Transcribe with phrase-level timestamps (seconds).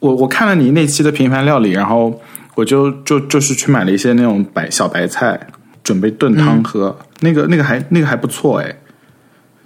[0.00, 2.20] 我我看了你那期的平凡料理，然后
[2.54, 5.38] 我就就就是去买了一些那种白小白菜，
[5.84, 6.98] 准备炖汤喝。
[7.20, 8.74] 那个那个还那个还不错哎，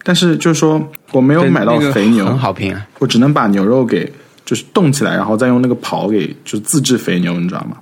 [0.03, 2.87] 但是就是说我没有买到那个肥牛，很好评啊。
[2.99, 4.13] 我只能把牛肉给
[4.45, 7.79] 就是冻起来，然后再用那个刨给就是自制肥牛，你知道吗？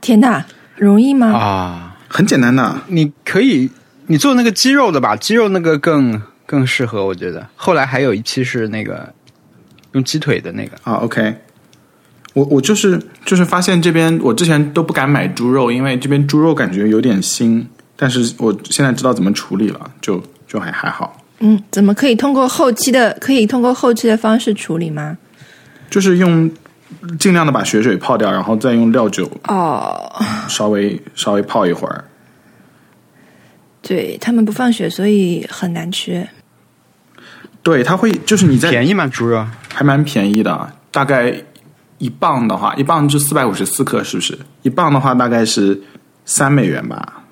[0.00, 0.44] 天哪，
[0.76, 1.28] 容易吗？
[1.32, 3.70] 啊，很简单的，你可以
[4.06, 7.48] 你做那个鸡肉的吧，鸡肉那个更更适合，我觉得。
[7.56, 9.10] 后来还有一期是那个
[9.92, 11.34] 用鸡腿的那个，啊，OK，
[12.34, 17.64] 我我就是就是发现这边我之前都不敢买猪肉，因为这边猪肉感觉有点腥，
[17.96, 25.16] 但是我现在知道怎么处理了，就就还还好，嗯，怎么可以通过后期的可以通过后期的方式处理吗？
[25.88, 26.50] 就是用
[27.20, 30.12] 尽量的把血水泡掉，然后再用料酒哦，
[30.48, 32.04] 稍微稍微泡一会儿。
[33.80, 36.26] 对他们不放血，所以很难吃。
[37.62, 39.06] 对，他会就是你在便宜吗？
[39.06, 39.46] 猪肉？
[39.72, 41.34] 还蛮便宜的，大概
[41.98, 44.38] 一磅的话，一磅就四百五十四克，是不是？
[44.62, 45.80] 一磅的话大概是
[46.24, 47.22] 三美元吧。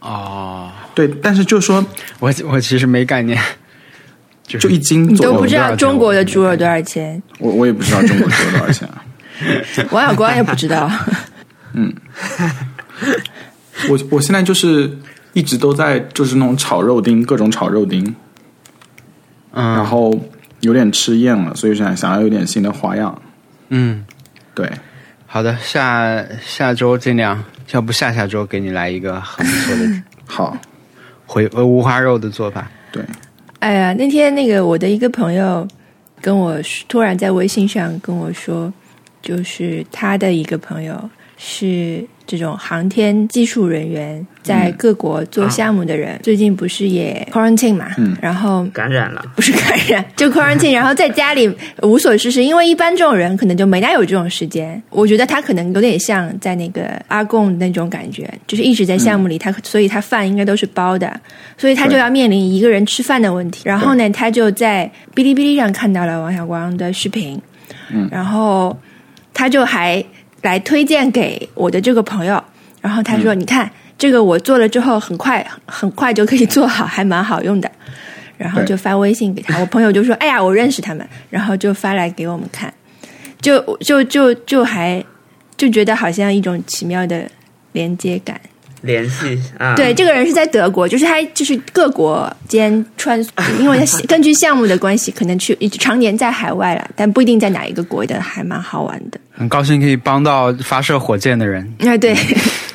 [0.00, 1.84] 哦，对，但是就说
[2.20, 3.40] 我我其实没概念，
[4.46, 7.20] 就就一斤你左右，都不知道中国的猪肉多少钱？
[7.38, 9.02] 我我也不知道中国猪肉多少钱啊。
[9.90, 10.90] 王小光也不知道。
[11.74, 11.92] 嗯
[13.90, 14.90] 我我现在就是
[15.34, 18.02] 一直都在就是那种炒肉丁，各种炒肉丁，
[19.52, 20.18] 嗯，然后
[20.60, 23.20] 有点吃厌了，所以想想要有点新的花样。
[23.68, 24.04] 嗯，
[24.54, 24.70] 对，
[25.26, 30.56] 好的，下下周尽量，要不下下周给你来一个很不错的 好，
[31.26, 32.70] 回呃五花肉的做法。
[32.92, 33.02] 对，
[33.58, 35.66] 哎呀，那天那个我的一个朋友
[36.20, 38.72] 跟我突然在微信上跟我说，
[39.22, 48.16] 就是他的一个朋友是这种航天技术人员，在各国做项目的人，最近不是也 quarantine 嘛，嗯。
[48.20, 51.48] 然后感染了，不是感染， 就 quarantine，然后在家里
[51.82, 54.82] 无所事事，因为一般这种人可能就没大有这种时间。
[54.90, 61.20] 我觉得他可能有点像在那个阿贡那种感觉，就是一直在项目里，他所以他饭应该都是包的，
[61.56, 63.62] 所以他就要面临一个人吃饭的问题。
[63.64, 67.40] 然后呢，他就在哔哩哔哩上看到了王小光的视频，
[67.90, 68.08] 嗯。
[68.10, 68.76] 然后
[69.32, 70.04] 他就还
[70.46, 72.42] 来推荐给我的这个朋友，
[72.80, 73.68] 然后他说：“你看
[73.98, 77.68] 这个我做了之后，很快很快就可以做好，还蛮好用的。”
[78.38, 82.72] 然后就发微信给他， 我朋友就说：“哎呀，我认识他们。”然后就发来给我们看，
[83.40, 85.04] 就就就就还
[85.56, 87.28] 就觉得好像一种奇妙的
[87.72, 88.40] 连接感。
[88.82, 93.18] 联系啊，对，这个人是在德国，就是他就是各国间穿，
[93.58, 99.18] 因为他根据项目的关系，可能去一直常年在海外了，但不一定在哪一个国的，还蛮好玩的。
[99.32, 101.62] 很高兴可以帮到发射火箭的人。
[101.80, 102.16] 啊，对，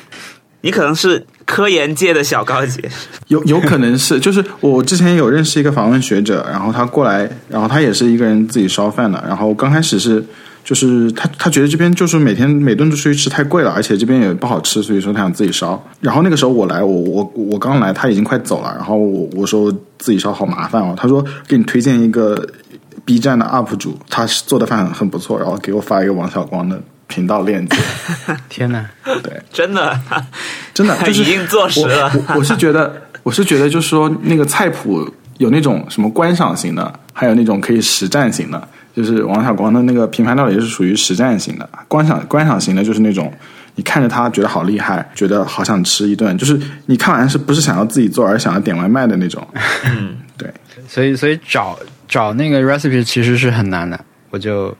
[0.60, 2.82] 你可能是科研界的小高姐，
[3.28, 10.24] 有有可能是，就是我之前有认识一个访问学者，然后他过来，然后他也是一个人自己烧饭的，然后刚开始是
[10.64, 15.82] 就是他他觉得这边就是每天每顿都出去吃太贵了，而且这边也不好吃，所以说他想自己烧。
[16.00, 22.48] 然后那个时候我来，我我我刚来，他已经快走了，然后我我说自己烧好麻烦哦，他说给你推荐一个
[23.04, 27.76] B 站的 UP 主，他是做的饭很不错，然后给我发一个王小光的频道链接，
[28.48, 28.88] 天哪！
[29.04, 29.42] 对。
[29.52, 30.00] 真的
[30.72, 35.06] 真的就是 已经坐实了我我我是觉得，我是觉得，就是说那个菜谱
[35.38, 38.68] 有那种什么观赏型的，还有那种可以实战型的。
[38.94, 43.32] 就是王小光的那个平凡料理是属于实战型的，观赏观赏型的就是那种
[43.74, 49.46] 你看着他觉得好厉害，觉得好想吃一顿，就是你看完是不是想要自己做，而想要点外卖的那种。
[49.84, 50.52] 嗯， 对，
[50.86, 53.98] 所以所以找找那个 recipe 其实是很难的，
[54.28, 54.76] 我就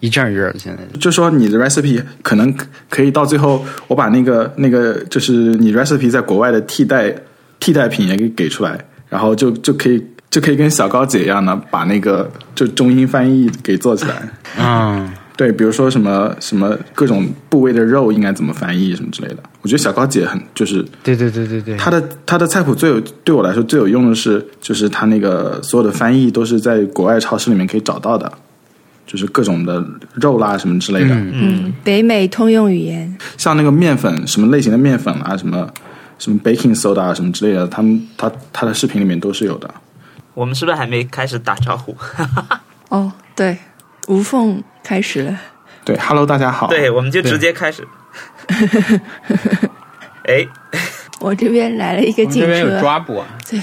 [0.00, 0.98] 一阵儿一阵的现在。
[0.98, 2.54] 就说你的 recipe 可能
[2.90, 7.14] 可以到最后，我把那个那个就是你 recipe 在国外的替代
[7.58, 8.78] 替代品也给给出来，
[9.08, 14.28] 然后就就可以就可以跟小高姐一样的把那个就中英翻译给做起来。
[14.58, 19.36] 嗯，对，比如说什么什么各种部位的肉应该怎么翻译什么之类的。
[19.62, 28.30] 我觉得小高姐很就是对对对对对，她的她的菜谱最有对我来说最有用的是，就是她那个所有的翻译都是在国外超市里面可以找到的，
[29.06, 29.84] 就是各种的
[30.14, 31.14] 肉啦什么之类的。
[31.14, 35.68] 嗯，北美通用语言，像那个面粉，什么类型的面粉啊，什么
[36.18, 39.68] 什么 baking soda 啊，什么之类的，他们他他的视频里面都是有的。
[40.36, 41.96] 我们是不是还没开始打招呼？
[42.90, 43.56] 哦，对，
[44.06, 45.40] 无缝开始了。
[45.82, 46.66] 对，Hello，大家好。
[46.66, 47.88] 对，我们就直接开始。
[50.24, 50.46] 哎，
[51.20, 53.58] 我这边来了一个警我们这边有车，抓捕啊，对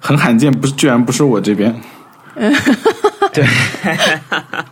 [0.00, 1.72] 很罕见，不是，居然不是我这边。
[3.32, 3.46] 对。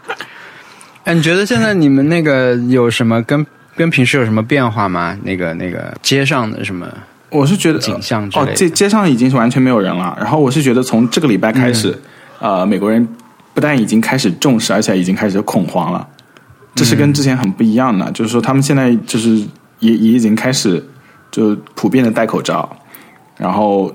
[1.04, 3.46] 哎，你觉得现在你们那个有什么跟
[3.76, 5.16] 跟平时有什么变化吗？
[5.22, 6.92] 那个那个街上的什么？
[7.30, 7.78] 我是觉得
[8.34, 10.16] 哦街街上已经是完全没有人了。
[10.20, 11.96] 然后我是觉得从这个礼拜开始，
[12.40, 13.06] 呃，美国人
[13.54, 16.08] 不不但已经开始重视，而且已经开始恐慌了。
[16.74, 19.36] 这是跟之前很不一样的，就是说他们现在就是
[19.80, 20.82] 也也已经开始
[21.30, 22.74] 就普遍的戴口罩，
[23.36, 23.94] 然后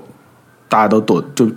[0.68, 1.50] 大家都躲就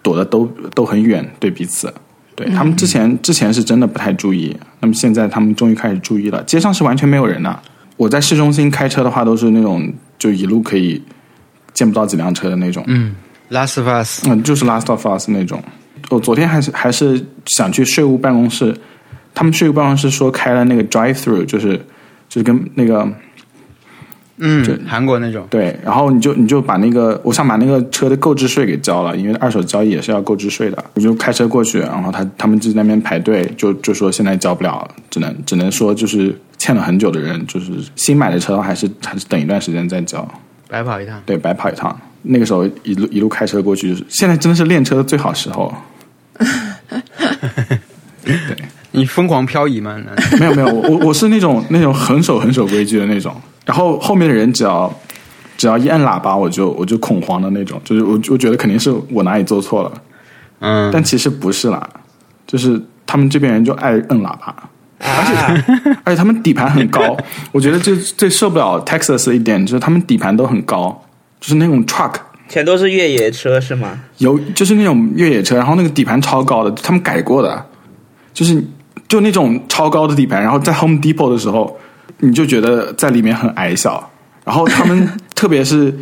[0.00, 1.92] 躲的都都很远对彼此。
[2.34, 6.42] 对他们之前之前是真的不太注意，那么现在他们终于开始注意了。
[6.44, 7.60] 街上是完全没有人的，
[7.98, 11.02] 我在市中心开车的话都是那种就一路可以
[11.80, 12.84] 见不到几辆车的那种。
[12.88, 13.14] 嗯
[13.50, 15.62] ，Last of Us，嗯，就是 Last of Us 那种。
[16.10, 18.76] 我昨天还是还是想去税务办公室，
[19.34, 21.78] 他们税务办公室说开了那个 drive through，就是
[22.28, 23.08] 就是跟那个
[24.36, 30.84] 嗯就，韩国那种，对，然后你就你就把那个我想把那个车的购置税给交了，因为二手交易也是要购置税的。
[30.92, 40.26] 我就开车过去，然后他他们就在那边排队，就就说现在交不了，只能只能说就是欠了很久的人，就是新买的车还是还是等一段时间再交。
[40.70, 41.20] 白跑一趟。
[41.26, 41.98] 对，白跑一趟。
[42.22, 45.74] 那个时候一路一路开车过去，就是现在真的是练车的最好时候。
[48.92, 49.96] 你疯狂漂移吗？
[50.38, 53.34] 没有没有，我我我是那种那种很守很守规矩的那种，
[53.64, 54.92] 然后后面的人只要
[55.56, 59.92] 只要一按喇叭，我就我就恐慌的那种，就是我我觉得肯定是我哪里做错了，
[60.58, 61.88] 嗯，但其实不是啦，
[62.46, 64.54] 就是他们这边人就爱摁喇叭，
[65.00, 67.16] 而且 而且他们底盘很高，
[67.52, 71.02] 我觉得最最受不了 Texas 的一点就是他们底盘都很高，
[71.40, 72.14] 就是那种 truck。
[72.48, 73.98] 全都是越野车是吗？
[74.18, 77.64] 有就是那种越野车，然后那个底盘超高的，他们改过的，
[78.34, 78.60] 就是
[79.06, 81.78] 就那种超高的底盘，然后在 Home Depot 的时候，
[82.18, 84.10] 你就觉得在里面很矮小。
[84.44, 85.94] 然后他们 特别是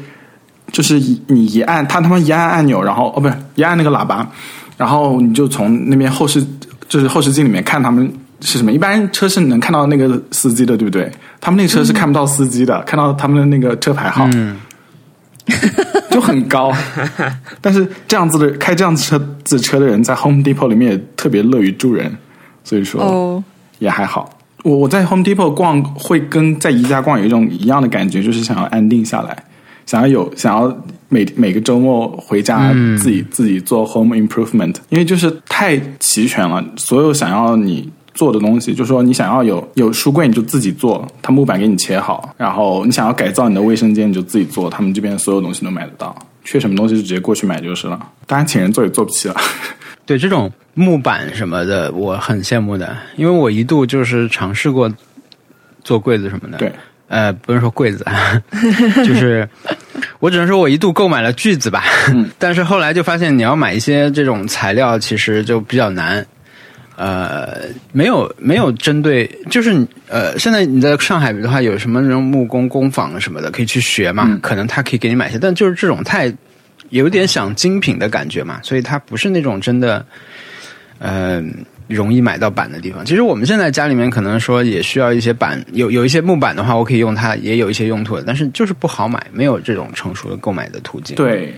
[0.73, 4.27] 就是你一按他他们一按按钮，然后哦不是一按那个喇叭，
[4.79, 6.43] 然后你就从那边后视
[6.89, 8.73] 就是后视镜里面看他们是什么。
[8.73, 11.11] 一般车是能看到那个司机的，对不对？
[11.40, 14.29] 他们那车是看不到司机的，看到他们的那个车牌号。
[16.11, 16.70] 就很高，
[17.61, 22.14] 但是这样子的开这样子车子车的人，在 Home Depot 里面也特别乐于助人，
[22.64, 23.43] 所以说哦，
[23.79, 24.38] 也还好。
[24.64, 29.44] 我我在 Home Depot 逛会跟在宜家逛有一种一样的感觉，就是想要安定下来，
[29.87, 30.76] 想要有想要
[31.08, 37.88] 每每个周末回家自己、自己做 home improvement，因为就是太齐全了，所有想要你
[38.19, 46.12] 做的东西，就说你想要有有书柜你就自己做，他木板给你切好，然后你想要改造你的卫生间你就自己做，他们这边所有东西都买得到，
[46.43, 47.97] 缺什么东西就直接过去买就是了。
[48.26, 49.37] 当然请人做也做不起了。
[50.05, 54.93] 对这种木板什么的，我很羡慕的，因为我一度就是尝试过
[55.85, 56.59] 做柜子什么的。
[56.59, 56.73] 对，
[57.06, 58.05] 呃，不是说柜子，
[59.06, 59.49] 就是
[60.19, 61.85] 我只能说我一度购买了锯子吧，
[62.37, 66.26] 但是后来就发现你要买一些这种材料，其实就比较难。
[67.00, 74.37] 呃，没有没有针对，就是呃，现在你在上海的话，有什么那种木工工坊什么的，可以去学嘛？
[74.43, 76.35] 可能他可以给你买一些，但就是这种太
[76.89, 80.05] 有点想精品的感觉嘛，所以它不是那种真的，
[80.99, 81.41] 呃，
[81.87, 83.05] 容易买到板的地方。
[83.05, 91.55] 其实我们现在家里面可能说也需要一些板，有有一些木板的话，我可以用它，也有一些用途的，但是就是不好买，没有这种成熟的购买的途径。，对，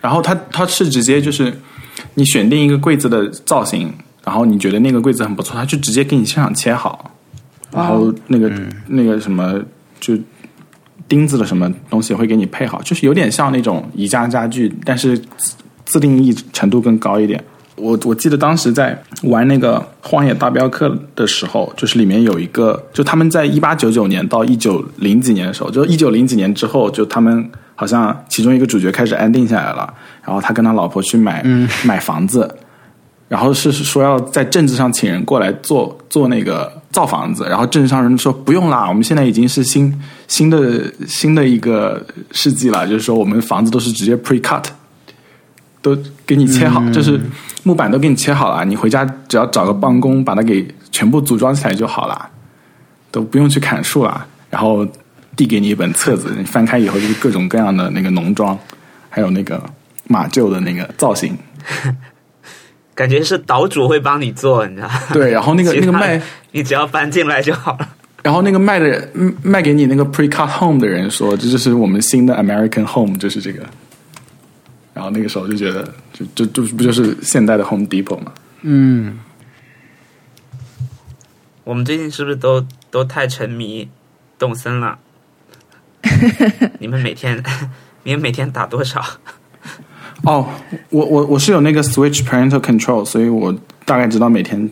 [0.00, 1.52] 然后它它是直接就是
[2.14, 3.92] 你选定一个柜子的造型，
[4.24, 7.10] 然后你觉得那个柜子很不错，他就直接给你现场切好，
[7.70, 8.50] 然后那个、
[8.86, 9.60] 那个什么
[10.00, 10.16] 就
[11.06, 15.54] 钉子的什么东西会给你配好，就是有点像那种宜家家具，但是自
[15.84, 17.42] 自定义程度更高一点。
[17.76, 29.92] 我我记得当时在玩那个《荒野大镖客》的时候，就是里面有一个，就他们在一八九九年到一九零几年的时候，就一九零几年之后，就他们好像其中一个主角开始安定下来了，
[30.24, 31.42] 然后他跟他老婆去买、
[31.84, 32.48] 买房子，
[33.34, 39.92] 然后是说要在镇子上请人过来做做那个造房子，然后镇上人说不用啦，我们现在已经是新
[40.28, 44.62] 新的新的一个世纪了，就是说我们房子都是直接 pre cut，
[45.82, 47.20] 都给你切好，就是
[47.64, 52.30] 木板都给你切好了，你回家只要找个帮工把它给全部组装起来就好了，
[53.10, 54.86] 都不用去砍树了，然后
[55.34, 58.56] 递给你一本册子，你翻开以后就是各种各样的那个农庄，
[59.10, 59.60] 还有那个
[60.06, 61.36] 马厩的那个造型。
[62.94, 65.00] 感觉是岛主会帮你做，你知道吗？
[65.12, 66.20] 对，然后那个 那个卖，
[66.52, 67.88] 你只要搬进来就好了。
[68.22, 69.08] 然后那个卖的
[69.42, 73.62] 卖给你那个 pre-cut home 的人说，这就是我们新的 American home，就是这个。
[74.94, 78.32] 然后那个时候就觉得，就就就不就是现代的 Home Depot 嘛？
[78.62, 79.18] 嗯，
[81.64, 83.88] 我们最近是不是都都太沉迷
[84.38, 84.96] 动森了？
[86.78, 87.42] 你们每天，
[88.04, 89.02] 你们每天打多少？
[90.24, 90.46] 哦，
[90.90, 93.54] 我我我是有那个 Switch Parental Control，所以我
[93.84, 94.70] 大概知道每天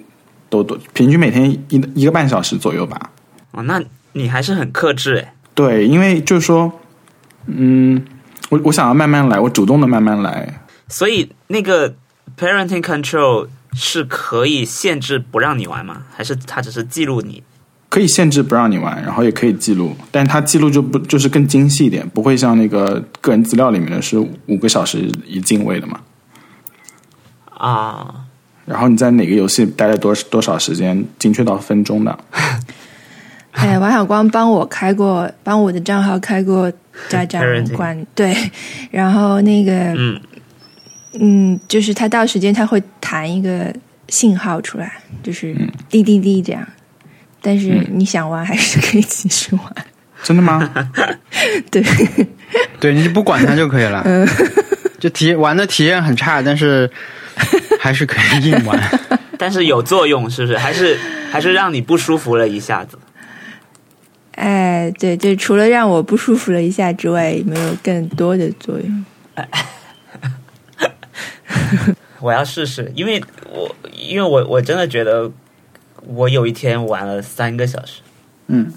[0.49, 3.11] 都多，平均每天一一个半小时左右吧。
[3.53, 3.83] 哦，那
[4.13, 5.29] 你还是很克制诶。
[5.55, 6.73] 对，因为就是说，
[7.47, 8.03] 嗯，
[8.49, 10.61] 我我想要慢慢来，我主动的慢慢来。
[10.89, 11.95] 所以那个
[12.39, 16.05] parenting control 是可以限制不让你玩吗？
[16.15, 17.43] 还是它只是记录你？
[17.93, 26.01] 可以限制不让你玩，然后也可以记录，但是它记录就不就是更精细一点，不会像那个个人资料里面的是五个小时一进位的嘛。
[27.51, 28.25] 啊，
[28.65, 32.19] 然后你在哪个游戏待了多多少时间，精确到分钟的。
[33.53, 36.73] 哎，王小光帮我开过，帮我的账号开过
[37.11, 37.43] 家长
[37.77, 38.35] 馆，对，
[38.91, 40.21] 然后那个嗯，
[41.21, 43.71] 嗯，就是他到时间他会弹一个
[44.09, 44.91] 信号出来，
[45.23, 45.55] 就是
[45.91, 46.67] 滴滴滴这样。
[47.43, 49.75] 但是你想玩还是可以继续玩，
[50.23, 50.73] 真的吗？
[51.71, 51.85] 对，
[52.81, 54.07] 对，你就不管它就可以了。
[55.01, 56.89] 就体玩的体验很差，但是
[57.81, 58.81] 还是可以硬玩。
[59.37, 60.57] 但是有作用，是不是？
[60.57, 60.97] 还是
[61.31, 62.97] 还是让你不舒服了一下子？
[64.37, 69.05] 哎，对，就除了让我不舒服了一下之外，没有更多的作用。
[72.21, 73.21] 我要试试，因为
[73.51, 75.29] 我因为我我真的觉得
[76.07, 78.01] 我有一天玩了三个小时，
[78.49, 78.73] 嗯，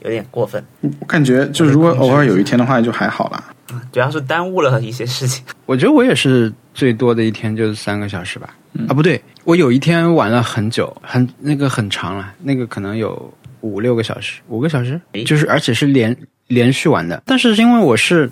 [0.00, 0.62] 有点过分，
[1.00, 3.44] 我感觉就如果偶尔有一天的话，就还好啦。
[3.92, 5.44] 主要是耽误了一些事情。
[5.66, 8.54] 我觉得我也是最多的一天就是三个小时吧。
[8.88, 17.22] 啊，不对，我有一天玩了很久，很那个很长了，那个可能有五六个小时，五个小时，就是而且是连连续玩的。
[17.26, 18.30] 但是因为我是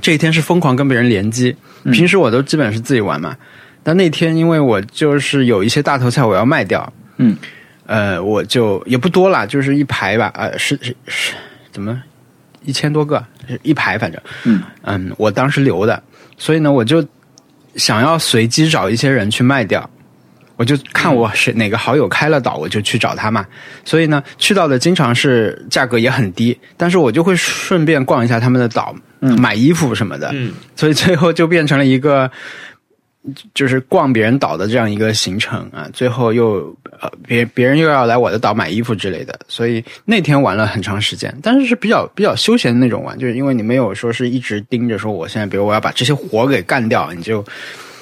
[0.00, 1.54] 这一天是疯狂跟别人联机，
[1.92, 3.36] 平时我都基本是自己玩嘛。
[3.82, 7.36] 但那天因为我就是有一些大头菜我要卖掉，嗯，
[7.86, 11.32] 呃，我就也不多啦，就是一排吧，呃，是是是，
[11.70, 12.02] 怎么
[12.62, 16.02] 一千多个，是一排反正，嗯嗯，我当时留的，
[16.38, 17.06] 所以呢，我就
[17.76, 19.88] 想要随机找一些人去卖掉，
[20.56, 23.46] 我就看我是哪个好友开了岛，我就去找他嘛。
[23.84, 30.30] 所以呢，去到的经常是价格也很低，但是我就会顺便逛一下他们的岛，买衣服什么的。
[30.32, 32.30] 嗯，所以最后就变成了一个。
[33.54, 47.44] 就是逛别人岛的这样一个行程啊，最后又呃别别人又要来我的岛买衣服之类的，所以那天玩了很长时间，但是是比较比较休闲的那种玩，就是因为你没有说是一直盯着说我现在比如我要把这些活给干掉，你就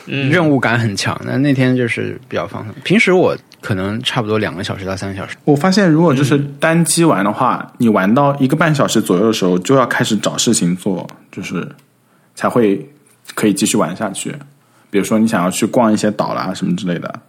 [0.07, 1.21] 嗯任务感很强。
[1.25, 5.37] 那那天就是比较放松，平时我可能差不多两个小时到三个小时。
[5.45, 11.69] 我发现，如果就是单机玩的话，你玩到一个半小时左右的时候，就要开始找事情做，就是
[12.35, 12.85] 才会
[13.37, 14.35] 可以继续玩下去。
[14.93, 17.21] 比如说，你想要去逛一些岛啦什么之类的，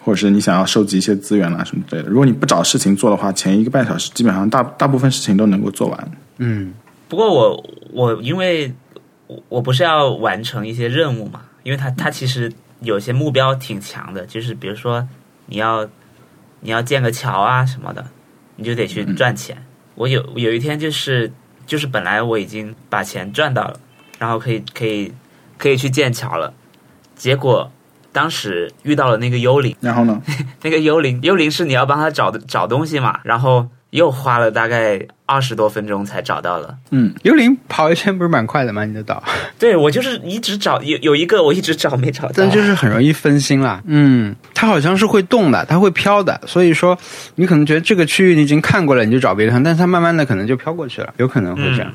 [0.00, 2.08] 或者是你想要收集一些资源啦什么之类的。
[2.08, 6.12] 如果你不找事情做的话，前一个半小时基本上大大部分事情都能够做完。
[6.38, 6.72] 嗯，
[7.08, 8.72] 不过我我因为
[9.26, 15.04] 我我不是要完成一些任务嘛，因为它它其实有些目标挺强的，就是比如说
[15.46, 15.84] 你要
[16.60, 18.06] 你要建个桥啊什么的，
[18.54, 19.56] 你就得去赚钱。
[19.96, 21.32] 我有有一天就是
[21.66, 23.80] 就是本来我已经把钱赚到了，
[24.20, 25.12] 然后可以可以
[25.58, 26.52] 可以去建桥了，
[27.16, 27.70] 结果
[28.12, 29.74] 当时遇到了那个幽灵。
[29.80, 30.20] 然后呢，
[30.62, 36.76] 那个幽灵，幽灵是你要帮他找的找东西嘛，然后又花了大概二十多分钟才找到了。
[36.90, 38.84] 嗯幽灵跑一圈不是蛮快的吗？
[38.84, 39.22] 你的岛，
[39.58, 43.80] 对我就是一直找，有有一个我一直找没找到，但就是很容易分心啦。
[43.86, 46.96] 嗯，它好像是会动的，它会飘的，所以说
[47.36, 51.92] 你可能觉得这个区域你已经看过了，你就找别的地方，但是它慢慢的可能就飘过去了，有可能会这样。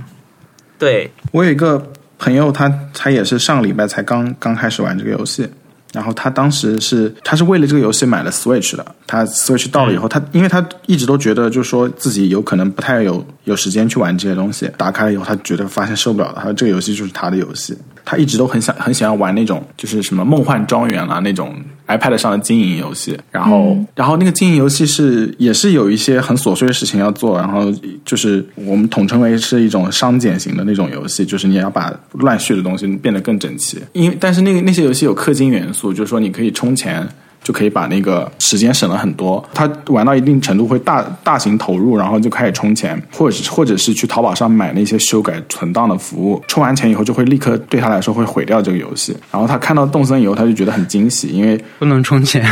[0.78, 5.50] 对，我有一个朋友他，他也是上个礼拜才刚刚开始玩这个游戏，
[5.94, 8.86] 然后他当时是他是为了这个游戏买了 Switch 的。
[9.08, 14.70] 他 Switch 到了以后，他因为他一直都觉得，就是说自己有可能不太有有时间去玩这些东西。
[14.78, 17.76] 打开了以后，他觉得发现受不了了，他说这个游戏就是他的游戏。
[18.10, 21.54] 他一直都很想很喜欢玩那种就是什么梦幻庄园啊那种
[21.86, 27.72] iPad 上的经营游戏，然后、然后那个经营游戏是也是有一些很琐碎的事情要做，然后
[28.04, 33.78] 就是我们统称为是一种商检型的那种游戏，就是你要把乱序的东西变得更整齐。
[33.94, 37.08] 因为但是那个那些游戏有氪金元素，就是说你可以充钱。
[37.50, 39.44] 就可以把那个时间省了很多。
[39.56, 46.40] 他玩到一定程度会大大型投入，然后就开始充钱，或者是或者是去淘宝上买那些修改存档的服务。
[46.48, 49.18] 充完钱以后，就会立刻对他来说会毁掉这个游戏。
[49.32, 52.46] 然后他看到动森以后，他就觉得很惊喜，因为不能充钱，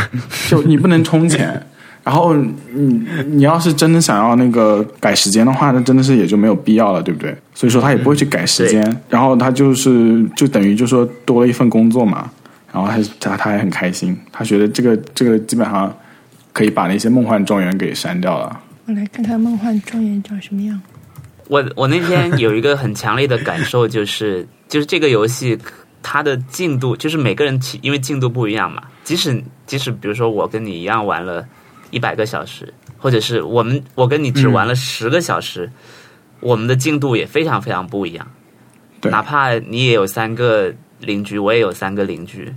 [0.48, 1.64] 就你不能充钱。
[2.02, 7.36] 然后你你要是真的想要那个改时间的话，那真的是也就没有必要了，对不对？
[7.54, 12.30] 所以说他也不会去改时间，然后他就是就等于就说多了一份工作嘛。
[12.78, 15.94] 然后他他他还很开心，他觉得这个这个基本上
[16.52, 18.62] 可以把那些梦幻庄园给删掉了。
[18.86, 20.80] 我来看看梦幻庄园长什么样。
[21.48, 25.58] 我我那天有一个很强烈的感受，就是 就是这个游戏
[26.02, 31.46] 它的进度，就是每个人因为进度不一样嘛，即使即使比如说我跟你一样玩了
[31.90, 35.70] 一百个小时，或者是我们我跟你只玩了十个小时，
[36.40, 38.26] 我们的进度也非常非常不一样。
[39.00, 42.52] 对哪怕你也有三个邻居，我也有三个邻居，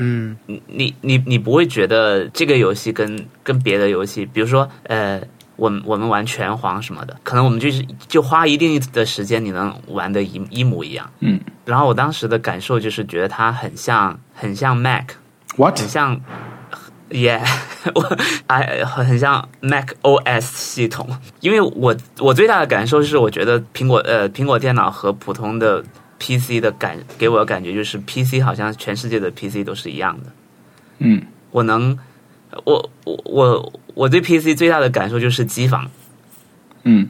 [0.00, 5.20] 嗯你你你不会觉得这个游戏跟跟别的游戏，比如说呃，
[5.56, 11.10] 我们我们玩拳皇什么的，可能我们就是就花一定的时间，你能玩的一一模一样。
[11.18, 15.76] 嗯，然后我当时的感受就是觉得它很像很像 Mac，，what？
[15.76, 16.20] 很像
[17.10, 17.40] ，yeah，
[17.92, 21.08] 我哎很像 Mac OS 系统，
[21.40, 25.82] 因为我我最大的感受是，我觉得苹果呃苹果电脑和普通的
[26.18, 30.30] PC 的感给我的感觉就是 PC 好像全世界的 PC 都是一样的。
[30.98, 31.96] 嗯我能，
[32.64, 35.88] 我我我我对 PC 最大的感受就是机房。
[36.82, 37.08] 嗯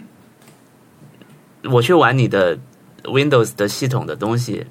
[1.64, 2.58] 我去玩你的
[3.04, 4.64] Windows 的系统的东西，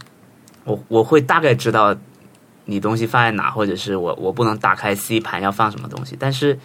[0.63, 1.95] 我我会大概知道
[2.65, 6.57] 你东西放在哪，或者是我我不能打开 C 盘要放什么东西，但是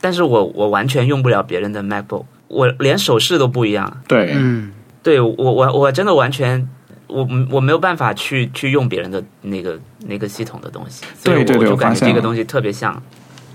[0.00, 4.02] 但是我我完全用不了别人的 MacBook，我连手势都不一样。
[4.06, 6.68] 对，嗯对我我我真的完全。
[7.06, 13.02] 我我没有办法去去用别人的那个那个系统的东西，所以我就感觉这个东西特别像，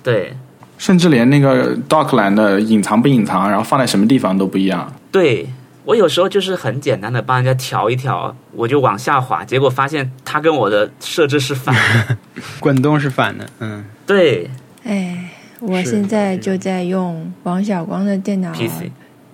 [0.03, 0.35] 对
[0.77, 4.91] 甚至连那个 Dockland 的隐藏不隐藏，然后放在什么地方都不一样。
[5.11, 5.47] 对
[5.83, 12.17] 我有时候就是很简单的帮人家调一调，我就往下滑，结果发现它跟我的设置是反的。
[12.59, 14.49] 滚动是反的，嗯哦对
[14.83, 15.29] 哎，
[15.59, 18.89] 我现在就在用王小光的电脑，PC，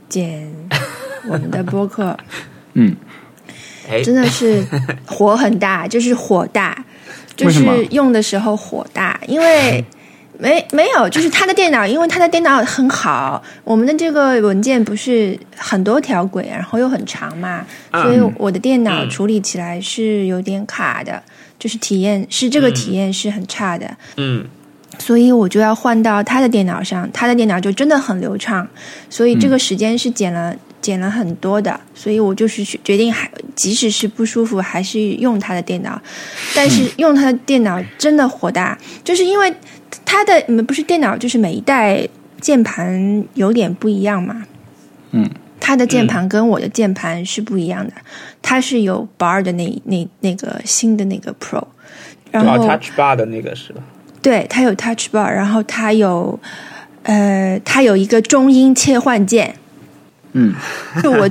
[0.09, 0.51] 剪
[1.27, 2.17] 我们的播客，
[2.73, 3.06] 嗯，哎，
[4.03, 4.65] 真的是
[5.05, 6.85] 火很大，就是火大，
[7.35, 9.83] 就是用的时候火大，因为。
[10.39, 21.19] 没没有，就是他的电脑，因为他的电脑很好，我们的这个文件不是很多条轨，然后又很长嘛，嗯所以我的电脑嗯处理起来是有点卡的，
[21.57, 23.89] 就是体验是这个体验是很差的。
[24.17, 24.45] 嗯
[24.99, 28.67] 所以我就要换到他的电脑上，他的电脑就真的很流畅，
[29.09, 36.01] 所以这个时间是减了、减了很多的，所以我就是去决定还即使是不舒服，还是用他的电脑，
[36.55, 39.53] 但是用他的电脑真的火大，就是因为
[40.05, 42.07] 他的嗯不是电脑，就是每一代
[42.39, 44.43] 键盘有点不一样嘛，
[45.11, 45.29] 嗯。
[45.59, 47.93] 他的键盘跟我的键盘是不一样的，
[48.41, 51.61] 它是有 bar 的那那那个新的那个 Pro，
[52.31, 53.81] 然后、Touch Bar 的那个是吧？
[54.21, 56.39] 对，它有 Touch Bar，然后它有，
[57.03, 59.55] 呃，它有一个中音切换键。
[60.39, 60.53] 嗯，
[61.01, 61.27] 就我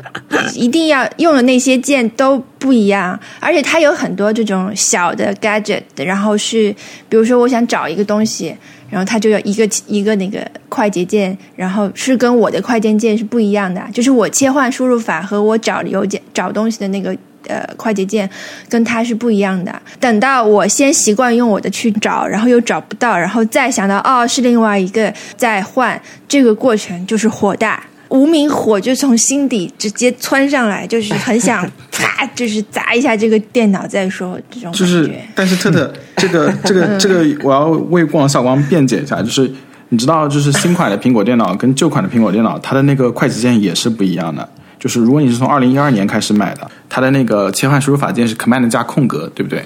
[0.54, 6.74] 一定要用的那些键都不一样，而且它有很多这种小的 gadget，然后是，
[7.08, 8.56] 比如说我想找一个东西，
[8.90, 17.16] 然后它就有一个一个那个快捷键，然后是跟我的快捷键是不一样的，就是我切换输入法和我找邮件找东西的那个
[17.46, 18.28] 呃快捷键
[18.68, 19.80] 跟它是不一样的。
[20.00, 27.84] 等到我先习惯用我的去找，然后又找不到，然后再想到哦是另外一个再换，这个过程就是火大。
[28.08, 34.78] 无名火就从心底直接窜上来，就是很想 啪，就是砸一下这个电脑再说这种感觉。
[34.78, 39.50] 就是，但是特特这个这个这个，我要为王小光辩解一下，就是
[39.88, 44.48] 你知道，就是新款的苹果电脑跟旧款的苹果电脑，它的那个快捷键也是不一样的。
[44.78, 49.64] 就是如果你是从二零一二年开始买的，它的那个切换输入法键是 Command 加空格，对不对？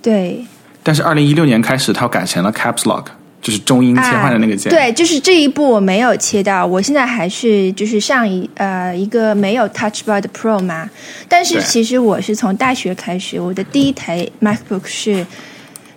[0.00, 0.46] 对，
[0.82, 3.06] 但是二零一六年开始，它改成了 Caps Lock，
[3.46, 4.72] 就是中英切换的那个键。
[4.72, 4.74] 啊。
[4.74, 10.90] 对，就是这一步我没有切到，我现在还是就是上一呃一个没有 Touch Bar 的 Pro 嘛。
[11.28, 15.24] 但是其实我是从大学开始，我的第一台 MacBook 是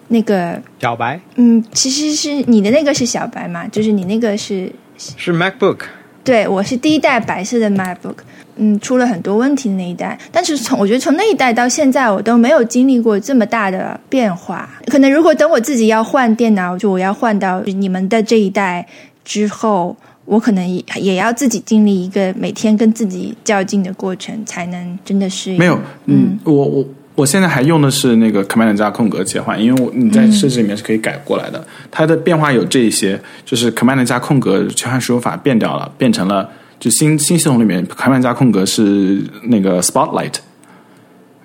[0.09, 5.79] 那个小白嗯，其实是你的那个是小白嘛，就是你那个是是 MacBook，
[6.23, 8.17] 对，我是第一代白色的 MacBook，
[8.59, 10.19] 嗯，出了很多问题的那一代。
[10.31, 14.69] 但是从我觉得从那一代到现在，我都没有经历过这么大的变化。
[14.87, 18.85] 可能如果等我自己要换电脑，就我要换到你们的这一代
[19.23, 19.95] 之后，
[20.25, 31.65] 我可能也也要自己经历一个每天跟自己较劲的过程，才能真的是没有，嗯，我我我现在还用的是那个 Command 加空格切换，因为我你在设置里面是可以改过来的。
[31.89, 40.35] 它的变化有这一些，就是 Command 加空格切换输入法变掉了，变成了就新新系统里面 Command 加空格是那个 Spotlight，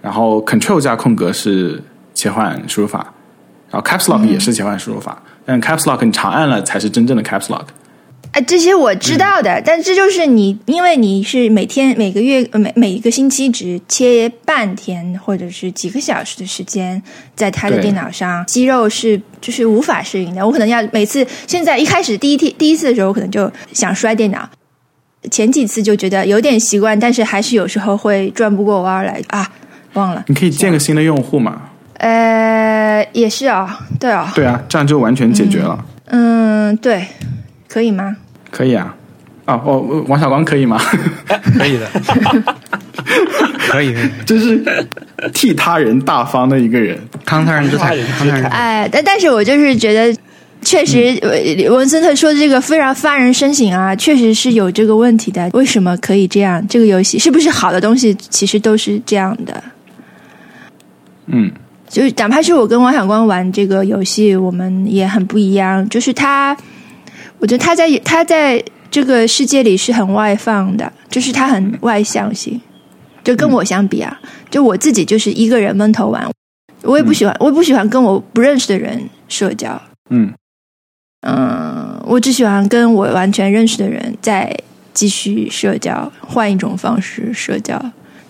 [0.00, 1.82] 然后 Control 加空格是
[2.14, 3.12] 切换输入法，
[3.70, 7.64] 然后 Caps Lock 也是切换输入法，但 Caps Lock 你长按了才是真正的 Caps Lock。
[8.30, 17.00] 哎，这些我知道的，但这就是你，因为你是每天、每个月、呃每每一个星期只切半天或者是几个小时的时间，
[17.36, 20.44] 在他的电脑上，肌肉是就是无法适应的。
[20.44, 24.50] 我可能要每次，现在一开始第一天第一次的时候，我可能就想摔电脑，
[25.30, 29.46] 前几次就觉得有点习惯，但是还是有时候会转不过弯来啊，
[29.94, 30.24] 忘了。
[30.28, 31.62] 你可以建个新的用户嘛？
[31.98, 35.84] 呃，也是啊、对啊、对啊，这样就完全解决了。
[36.06, 37.06] 嗯，对，
[37.68, 38.16] 可以吗？
[38.50, 38.94] 可以啊。
[39.46, 40.80] 啊，哦，王小光可以吗？
[41.58, 41.86] 可以的。
[43.68, 44.64] 可以，可以真是
[45.32, 46.98] 替他人大方的一个人。
[47.24, 48.44] 康 他人之才，康他人。
[48.46, 50.16] 哎，但但是我就是觉得，
[50.64, 55.48] 确实，呃文森特说的这个非常发人深省啊，确实是有这个问题的。
[55.52, 56.66] 为什么可以这样？
[56.66, 59.62] 这个游戏是不是好的东西，其实都是这样的。
[61.26, 61.50] 嗯，
[61.88, 65.88] 就是哪怕是我跟王小光玩这个游戏，我们也很不一样。
[65.88, 66.56] 就是他，
[67.38, 72.60] 我觉得他在他在这个世界里是很外放的，就是他很外向型。
[73.22, 76.30] 就跟我相比啊，就我自己就是一个人闷头玩，
[76.82, 79.80] 我也不喜欢，我也不喜欢跟我不认识的人社交。
[80.10, 80.30] 嗯
[81.26, 84.54] 嗯，我只喜欢跟我完全认识的人再
[84.92, 87.80] 继续社交，换一种方式社交。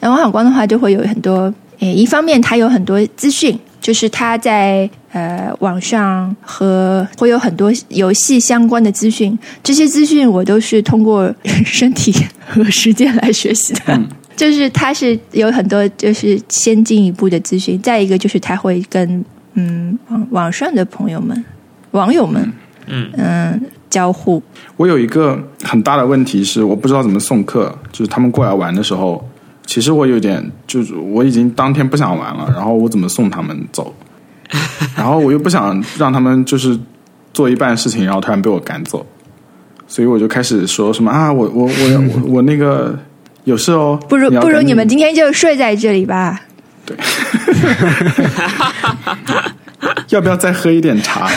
[0.00, 12.14] 那王小光的话就会有很多，诶，一方面他有很多资讯，就是他在呃网上和会有很多游戏相关的资讯，这些资讯我都是通过身体
[12.46, 14.00] 和时间来学习的。
[14.36, 21.44] 就是他是有很多就是先进一步的资讯，再一个就是他会跟嗯网网上的朋友们、
[21.92, 22.52] 网友们
[22.86, 24.42] 嗯嗯交互。
[24.76, 27.76] 我有一个很大的问题是，我不知道怎么送客。
[27.92, 29.24] 就是他们过来玩的时候，
[29.66, 33.94] 其实我有点，就是我已经当天不想玩了，然后我怎么送他们走？
[34.96, 36.78] 然后我又不想让他们就是
[37.32, 39.04] 做一半事情，然后突然被我赶走，
[39.86, 41.70] 所以我就开始说什么啊，我我我
[42.12, 42.98] 我我那个
[43.44, 46.40] 有事哦，不如不如你们今天就睡在这里吧。
[46.84, 46.96] 对
[50.10, 51.30] 要不要再喝一点茶？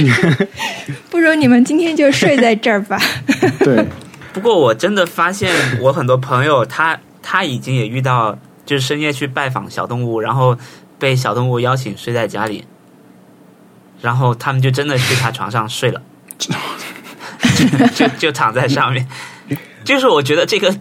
[1.10, 2.98] 不如你们今天就睡在这儿吧。
[3.60, 3.84] 对，
[4.32, 10.56] 不过我真的发现，我很多朋友他他已经也遇到，就是深夜去拜访小动物，然后
[10.98, 12.64] 被小动物邀请睡在家里，
[14.00, 16.02] 然后他们就真的去他床上睡了，
[16.38, 16.54] 就
[17.94, 19.06] 就就躺在上面。
[19.82, 20.72] 就是我觉得这个，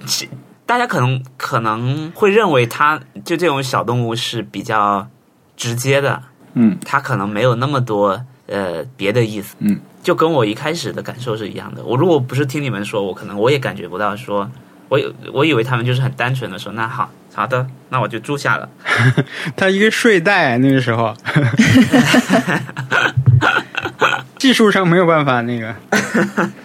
[0.65, 5.07] 大家可能可能会认为它就这种小动物是比较
[5.55, 6.21] 直接的，
[6.53, 11.83] 嗯它可能没有那么多呃别的意思，嗯，就跟我一开始的感受是一样的。
[11.83, 14.49] 我如果不是听你们说，我可能我也感觉不到说，
[14.89, 18.67] 我有我以为他们就是很单纯的说，那好好的，那我就住下了。
[19.55, 21.15] 他一个睡袋，那个时候，
[24.37, 25.73] 技术上没有办法那个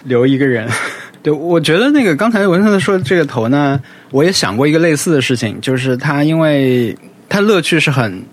[0.03, 0.67] 留一个人。
[1.21, 3.79] 对，我觉得那个刚才文森特说的这个头呢，
[4.11, 6.97] 我也想过一个类似的事情，就是它因为
[7.29, 8.23] 它乐趣是很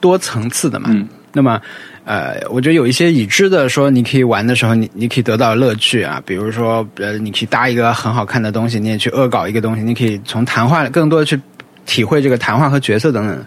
[0.00, 1.60] 多层次的嘛，嗯那么。
[2.06, 11.36] 呃，我觉得有一些已知的，说你可以玩的时候，你你可以得到乐趣啊，比如说，呃，你可以搭一个很好看的东西，你也去恶搞一个东西，你可以从谈话更多的去
[11.84, 13.44] 体会这个谈话和角色等等。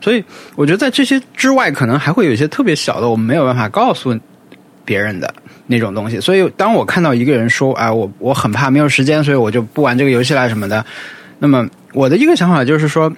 [0.00, 0.24] 所以
[0.56, 4.18] 我觉得在这些之外，可能还会有一些特别小的，我们没有办法告诉
[4.86, 5.34] 别人的
[5.66, 6.18] 那种东西。
[6.18, 10.82] 所以当我看到一个人说，啊、我我很怕没有时间，所以我就不玩这个游戏啦什么的，
[11.38, 13.12] 那么我的一个想法就是说，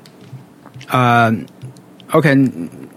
[0.89, 1.33] 呃
[2.11, 2.35] ，OK，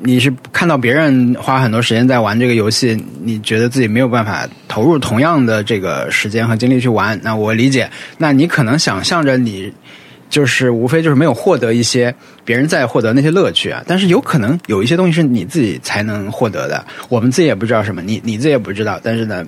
[0.04, 7.90] 你是看到别人花很多时间在玩这个游戏，你觉得自己没有办法投入同样的这个时间和精力去玩，那我理解。
[8.18, 9.72] 那你可能想象着你
[10.30, 12.14] 就是无非就是没有获得一些
[12.44, 19.46] 别人在获得那些乐趣啊，但是有可能有一些东西是你自己才能获得的，我们自己也不知道什么，你你自己也不知道，但是呢，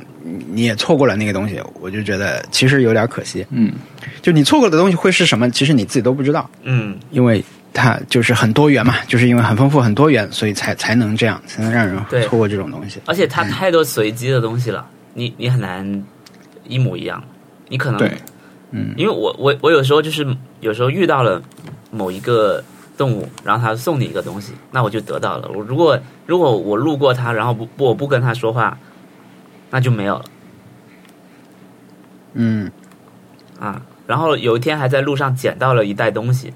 [0.53, 3.45] 你也错过了那个东西，我就觉得其实有点可惜。
[3.49, 3.73] 嗯，
[4.21, 6.49] 就你错过的东西会是什么，其实你自己都不知道。
[6.63, 7.43] 嗯，因为
[7.75, 13.01] 它就是很多元嘛，就是因为很丰富、很多元，所以才才能这样，才能让人对错过这种东西。
[13.05, 16.03] 而且它太多随机的东西了，你你很难
[16.63, 17.21] 一模一样，
[17.67, 18.11] 你可能对，
[18.71, 20.25] 嗯因为我我我有时候就是
[20.61, 21.41] 有时候遇到了
[21.91, 22.63] 某一个
[22.97, 25.49] 动物，然后它送你一个东西，那我就得到了。
[25.53, 28.77] 我如果如果我路过它，然后不不我不跟它说话，
[29.69, 30.25] 那就没有了
[32.33, 32.71] 嗯
[33.59, 33.81] 啊。
[34.07, 36.53] 然后有一天还在路上捡到了一袋东西，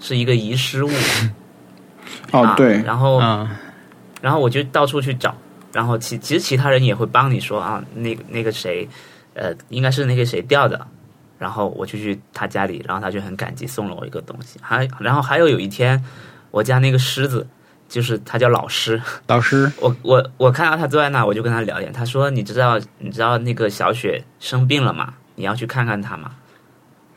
[0.00, 0.90] 是一个遗失物。
[2.32, 3.60] 啊，哦对，然后啊，
[4.20, 5.36] 然后我就到处去找，
[5.72, 8.88] 然后其其实其他人也会帮你说啊，那个那个谁，
[9.34, 10.86] 呃，应该是那个谁掉的，
[11.38, 16.02] 然后我就去他家里，然后他就很感激送了我一个东西，还然后还有有一天，
[16.50, 17.46] 我家那个狮子，
[17.88, 25.14] 就是他叫老师，老师， 我我我看到他坐在那，我就跟他聊天，他说你知道你知道那个小雪生病了吗？
[25.34, 26.32] 你要去看看她吗？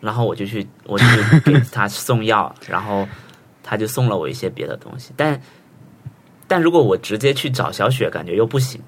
[0.04, 1.06] 然后我就去我就
[1.46, 3.08] 给 他送药，然后
[3.64, 5.40] 他就送了我一些别的东西，但
[6.46, 8.82] 但如果我直接去找小雪，感觉又不行，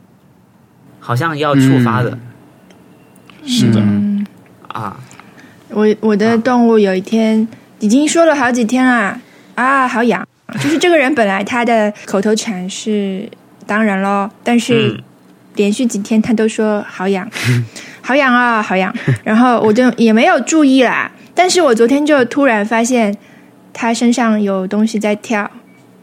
[1.00, 2.18] 好像要触发的、
[3.46, 4.28] 是的，嗯，
[4.68, 5.00] 啊。
[5.70, 7.48] 我我的动物有一天
[7.80, 9.18] 已经说了好几天了，
[9.56, 10.28] 啊，好痒。
[10.60, 13.30] 就是这个人本来他的口头禅是
[13.66, 15.04] 当然咯，但是嗯。
[15.56, 17.26] 连续几天他都说好痒，
[18.06, 18.94] 好痒啊，好痒。
[19.26, 23.16] 然后我就也没有注意啦，但是我昨天就突然发现
[23.74, 25.50] 他身上有东西在跳，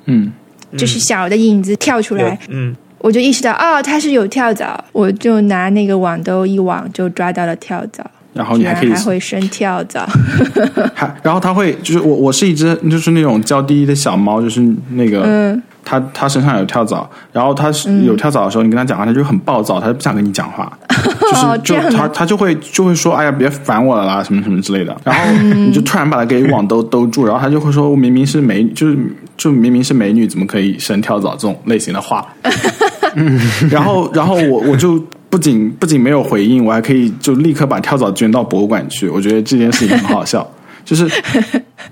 [0.06, 0.32] 嗯，
[0.76, 10.06] 就是小的影子跳出来，嗯，我就意识到哦，他是有跳蚤，我就拿那个网兜一网就抓到了跳蚤，然后你还可以还会生跳蚤，
[10.94, 15.62] 还，然后它会就是我我是一只就是那种娇滴滴的小猫，就是那个、嗯。
[15.84, 20.72] 它它身上有跳蚤，然后它是有跳蚤的时候，你跟它讲话，它就很暴躁，它就不想跟你讲话，
[21.64, 25.66] 就是就它它就会就会说哎呀别烦我了啦什么什么之类的，然后嗯。
[25.66, 28.96] 你就突然把它给网兜兜住，然后它就会说我明明是美就是
[29.36, 32.24] 就明明是美女，怎么可以生跳蚤这种类型的话，
[33.68, 35.04] 然后 然后我我就。
[35.32, 39.08] 不仅不仅没有回应，我还可以就立刻把跳蚤捐到博物馆去。
[39.08, 40.46] 我觉得这件事情很好笑，
[40.84, 41.10] 就是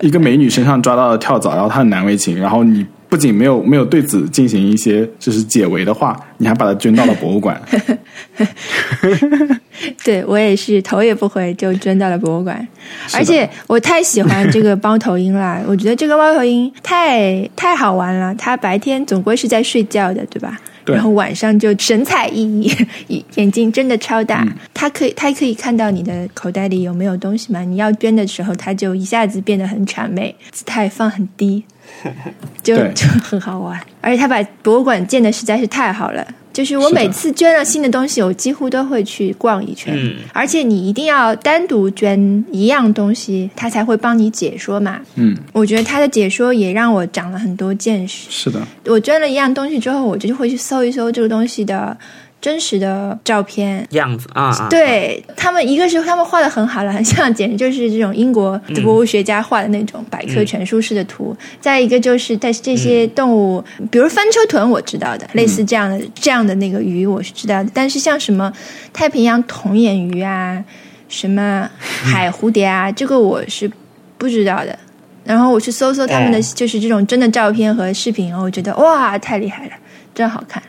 [0.00, 7.58] 一个美女身上抓到了跳蚤，然后她很难为情，然后你不仅没有没有对此进行一些就是解围的话，你还把它捐到了博物馆。
[10.04, 12.68] 对我也是头也不回就捐到了博物馆，
[13.14, 18.34] 而且我太喜欢这个猫头鹰了， 我觉得这个猫头鹰太太好玩了。
[18.34, 20.60] 它白天总归是在睡觉的，对吧？
[20.90, 22.86] 对然后晚上就神采奕奕，
[23.36, 24.42] 眼睛真的超大。
[24.44, 27.60] 嗯它可以，他可以看到你的口袋里有没有东西嘛？
[27.60, 31.62] 你要捐的时候，他就一下子变得很谄媚，姿态放很低，
[32.62, 33.78] 就对就很好玩。
[34.00, 36.26] 而且他把博物馆建的实在是太好了。
[36.52, 39.94] 就是我每次捐了新的东西，我几乎都会去逛一圈。
[39.96, 45.00] 嗯而且你一定要单独捐一样东西，他才会帮你解说嘛。
[45.14, 48.28] 嗯，我觉得他的解说也让我长了很多见识。
[48.30, 51.96] 是的，我捐了一样东西之后，我就会去搜一搜这个东西的
[52.40, 53.86] 真实的照片。
[53.90, 61.36] 样子啊啊，对他们，一个是他们画的很好了， 很像，简直就是这种英国的博物学家画的那种百科全书式的图。
[61.60, 67.70] 再一个就是，但是这些动物，比如翻车豚，我知道的，类似这样的这样的那个鱼，我是知道的。
[67.74, 68.52] 但是像什么
[68.92, 70.62] 太平洋童眼鱼啊，
[71.08, 73.70] 什么海蝴蝶啊， 这个我是
[74.16, 74.78] 不知道的。
[75.22, 79.72] 然后我去搜搜他们的哎就是这种真的照片和视频，我觉得哇，太厉害了，
[80.14, 80.60] 真好看。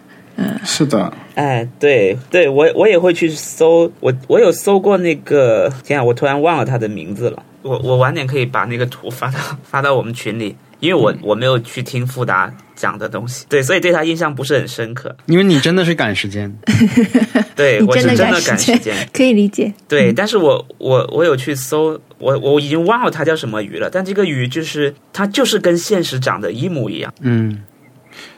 [0.64, 7.44] 是的，哎，对对，我我也会去搜，我我有搜过那个，天啊，我突然忘了他的名字了。
[7.64, 15.16] 我我晚点可以把那个图发到发到我们群里，因为我我没有去听富达讲的东西，对，所以对他印象不是很深刻。
[15.28, 16.52] 因为你真的是赶时间，
[17.56, 19.72] 对我是真的赶时间，，可以理解。
[19.88, 27.14] 对，但是我我我有去搜，我我已经忘了它叫什么鱼了，但这个鱼就是它就是跟现实长得一模一样。
[27.22, 27.62] 嗯。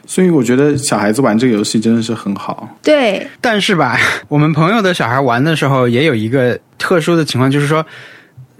[0.06, 2.68] 所以我觉得小孩子玩这个游戏真的是很好。
[2.82, 7.84] 对，但是吧， 我们朋友的小孩玩的时候也有一个特殊的情况，就是说，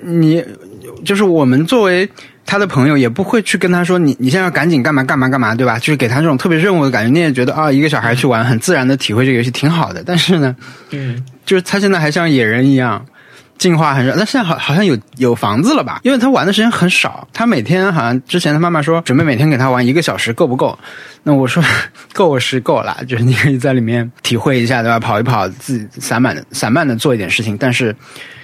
[0.02, 0.44] 你
[1.04, 2.08] 就是我们作为
[2.46, 5.78] 他的朋友，也不会去跟他说你你现在要赶紧干嘛干嘛干嘛，对吧？
[5.78, 10.02] 就是给他这种特别任务的感觉，你也觉得啊，一个小孩去玩，很自然的体会这个游戏挺好的。
[10.04, 10.54] 但是呢，
[10.90, 13.04] 嗯，就是他现在还像野人一样。
[13.58, 16.00] 进化很少，但现在好好像有有房子了吧？
[16.02, 20.78] 因为他玩的时间很少，他每天好像之前他妈妈说准备每天给他玩一个小时够不够？
[21.22, 21.62] 那我说
[22.12, 25.00] 够是够了， 就是你可以在里面体会一下，对吧？
[25.00, 27.94] 跑一跑，自己散漫的散漫的做一点事情，但是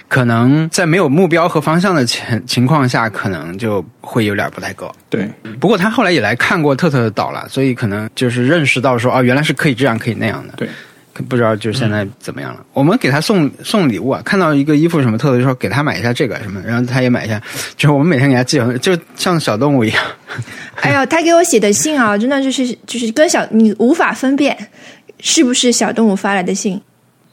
[0.07, 4.93] 可能在没有目标和方向的情情况下，可能就会有点不太够。
[5.09, 10.55] 对，不过他后来也来看过特特的岛了，所以可能就是认识到说，哦，原来是可以这样，可以那样的。
[10.57, 10.67] 对，
[11.27, 12.65] 不知道就是现在怎么样了。
[12.73, 17.41] 我们给他送送礼物啊，看到一个衣服什么特色，就说给他买一下这个什么，然后他也买一下，
[17.75, 20.03] 就是我们每天给他寄，就像小动物一样。
[20.81, 24.57] 哎呦，他给我写的信啊，真的就是就是跟小你无法分辨
[25.19, 26.81] 是不是小动物发来的信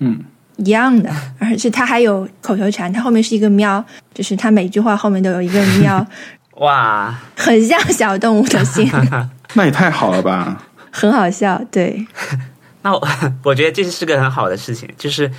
[0.00, 0.18] 嗯，
[0.56, 6.06] 一样的，而且他还有口头禅，他后面是一个喵，就是他每句话后面都有一个 喵，
[6.56, 8.90] 哇，很像小动物的信，
[9.54, 10.62] 那也太好了吧？
[10.90, 11.60] 很好笑。
[11.70, 12.04] 对，
[12.88, 13.08] 那我
[13.44, 15.30] 我觉得这是个很好的事情，就是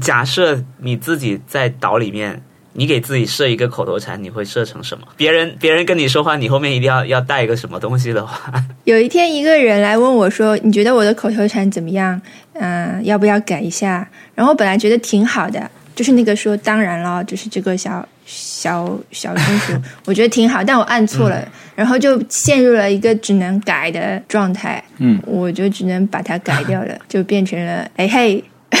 [0.00, 2.42] 假设你自己在岛里面，
[2.74, 5.06] 你给自己设一个口头禅，你会设成什么？
[5.16, 8.52] 别人别人跟你说话，你后面一定要要带一个什么东西的话，
[8.84, 12.20] 有一天一个人来问我说：“你觉得我的口头禅怎么样？
[12.52, 19.72] 嗯、要不要改一下？”然后我本来觉得挺好的，就是那个说当然了，就是这个小小小松鼠，
[20.04, 24.82] 我觉得挺好，但我按错了，然后就陷入了一个只能改的状态。
[24.98, 28.44] 嗯，我就只能把它改掉了， 就变成了哎嘿。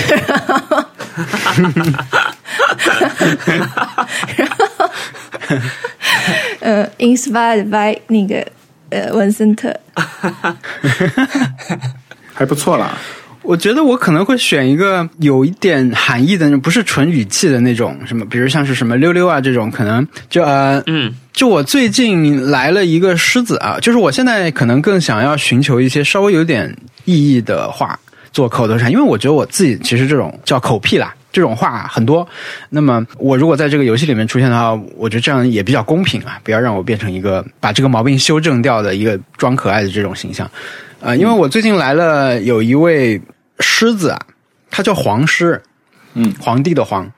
[4.36, 4.90] 然后，
[6.60, 8.44] 呃，inspired by 那个
[8.90, 9.72] 呃文森特，
[12.34, 12.98] 还不错啦。
[13.46, 27.98] 我觉得我可能会选一个有一点含义的，不是纯语气的那种，什么，比如像是什么溜溜啊这种，可能就呃，嗯，就我最近来了一个狮子啊，就是我现在可能更想要寻求一些稍微有点意义的话
[28.32, 31.14] 做口头禅，因为我觉得我自己其实这种叫口癖啦。
[31.32, 32.26] 这种话很多。
[32.70, 40.50] 那么我如果在这个游戏里面出现的话，我觉得这样也比较公平啊，不要让我变成一个把这个毛病修正掉的一个装可爱的这种形象。
[40.98, 43.20] 呃，因为我最近来了有一位
[43.60, 44.20] 狮子啊，
[44.70, 45.60] 它叫黄狮，
[46.14, 47.10] 嗯，皇帝的皇。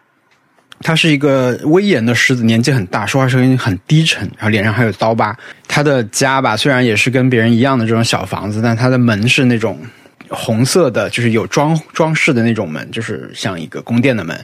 [0.80, 5.36] 它是一个威严的狮子，年纪很大，说话声音很低沉，然后脸上还有刀疤。
[5.66, 9.76] 他的家吧，虽然也是跟别人一样的这种小房子，但他的门是那种
[10.28, 14.38] 红色的，就是有装装饰的那种门，就是像一个宫殿的门。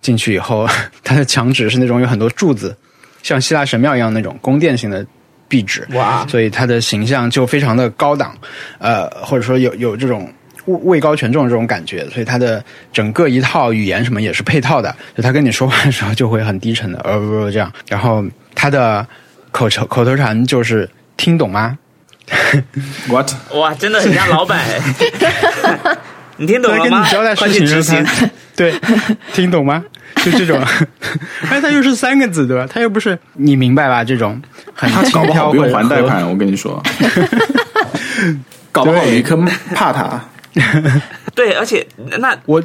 [0.00, 0.68] 进去以后，
[1.04, 2.76] 它的墙纸是那种有很多柱子，
[3.22, 5.06] 像希腊神庙一样那种宫殿型的
[5.46, 5.86] 壁纸。
[5.92, 8.36] 哇，所以它的形象就非常的高档，
[8.78, 10.28] 呃，或者说有有这种
[10.66, 18.24] 位高权重的这种感觉，所以他的整个一套语言什么也是配套的，就他跟你说话的时候就会很低沉的，呃不不这样，然后
[18.54, 19.06] 他的
[19.50, 21.78] 口头口头禅就是听懂吗？
[23.08, 23.32] What？
[23.54, 25.96] 哇，真的很像老板哎。
[26.38, 27.02] 你听懂了吗？
[27.02, 28.04] 你交代事情执行
[28.54, 28.74] 对，
[29.32, 29.82] 听懂吗？
[30.22, 30.60] 就这种，
[31.48, 32.66] 而且他又是三个字，对吧？
[32.70, 34.04] 他又不是你明白吧？
[34.04, 34.38] 这种
[34.74, 36.82] 很他搞不好不用还贷款，我跟你说，
[38.70, 39.34] 搞不好有一颗
[39.74, 40.22] 怕他。
[41.34, 41.86] 对，而且
[42.18, 42.62] 那我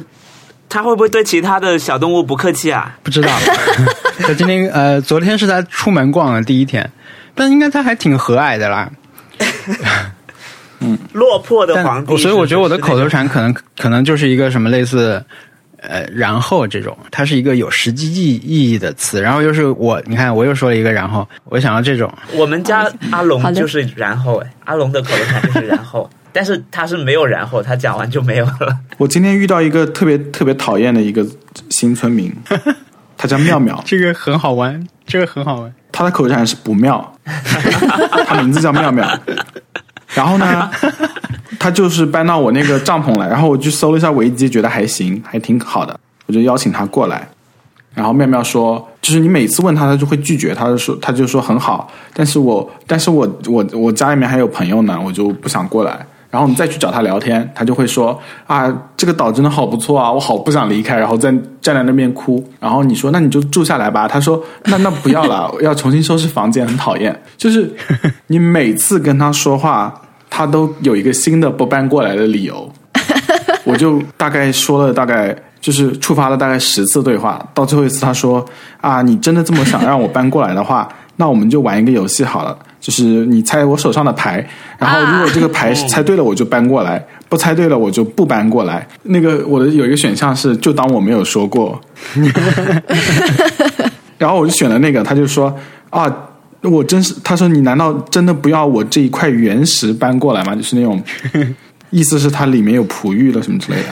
[0.68, 2.96] 他会不会对其他的小动物不客气啊？
[3.02, 3.30] 不知道。
[4.20, 6.90] 他今天呃，昨天是他出门逛的第一天，
[7.34, 8.90] 但应该他还挺和蔼的啦。
[10.80, 13.28] 嗯落魄的但皇帝，所以我觉得我的口头禅。
[13.28, 15.24] 可能可能就是一个什么类似。
[15.84, 28.78] 呃，然后这种，它是一个有实际意意义的词，然后又是我，你看我又说了一个然后，我想要这种，我们家阿龙就是然后哎，阿龙的口头禅就是然后，但是他是没有然后，他讲完就没有了。
[28.98, 31.26] 我今天遇到一个特别特别讨厌的一个
[31.68, 32.32] 新村民，
[33.16, 35.72] 他叫妙妙，这个很好玩，这个很好玩。
[35.92, 37.14] 他的口头禅是不妙，
[38.26, 39.06] 他名字叫妙妙。
[40.14, 40.70] 然后呢，
[41.58, 47.28] 他就是搬到我那个帐篷来，然后我去搜了一下维基，觉得还行，还挺好的，我就邀请他过来。
[47.94, 56.06] 然后妙妙说，就是你每次问他，他就会拒绝，他就说他就说很好，但是我但是我我我家里面还有朋友呢，我就不想过来。
[56.32, 62.42] 然后你再去找他聊天，他就会说啊，这个岛真的好不错啊，我好不想离开，然后在站在那边哭。
[62.58, 67.14] 然后你说那你就住下来吧，他说那那不要了， 要重新收拾房间，很讨厌。
[67.36, 67.70] 就是
[68.28, 69.92] 你每次跟他说话，
[70.30, 72.72] 他都有一个新的不搬过来的理由。
[73.64, 78.42] 我就大概说了大概就是触发了大概十次对话，到最后一次他说
[78.80, 88.86] 啊，你真的这么想让我搬过来的话，那我们就玩一个游戏好了，就是你猜我手上的牌，然后如果这个牌猜对了我就搬过来，不猜对了我就不搬过来。
[89.04, 91.80] 那个我的有一个选项是就当我没有说过，
[94.18, 95.56] 然后我就选了那个，他就说
[95.88, 96.14] 啊。
[96.64, 100.54] 我真是，他说你难道真的不要我这一块原石搬过来吗？
[100.54, 101.02] 就是那种
[101.90, 103.88] 意思是它里面有璞玉了什么之类的。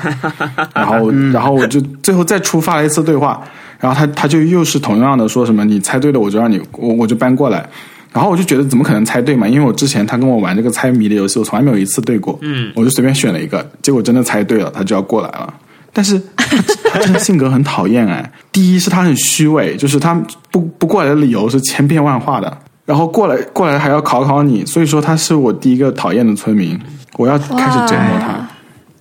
[0.72, 3.42] 然后，然后我就最后再触发了一次对话，
[3.81, 7.68] 然后他他就又是同样的说什么你猜对了我就让你我我就搬过来。
[8.12, 9.46] 然后我就觉得怎么可能猜对嘛？
[9.46, 12.38] 因为我之前他跟我玩这个猜谜的游戏，我从来没有一次对过。
[12.42, 15.53] 嗯，我就随便选了一个，结果真的猜对了，他就要过来了。
[15.92, 16.46] 但是 他
[16.92, 18.33] 他真的性格很讨厌哎。
[18.53, 20.14] 第一是他很虚伪，就是他
[20.51, 26.79] 不不过来的理由是千变万化的，然后过来过来还要考考你，所以说他是我第一个讨厌的村民，
[27.16, 28.49] 我要开始折磨他。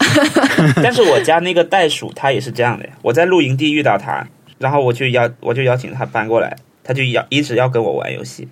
[0.82, 4.26] 但是我家那个袋鼠它也是这样的，我在露营地遇到它，
[4.58, 8.48] 然后我就邀我就邀请它搬过来，它就要一直要跟我玩游戏，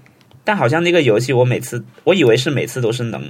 [0.47, 3.21] 但好像那个游戏我每次我以为是每次都是能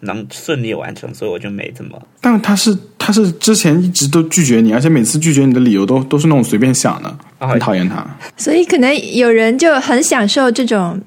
[0.00, 2.00] 能顺利完成，所以我就没怎么。
[2.20, 7.08] 但他是他是之前一直都拒绝你，而且每次拒绝你的理由都都是那种随便想的，
[7.38, 8.06] 啊很讨厌他。
[8.36, 11.00] 所以可能有人就很享受这种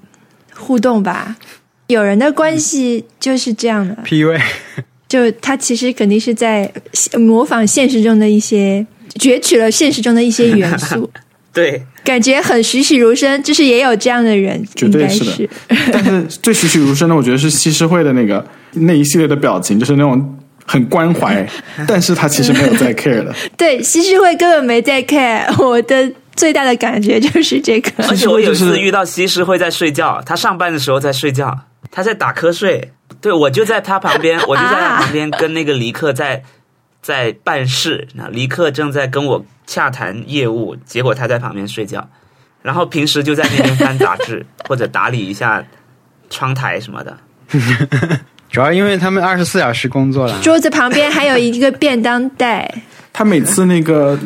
[0.56, 1.38] 互动吧。
[1.86, 4.42] 有人的关系就是这样的，PUA，
[5.08, 6.72] 就他其实肯定是在
[7.14, 8.84] 模仿现实中的一些，
[9.20, 11.08] 攫取了现实中的一些元素，
[11.52, 13.42] 对，感觉很栩栩如生。
[13.42, 15.50] 就是也有这样的人，绝应该对是的
[15.92, 21.48] 但是最栩栩如生的，我觉得是西施会的那个那一系列的表情，就是那种很关怀，
[21.88, 23.34] 但是他其实没有在 care 的。
[23.58, 25.44] 对，西施会根本没在 care。
[25.64, 27.92] 我的最大的感觉就是这个。
[28.08, 31.58] 而且我有一次遇到西施会在睡觉，他上班的时候在睡觉，
[31.90, 32.92] 他在打瞌睡。
[33.22, 36.42] 对，我就在他旁边，我就在他旁边跟那个离克在
[37.02, 38.08] 在办事。
[38.14, 42.08] 那离克正在跟我洽谈业务，结果他在旁边睡觉，
[42.62, 45.64] 然后平时就在那边翻杂志 或者打理一下
[46.30, 47.18] 窗台什么的。
[48.50, 52.82] 主要因为他们二十四小时工作了，桌子旁边还有一个便当袋，
[53.14, 54.18] 他每次那个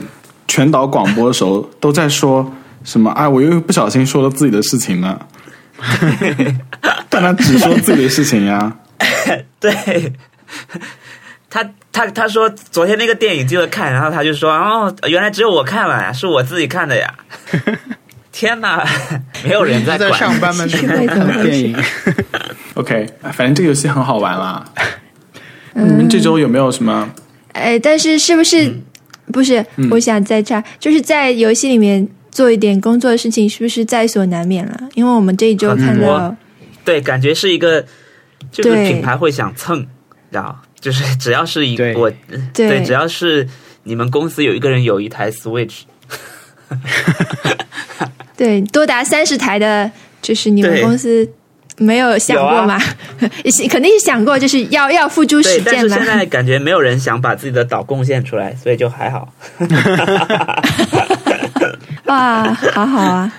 [0.48, 2.50] 全岛广播的时候都在说
[2.86, 3.12] 什么？
[3.12, 5.28] 哎，我又不小心说了自己的事情了。
[7.10, 8.78] 但他只说自己的事情呀。
[9.60, 10.14] 对，
[11.50, 17.14] 他他他说昨天那个电影记得看，然后他就说哦，原来只有我看了呀，是我自己看的呀。
[18.34, 18.84] 天哪，
[19.46, 20.20] 没有人在在管。
[20.20, 20.66] 上班吗？
[21.44, 21.78] 电影
[22.74, 24.66] OK，反正这个游戏很好玩啦。
[25.76, 27.08] 你们这周有没有什么？
[27.54, 28.76] 哎，但是是不是、
[29.32, 29.64] 不是？
[29.92, 34.80] 我想再插，就是在游戏里面做一点工作的事情，是不是在所难免了？
[34.96, 36.38] 因为我们这一周看到多，
[36.84, 37.86] 对，感觉是一个，
[38.52, 39.86] 就是品牌会想蹭，你
[40.32, 42.12] 知道，就是只要是一对我
[42.52, 43.48] 对对，只要是
[43.84, 45.84] 你们公司有一个人有一台 Switch，
[48.36, 49.90] 对多达三十台的，
[50.22, 51.26] 就是你们公司
[51.78, 52.78] 没有想过吗？
[53.70, 56.06] 肯定是想过，就是要要付诸实，践嘛但是现。
[56.06, 59.34] 在感觉没有人想把自己的岛贡献出来，所以就还好。
[62.06, 63.32] 哇，好好啊！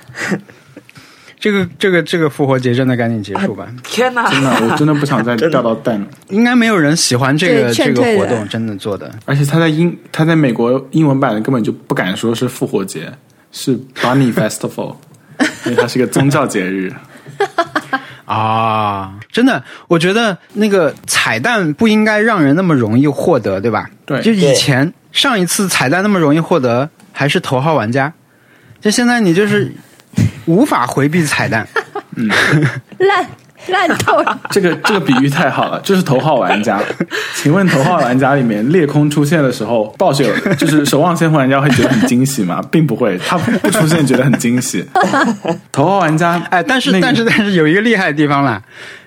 [1.44, 4.30] 这个这个这个复活节真的赶紧结束吧，天哪！
[4.30, 6.06] 真的，我真的不想再掉到蛋了。
[6.30, 9.14] 应该没有人喜欢这个这个活动，真的做的。
[9.26, 13.12] 而且他在英，他在美国英文版的根本就不敢说是复活节，
[13.52, 14.96] 是 Bunny Festival，
[15.66, 16.90] 因为它是个宗教节日。
[18.24, 23.90] 啊，真的，我觉得那个彩蛋不应该让人那么容易获得，对吧？
[24.06, 28.10] 对就以前上一次彩蛋那么容易获得，还是头号玩家，
[28.80, 29.70] 就现在你就是
[30.46, 31.66] 无法回避彩蛋。
[32.98, 33.26] 烂
[33.68, 34.40] 烂透了。
[34.50, 36.80] 这个这个比喻太好了，就是头号玩家。
[37.34, 42.62] 请问头号玩家里面裂空出现的时候，暴雪就是守望先锋玩家会觉得很惊喜吗？
[42.70, 44.84] 并不会，他不出现觉得很惊喜。
[45.72, 48.62] 头号玩家，哎，但是、那个但是但是有一个厉害的地方啦，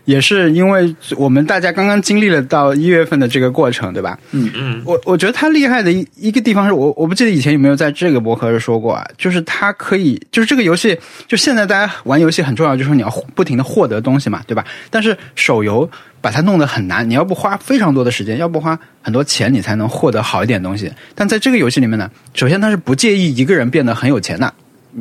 [0.08, 4.18] 也是因为我们大家刚刚经历了到一月份的这个过程，对吧？
[4.32, 10.98] 嗯嗯，我我觉得他厉害的一一个地方是我我不记得以前有没有在这个博客说过啊，就是他可以就是这个游戏，
[11.28, 14.64] 就现在大家玩游戏很重要，就是你要不停的获得东西嘛，对吧？
[14.90, 15.90] 但是手游
[16.22, 20.90] 把它弄得很难，你要不花非常多的时间，要不花很多钱，你才能获得好一点东西。
[21.16, 24.54] 但在这个游戏里面呢，首先它是不介意一个人变得很有钱的。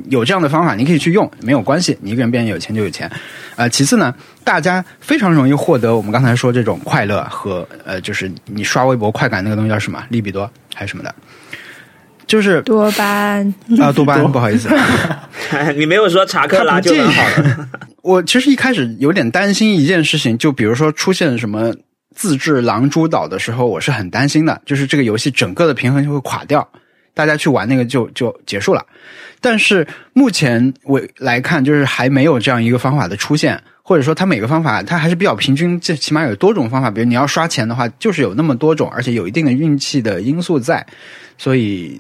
[0.09, 1.97] 有这样的方法，你可以去用，没有关系。
[2.01, 3.11] 你一个人变有钱就有钱，
[3.57, 10.03] 呃，其次呢，大家非常容易获得我们刚才说这种快乐和呃，就是你刷微博快感那个东西叫什么？
[10.09, 11.15] 利比多还是什么的？
[12.27, 14.69] 就是多巴胺，啊，多巴胺， 不好意思，
[15.77, 17.69] 你没有说查克拉就很好了。
[18.03, 21.73] 我其实一开始有点担心一件事情，就比如说出现什么
[22.17, 26.69] 自制狼蛛岛的时候，我是很担心的，就是这个游戏整个的平衡就会垮掉，
[27.17, 28.85] 大家去玩那个就就结束了。
[29.41, 36.91] 但是目前我来看，就是还没有这样一个方法的出现，或者说它每个方法它还是比较平均，最起码有多种方法。
[36.91, 40.85] 比如你要刷钱的话，就是有那么多种，而且有一定的运气的因素在，
[41.39, 41.99] 所以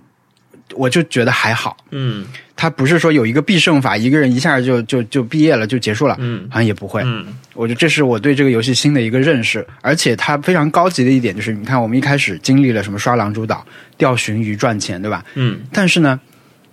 [0.75, 1.77] 我就觉得还好。
[1.91, 2.25] 嗯
[2.59, 7.03] 他不是说有一个必胜法，一个人一下就就就毕业了就结束了，嗯好像也不会。
[7.05, 13.65] 嗯我觉得这是我对这个游戏新的一个认识，而且它非常高级的一点就是，你看我们一开始经历了什么刷狼蛛岛、
[13.99, 15.25] 钓鲟鱼赚钱，对吧？
[15.35, 16.19] 嗯但是呢，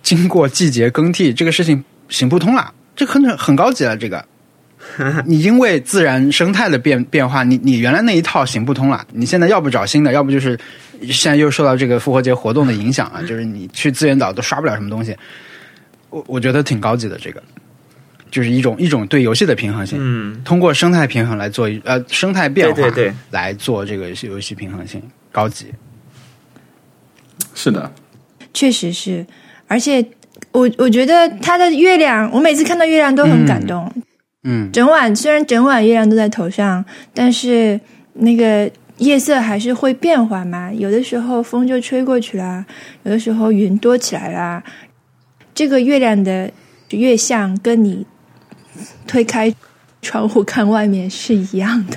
[0.02, 3.94] 经过季节更替，这个事情行不通了，这很很高级了。
[3.96, 4.24] 这个，
[5.26, 10.58] 你因为自然生态的变变化，你你原来那一套行不通了，你现在要不找新的，要不就是
[11.02, 15.16] 现在又受到这个复活节活动的影响啊，就是你去资源岛都刷不了什么东西。
[16.10, 17.42] 我我觉得挺高级的，这个
[18.30, 19.98] 就是一种一种对游戏的平衡性。
[20.00, 25.66] 嗯，通过生态平衡来做一呃生态变化，对对对来做这个游戏游戏平衡性高级。
[27.54, 27.90] 是的，
[28.52, 29.26] 确实是，
[29.66, 30.04] 而且
[30.52, 33.90] 我我觉得它的月亮，我每次看到月亮都很感动。
[33.96, 34.02] 嗯，
[34.72, 37.80] 整晚虽然整晚月亮都在头上，但是
[38.12, 40.72] 那个夜色还是会变化嘛。
[40.72, 42.64] 有的时候风就吹过去啦，
[43.04, 44.62] 有的时候云多起来啦。
[45.54, 46.50] 这个月亮的
[46.90, 48.04] 月相跟你
[49.06, 49.52] 推开
[50.02, 51.96] 窗户看外面是一样的。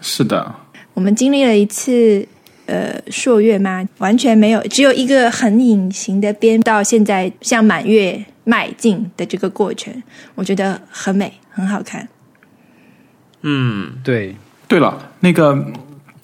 [0.00, 0.54] 是的，
[0.94, 2.26] 我们经历了一次
[2.66, 9.92] 呃朔月嘛，完全没有，只有一个很隐形的边，到现在向满月迈进的这个过程，
[10.34, 12.08] 我觉得很美，很好看。
[13.42, 13.92] 嗯。
[14.02, 14.34] 对，
[14.66, 15.58] 对了，那个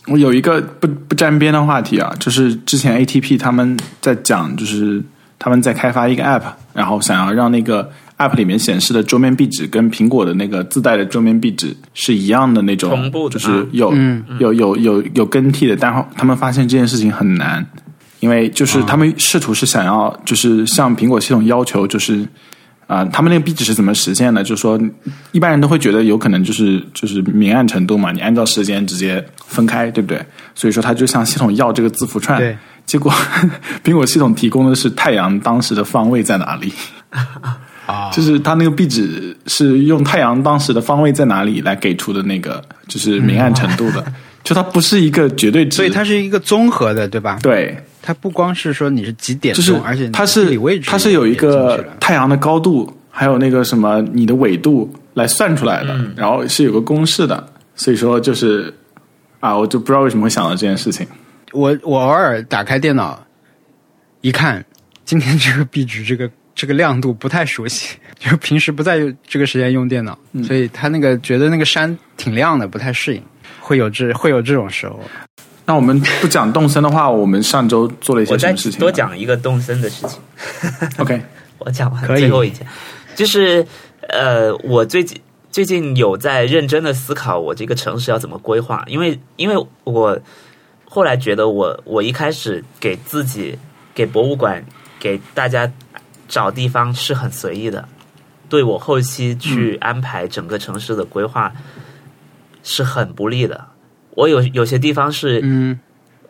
[0.07, 5.03] 我有一个不不沾边的话题啊，就是之前 ATP 他们在讲，就是
[5.39, 13.39] 他们在开发一个 App，然后想要让那个 App 里面显示的桌面壁纸跟苹果的那个自带的桌面壁纸是一样的那种，同步的。
[13.39, 14.23] 就是有、嗯。
[14.39, 17.67] 有有有有更替的，但他们发现这件事情很难，
[18.21, 22.27] 因为就是他们试图是想要就是向苹果系统要求就是。
[22.87, 24.43] 啊、他们那个壁纸是怎么实现的？
[24.43, 24.79] 就是说，
[25.33, 30.25] 一般人都会觉得有可能就是就是明暗程度嘛，你按照时间直接分开，对不对？
[30.55, 32.39] 所以说，他就向系统要这个字符串。
[32.39, 32.57] 对，
[32.87, 33.13] 结果
[33.83, 36.73] 苹果系统提供的是太阳当时的方位在哪里，
[37.87, 44.05] 啊， 就是它那个壁纸是用太阳当时的方位在哪里来给出的那个就是明暗程度的。
[44.45, 47.39] 就它不是一个绝对值，所以它是一个综合的，对吧？
[47.43, 58.71] 对，它不光是说你是几点就是钟，而且你它是位置它是有一个太阳的高度，还有那个什么你的纬度来算出来的，嗯然后是有个公式的，所以说就是
[59.41, 61.07] 啊，我就不知道为什么会想到这件事情。
[61.53, 63.19] 我我偶尔打开电脑
[64.21, 64.63] 一看，
[65.07, 73.23] 今天这个壁纸这个这个亮度不太熟悉，就平时不在这个时间用电脑，嗯所以它那个觉得那个山挺亮的，不太适应，
[73.61, 75.01] 会有这会有这种时候。
[75.67, 78.81] 那我们不讲动森的话，我们上周做了一些我再什么事情呢？
[78.81, 80.21] 多讲一个动森的事情。
[80.99, 81.23] OK，
[81.59, 82.67] 我讲完最后一件，
[83.15, 83.67] 就是
[84.09, 85.19] 呃，我最近
[85.51, 90.19] 最近有在认真的思考我这个城市要怎么规划，因为因为我
[90.85, 93.59] 后来觉得我我一开始给自己
[93.95, 94.63] 给博物馆
[95.01, 95.71] 给大家
[96.29, 97.89] 找地方是很随意的，
[98.51, 101.51] 对我后期去安排整个城市的规划
[102.63, 103.69] 是很不利的。
[104.15, 105.79] 我有有些地方是嗯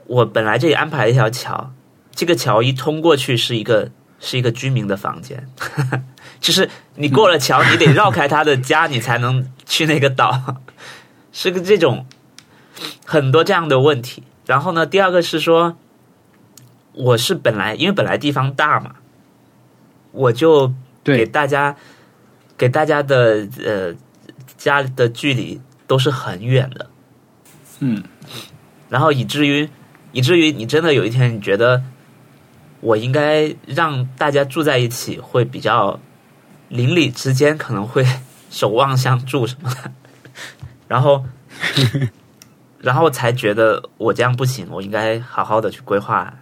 [0.07, 1.72] 我本来这里安排了一条桥，
[2.14, 5.47] 这个桥一通过去是一个是一个居民的房间，
[6.41, 10.62] 就是你过了桥，你得绕开他的家，你才能去那个岛，
[11.32, 12.07] 是个这种
[13.05, 14.22] 很多这样的问题。
[14.47, 15.76] 然后呢，第二个是说，
[16.93, 18.97] 我是本来因为本来地方大嘛，
[20.12, 21.76] 我就给对，大家
[22.59, 23.95] 给大家的呃
[24.59, 26.91] 家的距离都是很远的。
[27.87, 28.03] 嗯，
[28.89, 29.68] 然后以至于
[30.12, 31.82] 以至于你真的有一天你觉得
[32.80, 36.01] 我应该让大家住在一起，会比较
[36.70, 38.07] 邻里之间可能会
[38.49, 39.93] 守望相助什么的，
[40.89, 41.22] 然后
[42.80, 46.32] 然后才觉得我这样不行，我应该好好的去规划，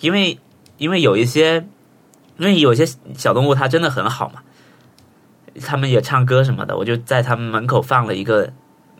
[0.00, 0.38] 因为
[0.76, 1.66] 因为有一些
[2.36, 4.42] 因为有些小动物它真的很好嘛，
[5.64, 8.52] 他们也唱歌什么的，我就在他们门口放了一个，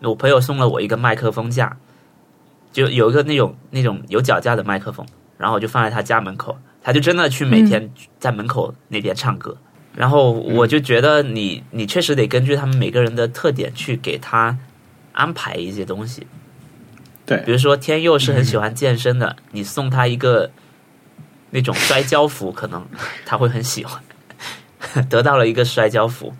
[0.02, 1.76] 我朋友送了我一个麦克风架，
[2.72, 5.06] 就有一个那种那种有脚架的麦克风，
[5.38, 9.56] 然后我就放在他家门口，他就真的去每天在门口那边唱歌。
[9.94, 14.58] 然后我就觉得你你确实得根据他们每个人的特点去给他
[15.12, 16.26] 安排一些东西。
[17.24, 20.50] 对比如说天佑是很喜欢健身的，你送他一个
[21.50, 22.86] 那种摔跤服，可能
[23.24, 24.00] 他会很喜欢，
[25.08, 26.32] 得到了一个摔跤服。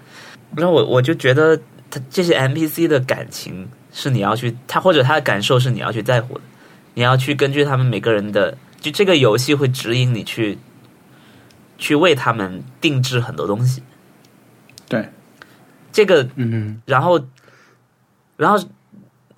[0.54, 1.59] 然后我我就觉得
[1.97, 6.40] 他这些 NPC 的感情是你要去他或者他的感受是你要去在乎的，
[6.94, 10.59] 你要去根据他们每个人的，就这个游戏会指引你去
[11.78, 13.82] 去为他们定制很多东西。
[14.88, 15.09] 对，
[15.92, 17.20] 这个嗯然后，
[18.36, 18.59] 然后，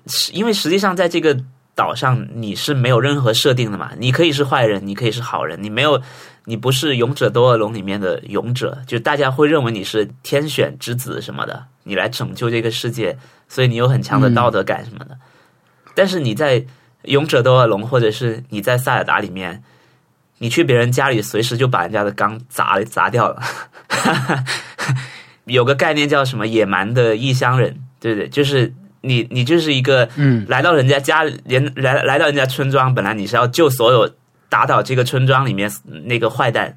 [0.07, 1.39] 是因为实际上在这个
[1.75, 6.03] 岛上你是没有任何设定的嘛，你可以是坏人，你可以是好人，你没有，
[6.45, 13.17] 你不是勇者斗恶龙里面的勇者，就大家会认为你是天选之子什么的，你来拯救这个世界，
[13.49, 15.17] 所以你有很强的道德感什么的。
[15.95, 16.63] 但是你在
[17.05, 19.63] 勇者斗恶龙，或者是你在塞尔达里面，
[20.37, 23.43] 你去别人家里，随时就把人家的缸砸砸掉了。
[25.47, 28.29] 有个概念叫什么野蛮的异乡人，对不对？
[28.29, 28.71] 就是
[29.01, 34.13] 你你就是一个嗯来到人家家人来来到人家村庄，本来你是要救所有
[34.51, 35.73] 打倒这个村庄里面
[36.05, 36.77] 那个坏蛋，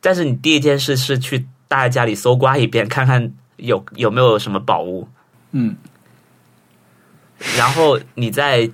[0.00, 3.32] 但是你第一件事是去大家家里搜刮一遍，看看
[3.62, 5.08] 有有没有什么宝物，
[5.52, 5.76] 嗯，
[7.56, 8.68] 然后你在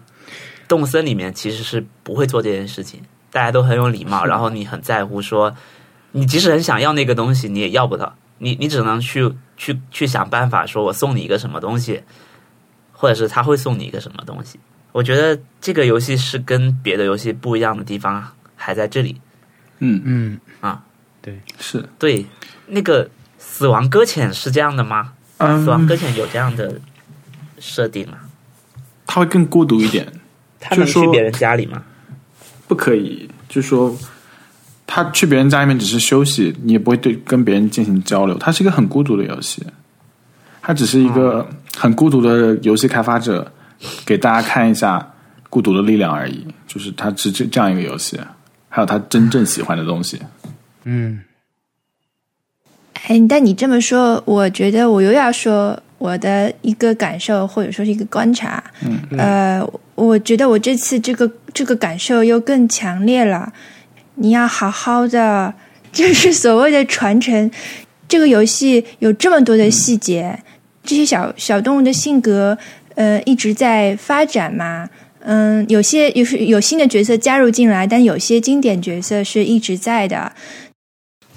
[0.66, 5.54] 动森里面其实是不会做这件事情，大家都很有礼貌，然后你很在乎说，
[6.12, 12.02] 你即使很想要那个东西，你也要不到，你你只能去去去想办法，说我送你一个什么东西，
[12.92, 14.58] 或者是他会送你一个什么东西。
[14.92, 18.26] 我觉得这个游戏是跟别的游戏不一样的地方
[18.56, 19.20] 还在这里。
[19.80, 20.40] 嗯，嗯。
[20.60, 20.82] 啊，
[21.20, 21.38] 对。
[21.60, 22.24] 是，对，
[22.66, 23.08] 那个
[23.58, 25.12] 死亡搁浅是这样的吗？
[25.38, 26.80] 嗯死亡嗯搁，浅有这样的
[27.58, 28.18] 设定吗？
[29.04, 30.06] 他会更孤独一点，
[30.60, 31.82] 他能就说去别人家里吗？
[32.68, 33.96] 不可以，就说
[34.86, 38.38] 他去别人家里面只是休息，你也不会对跟别人进行交流。
[38.38, 39.66] 它是一个很孤独的游戏，
[40.62, 43.50] 它只是一个很孤独的游戏开发者
[44.06, 45.04] 给大家看一下
[45.50, 46.46] 孤独的力量而已。
[46.68, 48.20] 就是它是这这样一个游戏，
[48.68, 50.20] 还有他真正喜欢的东西。
[50.84, 51.20] 嗯
[53.06, 58.62] 哎，但你这么说，我觉得我又要说我的一个感受，或者说是一个观察。
[58.82, 63.52] 嗯，呃，我觉得我这次这个这个感受又更强烈了。
[64.16, 65.54] 你要好好的，
[65.92, 67.50] 就是所谓的传承。
[68.08, 70.38] 这个游戏有这么多的细节，
[70.82, 72.56] 这些小小动物的性格，
[72.94, 74.88] 呃，一直在发展嘛。
[75.20, 80.32] 嗯，有些有有新的角色加入进来，但有些经典角色是一直在的。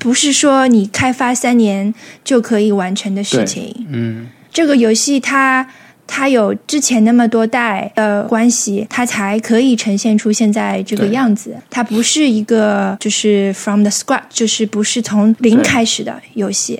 [0.01, 1.93] 不是说你开发三年
[2.23, 3.87] 就可以完成的事情。
[3.89, 5.65] 嗯这个游戏它
[6.05, 11.55] 它有之前那么多代的关系，它才可以呈现出现在这个样子。
[11.69, 16.77] 它不是一个就是 from the scratch，就是不是从零开始的游戏。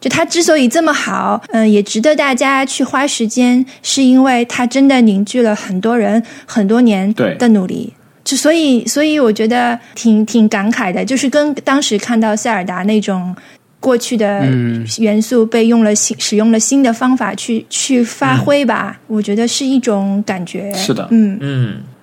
[0.00, 7.92] 就它之所以这么好，嗯、也值得大家去花时间，是因为它真的凝聚了很多人很多年的努力。
[8.30, 13.34] 就所以，所以我觉得挺挺感慨的，就是跟当时看到塞尔达那种
[13.80, 20.72] 过去的嗯元素被用了新使用了新的方法去去发挥吧，我觉得是一种感觉。
[20.74, 21.36] 是的嗯，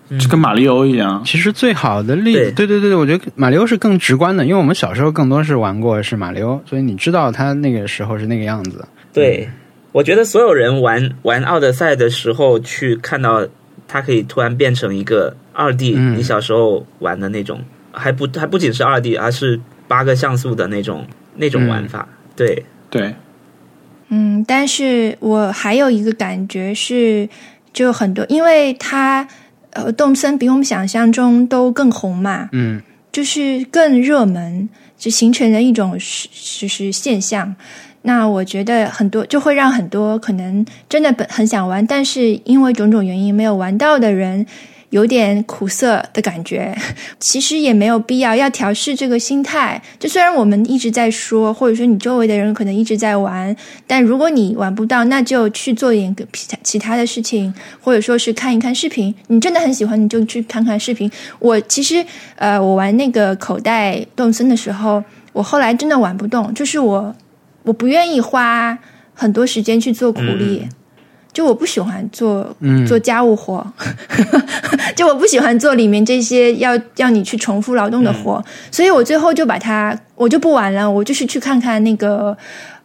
[0.10, 8.86] 嗯，就跟马里欧一样，其实最好的例子，对对对对对，我觉得马里欧是更直观的，因为我们小时候更多是玩过是马里欧，所以你知道他那个时候是那个样子。
[9.14, 9.48] 对，
[9.94, 13.48] 我觉得所有人玩玩奥德赛的时候，去看到
[13.88, 17.60] 它可以突然变成一个二 D，、嗯你小时候玩的那种，
[17.92, 21.04] 还不还不仅是二 D，而是八个像素的那种
[21.36, 22.08] 那种玩法。
[22.36, 23.16] 对，对，
[24.10, 27.28] 嗯，但是我还有一个感觉是，
[27.74, 29.28] 就很多，因为它
[29.72, 32.80] 呃，动森比我们想象中都更红嘛，嗯
[33.12, 36.30] 就是更热门，就形成了一种是
[36.62, 37.56] 就是现象。
[38.04, 44.46] 那我觉得很多就会让很多可能真的本很想玩，但是因为种种原因没有玩到的人。
[44.92, 46.74] 有点苦涩的感觉，
[47.20, 49.82] 其实也没有必要要调试这个心态。
[50.00, 53.54] 就虽然我们一直在说，或者说你周围的人可能一直在玩，
[53.86, 59.14] 但如果你玩不到，那就去做点其他其他的事情，或者说是看一看视频。
[59.28, 61.12] 你真的很喜欢，你就去看看视频。
[61.40, 67.14] 我其实呃，我玩那个口袋动森的时候，我后来真的玩不动，就是我
[67.64, 68.78] 我不愿意花
[69.14, 70.66] 很多时间去做苦力。
[71.38, 72.84] 就我不喜欢做嗯。
[72.88, 73.64] 做家务活，
[74.98, 82.36] 就我不喜欢做里面这些要要你去重复劳动的活，所以我最后就把它我就不玩了，我就是去看看那个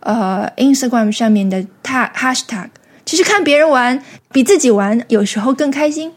[0.00, 2.66] 呃 Instagram 上面的 tag hashtag，
[3.07, 3.98] 其实看别人玩
[4.30, 6.12] 比自己玩有时候更开心。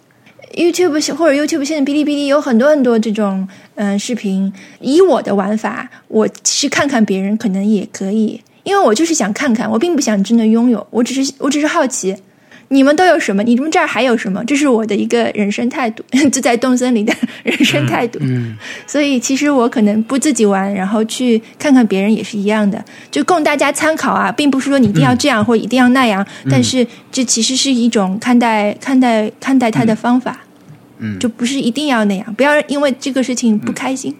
[0.53, 12.13] YouTube 或者 YouTube 现在哔哩哔哩有很多很多这种嗯、呃视频，以我的玩法，我其实看看别人可能也可以，因为我就是想看看，我并不想真的拥有，我只是我只是好奇，
[12.69, 13.43] 你们都有什么？
[13.43, 14.43] 你们这儿还有什么？
[14.45, 16.03] 这是我的一个人生态度，
[16.33, 17.13] 就在动森里的
[17.43, 18.17] 人生态度。
[18.23, 18.57] 嗯，
[18.87, 30.41] 所以其实我可能不自己玩，然后去看看别人也是一样的，就供大家参考啊，并不是说你一定要这样、或一定要那样，但是这其实是一种看待看待看待它的方法，
[30.97, 31.19] 嗯。
[31.19, 34.15] 就不是一定要那样，不要因为这个事情不开心。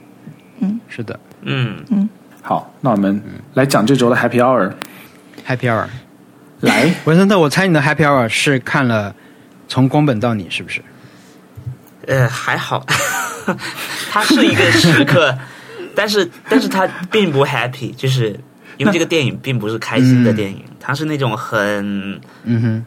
[0.60, 0.80] 嗯。
[0.88, 1.20] 是的。
[1.42, 1.84] 嗯。
[1.90, 2.08] 嗯，
[2.48, 3.20] 好，那我们
[3.56, 4.72] 来讲这周的 Happy Hour。
[5.48, 5.88] ，Happy Hour。
[6.60, 9.16] 来， 文森特，我猜你的 Happy Hour 是看了
[9.68, 10.80] 从宫本到你，是不是？
[12.06, 12.86] 呃，还好，
[14.12, 15.36] 它是一个时刻，
[15.96, 18.40] 但是但是它并不 happy，就是
[18.78, 22.86] 因为这个电影并不是开心的电影，它是那种很，嗯哼，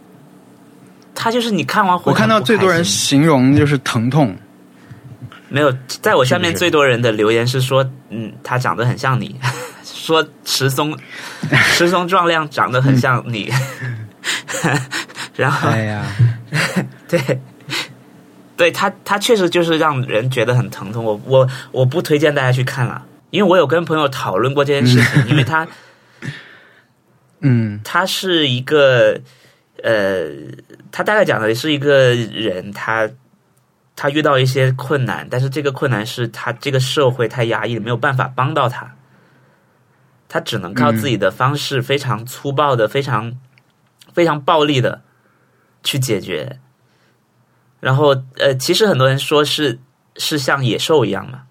[1.17, 4.37] 它就是你看完会我看到最多人形容就是疼痛。
[5.49, 9.39] 没有，在我下面最多人的留言是说，嗯，他长得很像你，
[9.85, 10.97] 说石松
[11.73, 13.51] 石松壮亮长得很像你，
[15.35, 16.05] 然后哎呀，
[17.09, 17.41] 对，
[18.57, 21.05] 对他他确实就是让人觉得很疼痛。
[21.05, 25.67] 我我我不推荐大家去看了，因为我有跟朋友讨论过这件事情，因为他
[27.41, 27.81] 嗯。
[27.85, 29.19] 他是一个
[29.83, 30.27] 呃，
[30.91, 33.09] 他大概讲的是一个人，他
[34.01, 38.95] 他遇到一些困难，但是这个困难是他这个社会太压抑了，没有办法帮到他，
[40.29, 43.37] 他只能靠自己的方式，非常粗暴的、非常
[44.15, 45.03] 非常暴力的
[45.83, 46.61] 去解决。
[47.81, 49.77] 然后呃，其实很多人说是
[50.17, 51.43] 是像野兽一样嘛，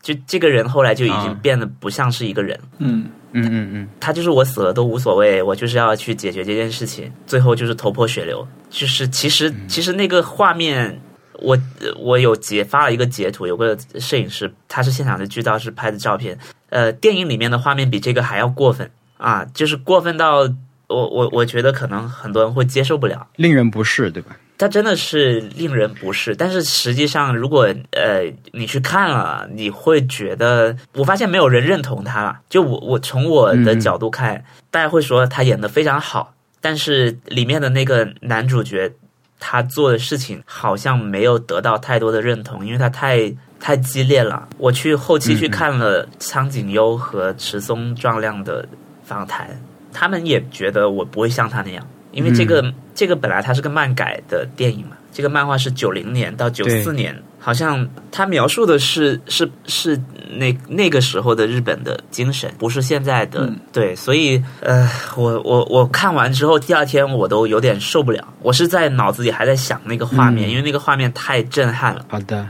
[0.00, 2.58] 就这个人后来就已经啊变得不像是一个人。
[2.78, 8.48] 嗯，嗯嗯嗯，他就是我死了都无所谓，我就是要去解决这件事情，最后就是头破血流。
[8.70, 10.98] 就是其实其实那个画面，
[11.40, 11.58] 我
[11.98, 16.38] 我有截发了一个截图，有个摄影师他是现场的剧照是拍的照片，
[16.70, 20.40] 呃，电影里面的画面比这个还要过分啊，就是过分到
[20.88, 23.26] 我我我觉得可能很多人会接受不了。
[23.36, 24.36] 令人不适，对吧？
[24.58, 32.40] 它真的是令人不适，但是实际上，如果呃你去看了，你会觉得，我发现没有人认同他了。
[32.48, 36.32] 就我我从我的嗯角度看，大家会说他演的非常好，
[36.62, 38.90] 但是里面的那个男主角
[39.38, 44.48] 他做的事情好像没有得到太多的认同，因为他太太激烈了。
[44.58, 48.66] 我去后期去看了苍井优和池松壮亮的
[49.04, 49.48] 访谈，
[49.92, 51.86] 他们也觉得我不会像他那样。
[52.12, 59.98] 因为这个、这个本来它是个漫改的电影嘛，这个漫画是九零年到九四年，好像他描述的是是是
[60.36, 63.46] 那那个时候的日本的精神，不是现在的。
[63.46, 64.86] 嗯对，所以呃，
[65.16, 72.04] 我我我看完之后，第二天我都有点受不了，我是在脑子里还在想那个画面，嗯因为那个画面太震撼了。
[72.08, 72.46] 好的，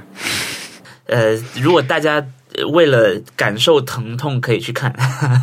[1.06, 2.14] 呃，如果大家
[2.56, 4.92] 呃为了感受疼痛可以去看，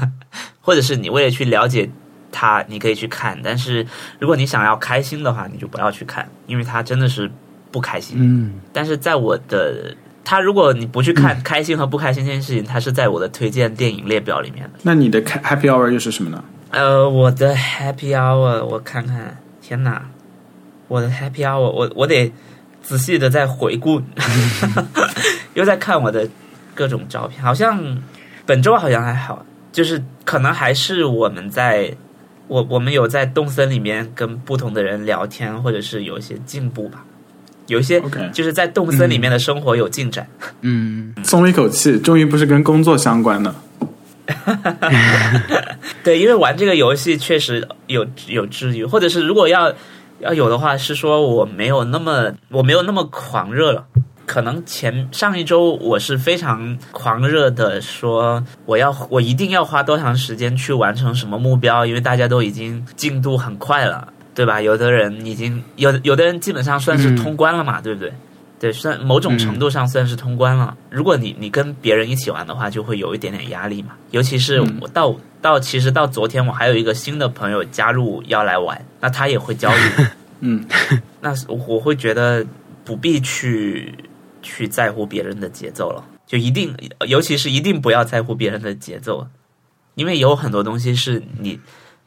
[0.60, 1.90] 或者是你为了去了解
[2.34, 3.40] 它，你可以去看。
[3.42, 3.88] 但是
[4.20, 7.32] 如果你想要开心的话，你就不要去看，因为它真的是
[7.72, 8.18] 不开心。
[8.20, 14.72] 嗯，但是在我的，他如果你不去看开心和不开心这件事情，它是在我的推荐电影列表里面的。
[14.82, 16.44] 那你的 happy hour 又是什么呢？
[16.72, 20.02] 呃，我的 Happy Hour，我看看，天哪，
[20.88, 22.34] 我的 Happy Hour，我我得
[22.82, 24.02] 仔细的再回顾，
[25.54, 26.28] 又在看我的
[26.74, 27.80] 各种照片，好像
[28.48, 31.96] 本周好像还好，就是可能还是我们在，
[32.54, 37.04] 我我们有在动森里面跟不同的人聊天，或者是有一些进步吧，
[37.66, 38.00] 有一些
[38.32, 40.28] 就是在动森里面的生活有进展。
[40.62, 43.56] 嗯，松了一口气，终于不是跟工作相关的。
[46.04, 49.74] 对，因为玩这个游戏确实有有治愈，或者是如果要
[50.20, 53.84] 要有的话，是说我没有那么我没有那么狂热了。
[54.26, 64.62] 可能前上一周我是非常狂热的说我要我一定要花多长时间去完成什么目标，因为大家都已经进度很快了，对吧？
[64.62, 68.12] 有的人已经有有的人基本上算是嗯通关了嘛，对不对？
[68.60, 70.74] 对，算某种程度上算是通关了。
[70.90, 73.90] 如果你你跟别人一起玩的话，就会有一点点压力嘛。
[74.12, 80.06] 尤其是嗯我到、到其实到昨天，我还有一个新的朋友加入要来玩，那他也会焦虑。
[80.40, 80.66] 嗯，
[81.20, 82.46] 那我会觉得
[82.86, 83.94] 不必去
[84.44, 86.76] 去在乎别人的节奏了，就一定，
[87.08, 89.28] 尤其是一定不要在乎别人的节奏，
[89.96, 91.60] 因为有很多东西是你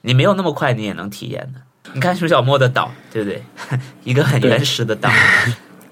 [0.03, 1.61] 你没有那么快你也能体验的。
[1.93, 3.43] 你看熊小莫的岛，对不对？
[4.05, 5.11] 一个很原始的岛，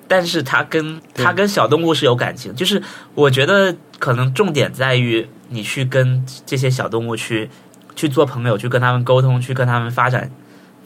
[0.06, 2.82] 但是它跟它跟小动物是有感情，就是
[3.14, 7.48] 我觉得可能重点在于你去跟这些小动物去
[7.96, 10.30] 去做朋友，去跟他们沟通，去跟他们发展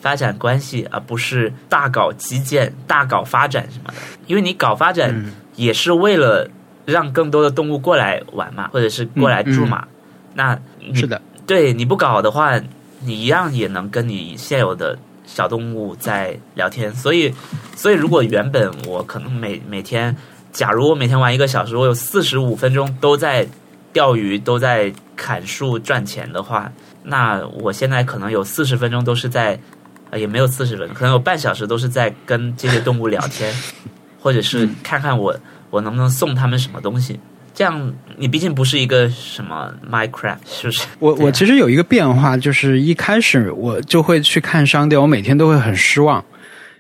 [0.01, 3.97] 发展关系，而不是大搞基建、大搞发展什么的。
[4.27, 6.49] 因为你搞发展嗯也是为了
[6.87, 9.85] 让更多的动物过来玩嘛，或者是过来住嘛。
[10.35, 12.59] 那你是的，对你不搞的话，
[13.01, 14.97] 你一样也能跟你现有的
[15.27, 16.95] 小动物在聊天。
[16.95, 17.35] 所以，
[17.77, 20.17] 所以如果原本我可能每每天，
[20.53, 23.47] 假如我每天玩一个小时，我有四十五分钟都在
[23.93, 26.71] 钓鱼，都在砍树赚钱的话，
[27.03, 29.59] 那我现在可能有四十分钟都是在，
[30.11, 33.53] 呃，也没有四十分钟，可能有半小时都是在跟这些动物聊天，
[34.29, 35.35] 或者是看看我
[35.71, 37.19] 我能不能送他们什么东西。
[37.55, 40.87] 这样，你毕竟不是一个什么 Minecraft，是不是？
[40.99, 46.23] 我啊我其实有一个变化，就是一开始我就会去看商店，我每天都会很失望，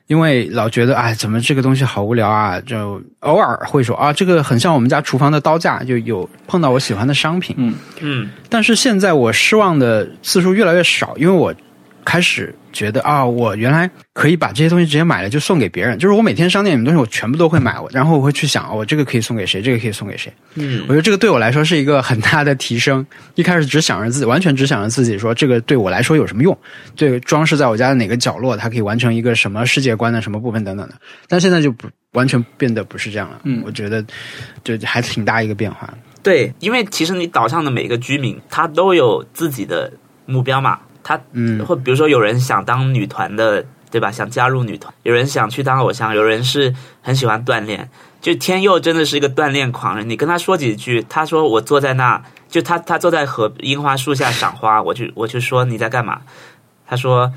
[0.08, 2.60] 因为老觉得哎，怎么这个东西好无聊啊？
[2.60, 7.56] 就偶尔会说啊，这个很像我们家厨房的刀架，就有碰到我喜欢的商品。
[7.58, 11.54] 嗯嗯但是现在我失望的次数越来越少，因为我
[12.08, 20.32] 开始觉得啊，我原来可以把这些东西直接买了就送给别人，就是我每天商店里面东西我全部都会买，然后我会去想，哦我这个可以送给谁，这个可以送给谁。
[20.54, 23.06] 嗯我觉得这个对我来说是一个很大的提升。
[23.34, 26.58] 一开始只想着自己，完全只想着自己说这个对我来说有什么用，
[26.96, 30.94] 对装饰在我家的哪个角落，它可以完成一个什么世界观的什么部分等等的。
[31.28, 33.40] 但现在就不完全变得不是这样了。
[33.44, 34.02] 嗯我觉得
[34.64, 35.92] 就还挺大一个变化。
[36.22, 39.92] 对，因为其实你岛上的每个居民，他都有自己的
[40.24, 40.78] 目标嘛。
[41.08, 44.12] 他嗯或比如说有人想当女团的，对吧？
[44.12, 47.88] 想加入女团，有人想去当偶像，有人是很喜欢锻炼。
[48.20, 56.20] 就天佑真的是一个锻炼狂人，你跟他说几句，他说我坐在那，就他他坐在河樱花树下赏花，我就我就说你在干嘛？
[56.86, 57.32] 他说。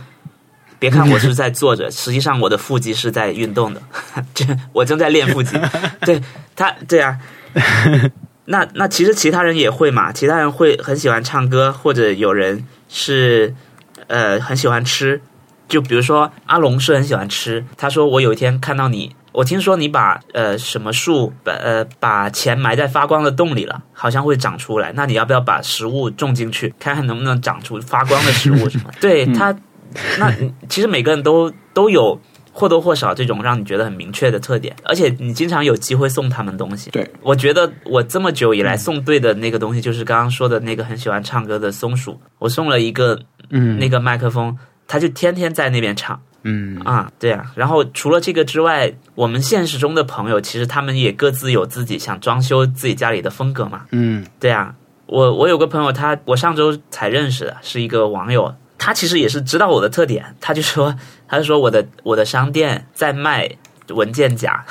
[0.79, 3.79] 别看我是在坐着， 实际上我的腹肌是在运动的，
[4.33, 4.43] 这
[4.73, 5.55] 我正在练腹肌。
[6.03, 6.19] 对
[6.55, 7.15] 他，对啊，
[8.45, 13.53] 那那其实其他人也会嘛，其他人会很喜欢唱歌，或者有人是
[14.07, 15.21] 呃很喜欢吃，
[15.67, 28.91] 就比如说阿龙是很喜欢吃，他说我有一天看到你，我听说你把呃什么树把呃把钱埋在发光的洞里了，好像会长出来，那你要不要把食物种进去，看看能不能长出发光的食物什么？
[28.99, 29.55] 对他，
[30.17, 30.33] 那
[30.67, 32.19] 其实每个人都都有。
[32.51, 36.89] 或多或少这种让你觉得很明确的特点，而且你经常有机会送他们东西。
[36.91, 42.19] 对，我觉得我这么久以来送对的那个东西，就是刚刚说的那个很喜欢唱歌的松鼠。
[42.39, 47.51] 我送了一个嗯，那个麦克风，他就天天在那边唱嗯啊，对啊。
[47.55, 53.85] 然后除了这个之外，我们现实中的朋友，其实他们也各自有自己想装修自己家里的风格嘛。
[53.91, 54.75] 嗯对啊，
[55.05, 58.53] 我我有个朋友他，我上周才认识的，是一个网友。
[58.83, 60.95] 他其实也是知道我的特点，他就说，
[61.31, 63.49] 他就说我的我的商店在卖
[63.87, 64.65] 文件夹，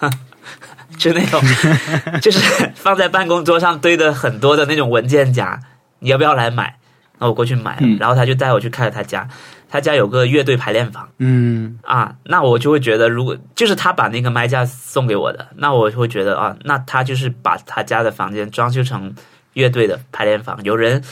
[0.96, 1.38] 就那种
[2.22, 2.40] 就是
[2.74, 5.60] 放在办公桌上堆的很多的那种文件夹，
[5.98, 6.76] 你要不要来买？
[7.18, 9.28] 那我过去买了，嗯然后他就带我去看了他家，
[9.68, 11.06] 他家有个乐队排练房。
[11.18, 19.14] 嗯啊，那我就会觉得，如果就是他把那个麦架送给我的，那我就会觉得啊，那他就是把他家的房间装修成
[19.52, 20.58] 乐队的排练房。
[20.62, 21.02] 有人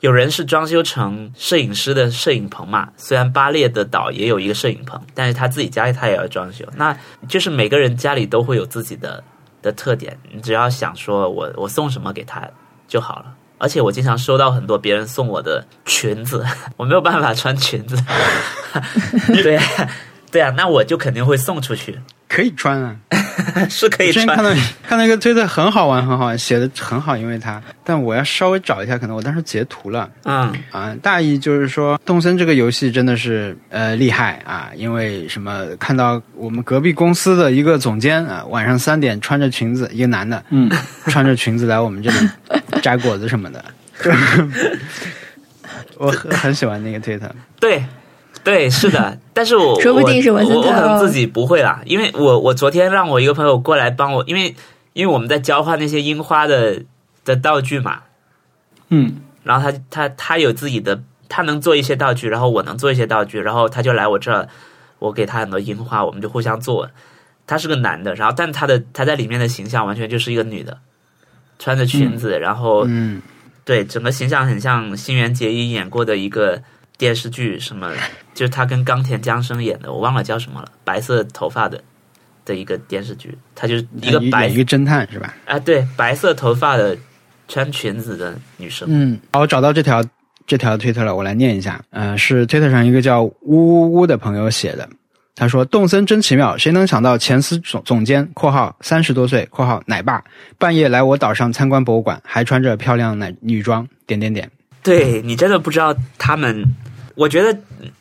[0.00, 6.64] 有人是装修成摄影师的摄影棚嘛，虽然巴列的岛也有一个摄影棚，但是他自己家里他也要装修。
[6.76, 6.96] 那
[7.28, 9.22] 就是每个人家里都会有自己的
[9.60, 12.48] 的特点，你只要想说我我送什么给他
[12.88, 13.34] 就好了。
[13.58, 16.42] 而且我经常收到很多别人送我的裙子，
[16.78, 17.94] 我没有办法穿裙子，
[19.42, 19.64] 对啊，
[20.32, 22.96] 对啊，那我就肯定会送出去，可以穿啊。
[23.68, 24.44] 是可以穿我之前看。
[24.44, 30.94] 到看到一个推特很好玩，很好玩，写的很好，因为它，但我要稍微找一下，可能我当时截图了嗯啊。
[31.02, 35.66] 大意就是说，动森这个游戏真的是呃厉害啊，因为什么？
[35.80, 40.70] 看到我们隔壁公司的一个总监啊，晚上三点穿着裙子，一个男的，嗯，
[41.06, 42.16] 穿着裙子来我们这里
[42.82, 43.64] 摘果子什么的，
[44.04, 44.10] 就
[45.98, 47.28] 我很很喜欢那个推特。
[47.58, 47.82] 对，
[48.42, 54.54] 对，是的，但是我 说不定是文森我我可能自己不会啦，因为我我昨天让我一个朋友过来帮我，因为
[54.92, 56.82] 因为我们在交换那些樱花的
[57.24, 58.00] 的道具嘛，
[58.88, 59.16] 嗯。
[59.42, 64.46] 然后他他他有自己的，他能做一些道具，然后我能做一些道具，然后他就来我这儿，
[64.98, 66.88] 我给他很多樱花，我们就互相做。
[67.46, 70.76] 他是个男的，然后但他的他在里面的形象完全就是一个女的，
[71.58, 73.22] 穿着裙子，然后嗯，
[73.64, 76.62] 对，整个形象很像新垣结衣演过的一个
[77.00, 77.90] 电视剧，什么
[78.34, 81.82] 就是他跟冈田将生演的，我忘了叫什么了，白色头发的
[82.44, 85.34] 的一个电视剧，他就是一个白演一个侦探是吧？
[85.46, 86.94] 啊，对，白色头发的
[87.48, 90.04] 穿裙子的女生，嗯，好，我找到这条
[90.46, 91.82] 这条推特了，我来念一下。
[91.88, 94.86] 呃，是推特上一个叫呜呜呜的朋友写的。
[95.34, 100.22] 他说：“动森真奇妙，谁能想到前司总总监（括号三十多岁）（括号奶爸）
[100.58, 104.50] 半夜来我岛上参观博物馆，还穿着漂亮奶女装，点点点。
[104.82, 106.62] 对你真的不知道他们，
[107.20, 107.54] 我觉得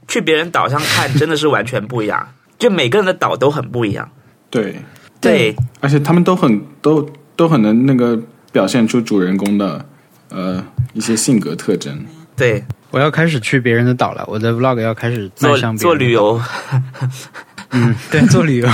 [0.08, 2.26] 去别人岛上看真的是完全不一样，
[2.58, 4.10] 就每个人的岛都很不一样。
[4.50, 4.82] 对，
[5.20, 7.06] 对，而且他们都很都
[7.36, 8.18] 都很能那个
[8.54, 9.86] 表现出主人公的
[10.30, 12.06] 呃一些性格特征。
[12.38, 16.82] 对，我要开始去别人的岛了，我的 vlog 要开始迈做做旅游，岛。
[17.72, 18.70] 嗯，对，做旅游。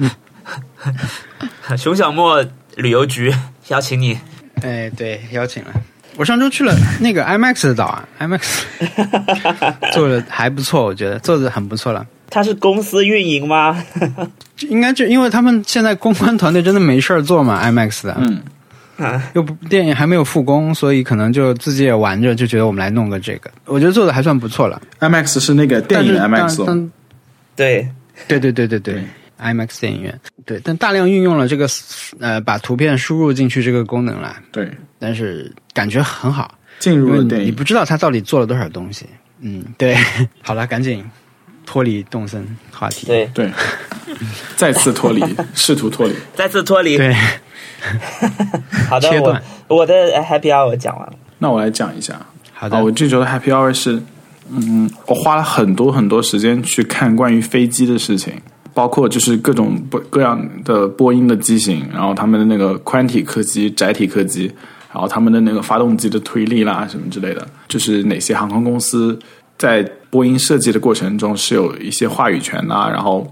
[1.76, 2.42] 熊小莫
[2.76, 3.30] 旅游局
[3.68, 4.18] 邀请你。
[4.62, 5.70] 哎，对，邀请了。
[6.16, 8.62] 我上周去了那个 IMAX 的岛啊，IMAX
[9.92, 12.06] 做的还不错，我觉得做的很不错了。
[12.28, 13.82] 他是公司运营吗？
[14.68, 18.16] 应该就因为他们现在公关团队真的没事儿做嘛，IMAX 的，
[18.98, 24.80] 嗯，又不电影还没有复工，所以可能就自己也玩着，就觉得我们来弄个这个，我觉得做的还算不错了。
[25.00, 26.90] IMAX 是那个电影 IMAX 哦但
[27.56, 27.88] 对，
[28.28, 28.78] 对对对对。
[28.78, 29.04] 对
[29.42, 31.66] ，IMAX 电影院，对，但大量运用了这个
[32.20, 39.06] 呃把图片输入进去这个功能啦，对，但是感觉很好，进入了电影你不知道他到底做了多少东西。
[39.40, 39.96] 嗯，对，
[40.40, 41.04] 好了，赶紧
[41.66, 43.08] 脱离动森话题。
[43.08, 43.50] 对，对，
[44.54, 45.20] 再次脱离，
[45.52, 46.14] 试图脱离。
[46.34, 46.96] 再次脱离。
[46.96, 47.12] 对，
[48.88, 51.14] 好的，我切断我的 Happy Hour 讲完了。
[51.38, 52.24] 那我来讲一下。
[52.52, 54.00] 好的，啊，我这周的 Happy Hour 是，
[54.48, 58.34] 嗯，我花了很多很多时间去看关于飞机的事情，
[58.74, 64.50] 包括就是各种各样的波音的机型，然后他们的那个宽体客机、窄体客机，
[64.92, 69.18] 然后他们的那个发动机的推力啦什么之类的，就是哪些航空公司
[69.56, 73.28] 在波音设计的过程中是有一些话语权呐、然后。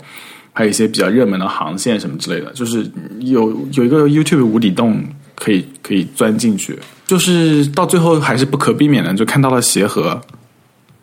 [0.53, 2.85] 还有一些比较热门的航线什么之类的，就是
[3.21, 5.01] 有有一个 YouTube 无底洞
[5.37, 6.77] 可以可以钻进去，
[7.07, 10.21] 就是到最后还是不可避免的，就看到了协和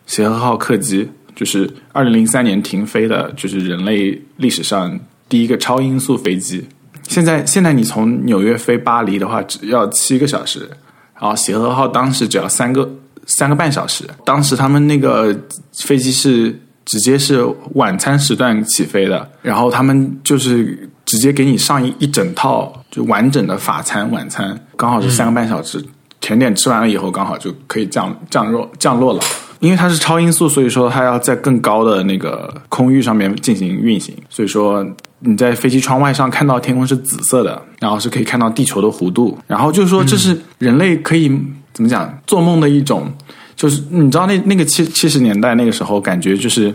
[0.06, 1.08] 协和号客机，
[1.38, 6.66] 就是二零零三年停飞的，就是人类历史上第一个超音速飞机。
[7.04, 10.68] 现在现在你从纽约飞巴黎的话，只要七个小时，
[11.14, 12.90] 然后协和号当时只要三个
[13.26, 14.04] 三个半小时。
[14.24, 15.32] 当时他们那个
[15.72, 25.80] 飞机是直接是晚餐时段起飞的，然后他们就是直接给你上一一整套就完整的法餐晚餐，刚好是三个半小时。
[26.20, 29.20] 甜点吃完了以后，刚好就可以降降落降落了。
[29.60, 34.86] 因为它是超音速，所以说它要在更高的那个空域上面进行运行，所以说
[35.20, 41.28] 你在飞机窗外上看到天空是紫色的，然后是可以看到地球的弧度，然后就是说这是人类可以
[41.72, 43.12] 怎么讲做梦的一种，
[43.56, 46.74] 就是你知道那那个七七十年代那个时候感觉就是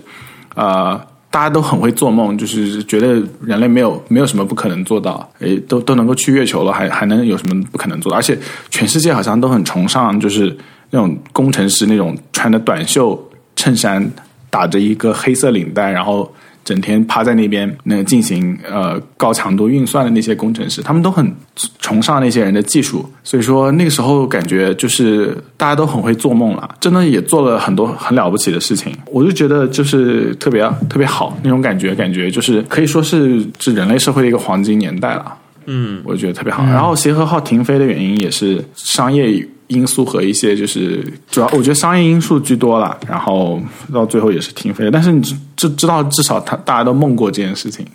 [0.56, 1.00] 呃。
[1.34, 8.20] 大家都很会做梦，就是觉得人类没有没有什么不可能做到，诶，都都能够去月球了，还还能有什么不可能做到？
[8.20, 8.38] 而且
[8.70, 10.56] 全世界好像都很崇尚，就是
[10.94, 13.20] 那种工程师那种穿的短袖
[13.56, 14.08] 衬衫，
[14.52, 16.32] 打着一个黑色领带，然后
[16.64, 21.36] 整天趴在那边那进行呃高强度运算的那些工程师，他们都很
[21.80, 35.36] 崇尚那些人的技术，所以说那个时候感觉就是大家都很会做梦了，真的也做了很多很了不起的事情，我就觉得就是特别特别好那种感觉，感觉就是可以说是是人类社会的一个黄金年代了。
[35.66, 36.64] 嗯，我觉得特别好。
[36.66, 42.98] 然后协和号停飞的原因也是商业 因素和一些就是主要，我觉得商业因素居多了。
[43.08, 43.62] 然后
[43.94, 47.86] 到最后也是停飞，但是你知知知道，至少他大家都梦过这件事情，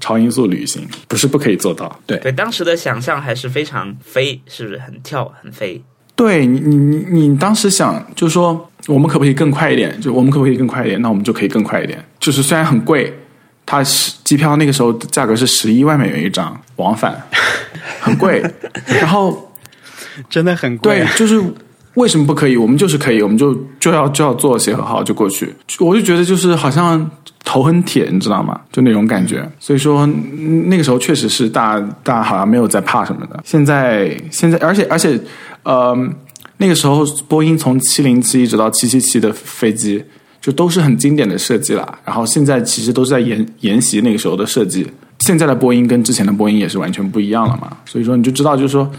[0.00, 1.98] 超音速旅行不是不可以做到。
[2.06, 5.82] 对对，当时的想象还是非常飞，是不是很跳很飞？
[6.14, 10.00] 对你你你你当时想就是说，我们可不可以更快一点？
[10.00, 11.00] 就我们可不可以更快一点？
[11.00, 12.04] 那我们就可以更快一点。
[12.18, 13.12] 就是虽然很贵。
[13.66, 17.14] 它是机票那个时候价格是十一万美元一张往返，
[18.00, 18.42] 很贵。
[19.00, 19.48] 然后
[20.28, 21.42] 真的很贵，对，就是
[21.94, 22.56] 为什么不可以？
[22.56, 25.54] 我们就是可以，我们就就要就要坐协和号就过去。
[25.78, 27.10] 我就觉得就是好像
[27.44, 28.60] 头很铁，你知道吗？
[28.72, 29.48] 就那种感觉。
[29.58, 30.06] 所以说
[30.66, 33.40] 那个时候确实是大大家好像没有在怕什么的。
[33.44, 35.18] 现在现在，而且而且
[35.62, 35.96] 呃，
[36.58, 40.02] 那个时候波音从七零七一直到七七七的飞机。
[40.42, 44.90] 就都是很经典的设计了，然后现在其实都是在沿沿袭那个时候的设计。
[45.18, 48.90] 现在的波音跟之前的波音也是完全不一样了嘛，所以说你就知道，就是说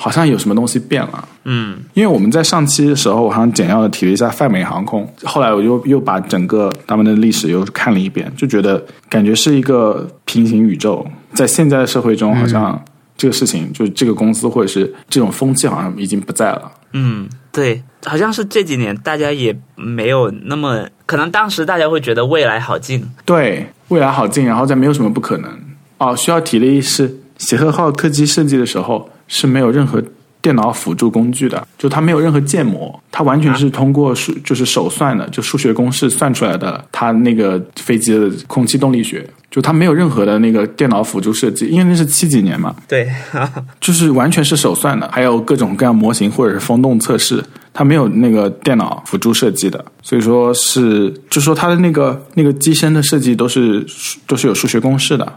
[0.00, 1.28] 好像有什么东西变了。
[1.44, 12.80] 嗯，因为我们在上期的时候，我好像简要的提了一下泛美航空，后来我又又把整个他们的历史又看了一遍，就觉得感觉是一个平行宇宙，在现在的社会中，好像
[13.16, 16.70] 这个事情就是这个公司或者是这种风气好像已经不在了。
[16.92, 17.82] 嗯，对。
[18.06, 25.50] 好像是这几年大家也没有那么可能，当时大家会觉得未来好近，对未来好近，然后再没有什么不可能。
[25.98, 30.02] 哦，需要提的是，协和号客机设计的时候是没有任何。
[30.40, 36.82] 电脑辅助工具的，就它没有任何建模，它完全是通过数就是手算的，就数学公式算出来的。
[36.92, 42.74] 它那个飞机的空气动力学，就它没有任何的那个电脑辅助设计，因为那是七几年嘛。
[42.86, 43.10] 对，
[43.80, 49.84] 就是完全是手算的，还有各种各样模型或者是风洞测试，它没有那个电脑辅助设计的。
[50.02, 53.84] 所以说是，就说它的那个那个机身的设计都是
[54.24, 55.30] 都是有数学公式的，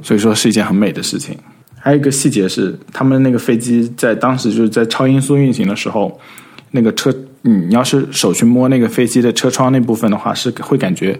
[0.00, 1.36] 所以说是一件很美的事情。
[1.80, 6.20] 还有一个细节是，他们那个飞机在当时就是在超音速运行的时候，
[6.72, 11.18] 那个车，你要是手去摸那个飞机的车窗那部分的话，是会感觉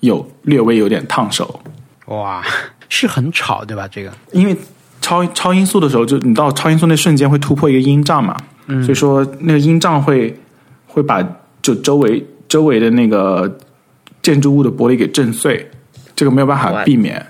[0.00, 1.60] 有略微有点烫手。
[2.06, 2.42] 哇，
[2.88, 3.88] 是很吵对吧？
[3.88, 4.56] 这个，因为
[5.00, 8.36] 超超音速的时候，就你到超音速那瞬间会突破一个音障嘛，
[8.66, 10.36] 所以说那个音障会
[10.86, 11.24] 会把
[11.62, 13.58] 就周围周围的那个
[14.22, 15.70] 建筑物的玻璃给震碎，
[16.16, 17.24] 这个没有办法避免。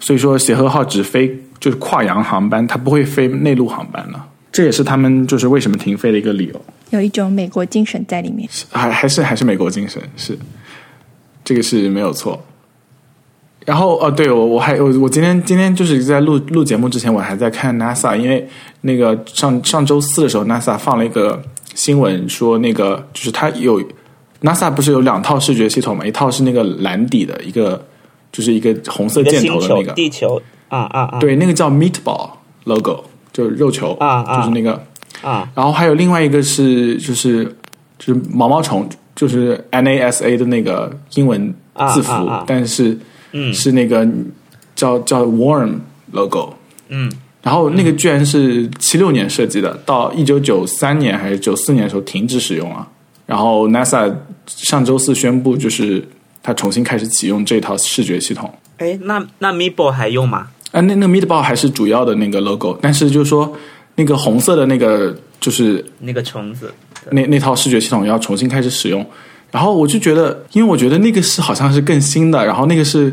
[0.00, 1.38] 所以说协和号只飞。
[1.60, 6.64] 就是跨洋航班，它不会飞内陆航班了，这也是他们就是为什么停飞的一个理由。
[6.88, 10.36] 有一种美国精神在里面，还还是还是美国精神是，
[11.44, 12.42] 这个是没有错。
[13.66, 18.48] 然后哦，对我我还我我今天今天就是在录录节目之前，我还在看 NASA，因为
[18.80, 21.40] 那个上上周四的时候，NASA 放了一个
[21.74, 23.80] 新闻，说那个就是它有
[24.40, 26.06] NASA 不是有两套视觉系统嘛？
[26.06, 27.86] 一套是那个蓝底的一个，
[28.32, 30.40] 就是一个红色箭头的那个地球。
[30.70, 31.18] 啊啊啊！
[31.20, 32.30] 对，那个叫 Meatball
[32.64, 34.82] logo，就是肉球啊啊，就是那个
[35.20, 35.46] 啊。
[35.54, 37.44] 然后还有另外一个是，就是
[37.98, 41.54] 就是毛毛虫，就是 NASA 的那个英文
[41.92, 42.12] 字符，
[42.46, 42.98] 但是
[43.32, 44.08] 嗯是那个
[44.74, 45.80] 叫叫 Worm
[46.12, 46.54] logo，
[46.88, 47.12] 嗯。
[47.42, 52.86] 然后那个居然是七六年设计的，到一九九三年还是九四年的时候停止使用了。
[53.24, 54.14] 然后 NASA
[54.46, 56.06] 上周四宣布，就是
[56.42, 58.52] 它重新开始启用这套视觉系统。
[58.76, 60.48] 哎，那那 Meatball 还用吗？
[60.72, 63.52] 啊，那那个 Meatball 还是主要的那个 logo，但是就是说，
[63.96, 66.72] 那个红色的那个就是那个虫子，
[67.10, 69.04] 那那套视觉系统要重新开始使用。
[69.50, 73.12] 然后我就觉得，因为我觉得那个是好像是更新的，然后那个是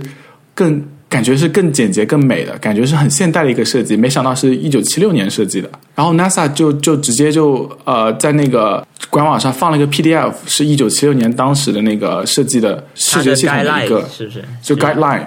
[0.53, 0.79] 更
[1.09, 3.97] 感觉是更简洁、更美的感觉，是很现代的一个设计。
[3.97, 5.67] 没想到是一九七六年设计的。
[5.95, 14.43] 然后 NASA 就就直接就呃在那个官网上放了一个 PDF，是一九七六年当时的那个设计的视觉系统的一个，是不是？
[14.61, 15.23] 就 guideline。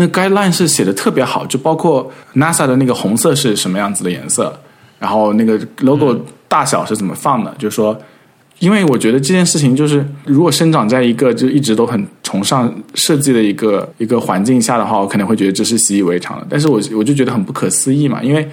[0.00, 4.56] 那 guideline 是写的特别好，就包括 NASA 的那个红色是什么样子的颜色，
[5.00, 7.52] 然后那个 logo 大小是怎么放的。
[7.58, 8.00] 就是说，
[8.60, 16.46] 因为我觉得这件事情就是，如果生长在一个就一直都很崇尚设计的一个一个环境下的话，我可能会觉得这是习以为常的。
[16.48, 18.48] 但是我我就觉得很不可思议嘛，因为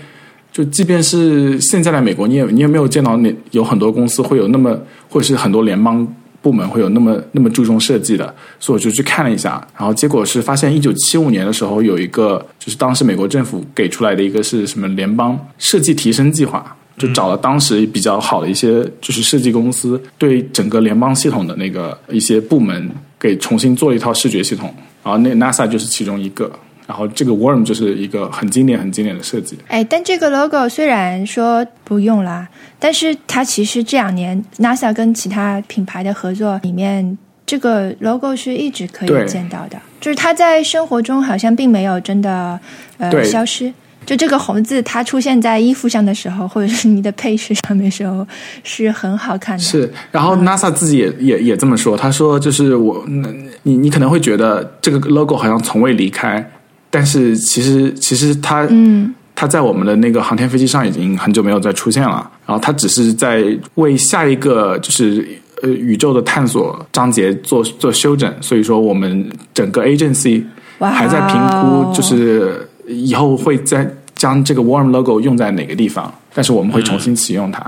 [0.52, 4.76] 就即便是现在的美国，你也你也没有见到那有很多公司会有那么，
[5.10, 6.08] 或者是很多联邦。
[6.46, 22.88] 部门会有那么那么注重设计的，所以我就去看了一下，然后结果是发现，一九七五年的时候有一个，就是当时美国政府给出来的一个是什么联邦设计提升计划，就找了当时比较好的一些就是设计公司，对整个联邦系统的那个一些部门
[23.20, 24.72] 给重新做了一套视觉系统，
[25.04, 26.52] 然后那 NASA 就是其中一个，
[26.88, 29.58] 然后这个 Worm 就是一个很经典、很经典的设计。
[29.68, 32.48] 哎，但这个 logo 虽然说不用啦，
[32.80, 42.60] 但是它其实这两年 NASA 跟其他品牌的合作里面，这个 logo 是一直可以见到的，就是它在生活中好像并没有真的
[42.98, 43.74] 呃消失。
[44.06, 48.24] 就这个红字，它出现在衣服上的时候，或者是你的配饰上面的时候，
[48.64, 49.64] 是很好看的。
[49.64, 56.48] 是，然后 NASA 自己也也也这么说，他说就是我，嗯你你可能会觉得这个 logo 好像从未离开，
[56.96, 63.44] 但是其实其实它嗯，它在我们的那个航天飞机上已经很久没有再出现了，然后它只是在
[63.74, 65.28] 为下一个就是
[65.62, 70.42] 呃宇宙的探索章节做做修整，所以说我们整个 agency
[70.80, 73.86] 还在评估，就是以后会在
[74.16, 77.62] 将这个 warm logo 用在哪个地方，但是我们会重新启用它。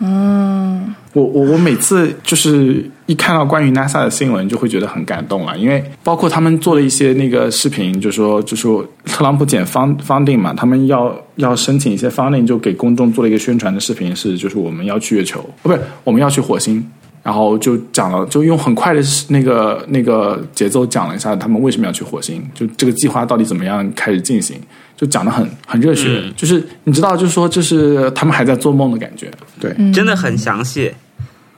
[0.00, 16.84] 嗯，我我我每次就是一看到关于 NASA 的新闻，就会觉得很感动了，因为包括他们做了一些那个视频，就说就说特朗普减 fund funding 嘛，他们要要申请一些 funding，就给公众做了一个宣传的视频，是就是我们要去月球，哦不是我们要去火星，
[17.22, 24.56] 然后就讲了，就用很快的那个那个节奏讲了一下他们为什么要去火星，就这个计划到底怎么样开始进行，
[24.96, 26.32] 就讲的很很热血，嗯。
[26.36, 29.30] 就是你知道，就是说就是他们还在做梦的感觉，
[29.60, 30.92] 对，真的很详细，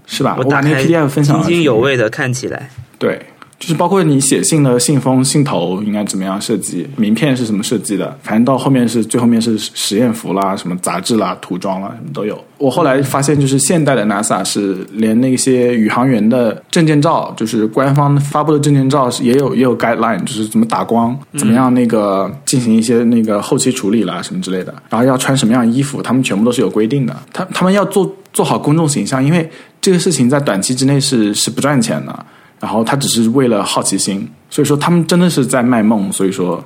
[0.09, 0.35] 是吧？
[0.39, 2.69] 我把那个 PDF 分享了津津有味的看起来。
[2.99, 3.21] 对，
[3.61, 12.43] 就是包括你写信的信封、信头应该怎么样设计，名片是什么设计的，反正到后面是最后面是实验服啦、什么杂志啦、涂装啦，什么都有。
[12.57, 27.15] 我后来发现，就是现代的 NASA 是连那些宇航员的证件照，就是官方发布的证件照是也有也有 guideline，就是怎么打光，怎么样那个进行一些那个后期处理啦什么之类的，然后要穿什么样的衣服，他们全部都是有规定的。
[27.33, 29.49] 他他们要做做好公众形象，因为
[29.89, 32.27] 这个事情在短期之内是是不赚钱的。
[32.61, 36.63] 然后他只是为了好奇心，所以说他们真的是在卖梦，所以说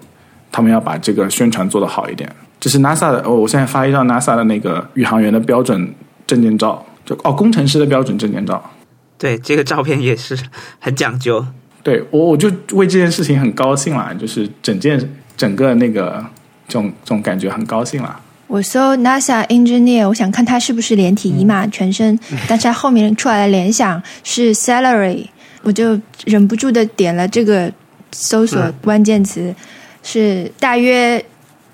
[0.50, 2.28] 他们要把这个宣传做得好一点。
[2.58, 5.94] 这是 NASA 的，哦，我现在发一张 NASA 的那个宇航员的标准
[6.26, 8.70] 证件照，就哦工程师的标准证件照。
[9.18, 10.36] 对，这个照片也是
[10.80, 11.46] 很讲究。
[11.82, 14.98] 对我我就为这件事情很高兴啦，就是整件
[15.36, 16.24] 整个那个
[16.66, 18.18] 这种这种感觉很高兴啦。
[18.52, 25.26] 我搜 NASA engineer，我想看他是不是连体衣嘛，全身， 但是他后面出来的联想是 salary，
[25.62, 27.72] 我就忍不住的点了这个
[28.10, 29.54] 搜索关键词，
[30.02, 31.24] 是大约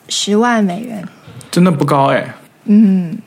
[0.09, 1.05] 十万美元。
[1.51, 2.33] 真的不高哎，
[2.67, 3.19] 嗯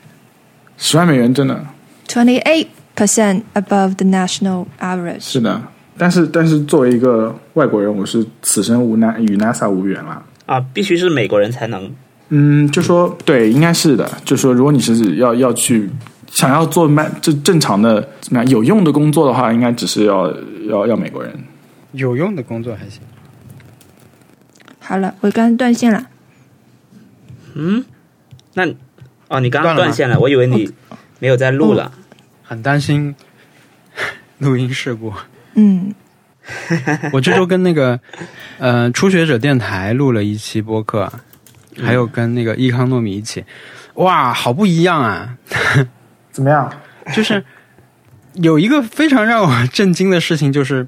[0.78, 1.62] 十万美元真的
[2.08, 5.20] ，twenty eight percent above the national average。
[5.20, 5.60] 是的。
[5.98, 10.24] 但是但是作为一个外国人，我是此生无奈与 NASA 无缘了。
[10.46, 11.92] 啊，必须是美国人才能。
[12.34, 14.10] 嗯，就说对，应该是的。
[14.24, 15.90] 就说如果你是要要去
[16.28, 20.32] 想要做慢这正常的怎么样有用的工作的话，应该只是要
[20.66, 21.30] 要要美国人。
[21.92, 23.02] 有用的工作还行。
[24.78, 26.06] 好了，我刚刚断线了。
[27.54, 27.84] 嗯，
[28.54, 28.66] 那
[29.28, 30.72] 哦，你刚刚断线了，我以为你
[31.18, 31.92] 没有在录了。
[32.42, 33.14] 很担心
[34.38, 35.12] 录音事故。
[35.54, 35.94] 嗯，
[37.12, 38.00] 我这周跟那个
[38.58, 41.12] 呃初学者电台录了一期播客，
[41.80, 43.44] 还有跟那个易康糯米一起，
[43.94, 45.36] 哇，好不一样啊！
[46.30, 46.70] 怎么样？
[47.14, 47.42] 就是
[48.34, 50.86] 有一个非常让我震惊的事情，就是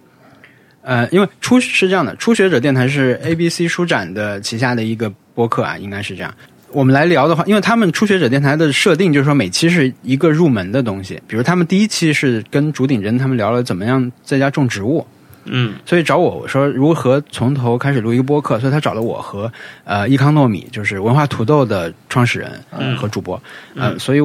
[0.83, 6.35] 呃，因为初是这样的，初学者电台是 ABC 书展的旗下的一个播客啊，应该是这样。
[6.71, 15.07] 我们来聊的话，因为他们初学者电台的设定就是说每期是一个入门的东西，比如他们第一期是跟竹顶真他们聊了怎么样在家种植物，
[15.45, 15.75] 嗯。
[15.85, 19.53] 所以找我我说如何从头开始录一个播客，所以他找了我和
[19.85, 22.51] 呃伊康糯米，就是文化土豆的创始人、
[22.97, 23.41] 和主播，
[23.75, 24.21] 呃，所以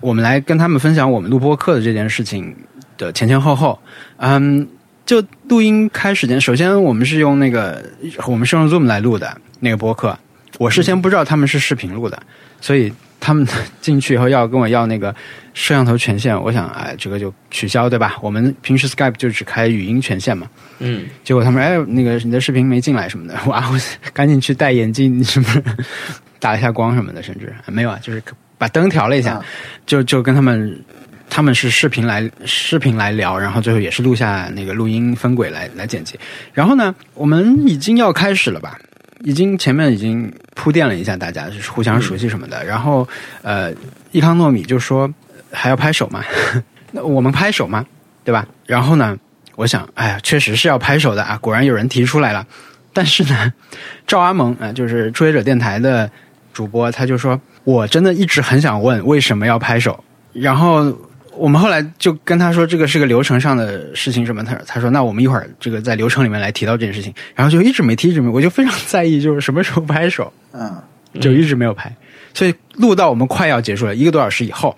[0.00, 2.54] 我们来跟他们分享我们录播客的这件事情
[2.96, 3.78] 的前前后后。
[4.16, 4.68] 嗯，
[5.06, 7.82] 就录音开始前，首先我们是用那个
[8.26, 10.16] 我们是用 Zoom 来录的那个播客，
[10.58, 12.22] 我事先不知道他们是视频录的，
[12.60, 13.46] 所以他们
[13.80, 15.14] 进去以后要跟我要那个
[15.52, 18.16] 摄像头权限，我想哎这个就取消对吧？
[18.22, 20.48] 我们平时 Skype 就只开语音权限嘛。
[20.78, 23.78] 嗯，结果他们哎，那个你的视频没进来什么的， 哇，我
[24.12, 25.62] 赶紧去戴眼镜什么，
[26.40, 28.22] 打一下光什么的，甚至没有啊，就是
[28.56, 29.40] 把灯调了一下，
[29.84, 30.82] 就就跟他们
[31.28, 36.18] 他们是视频来视频来聊，然后最后也是录下那个录音分轨来来剪辑。
[36.54, 38.78] 然后呢，我们已经要开始了吧？
[39.24, 42.64] 已经前面已经铺垫了一下，大家就是互相熟悉什么的。
[42.64, 43.06] 然后
[43.42, 43.72] 呃，
[44.12, 45.12] 益康糯米就说
[45.52, 46.22] 还要拍手嘛，
[46.92, 47.84] 那我们拍手嘛，
[48.24, 48.46] 对吧？
[48.66, 49.16] 然后呢？
[49.56, 51.36] 我想，哎呀，确实是要拍手的啊！
[51.36, 52.46] 果然有人提出来了。
[52.94, 53.52] 但是呢，
[54.06, 56.10] 赵阿蒙啊、呃，就是初学者电台的
[56.54, 60.02] 主播，他就说，我真的一直很想问为什么要拍手。
[60.32, 60.96] 然后
[61.40, 70.80] 我们后来就跟他说这个是个流程上的事情什么，他他说那我们一会儿这个在流程里面来提到这件事情，然后就一直没提，一直没，我就非常在意就是什么时候拍手， 嗯，
[71.20, 71.90] 就一直没有拍，
[72.34, 74.76] 所以录到我们快要结束了一个多小时以后，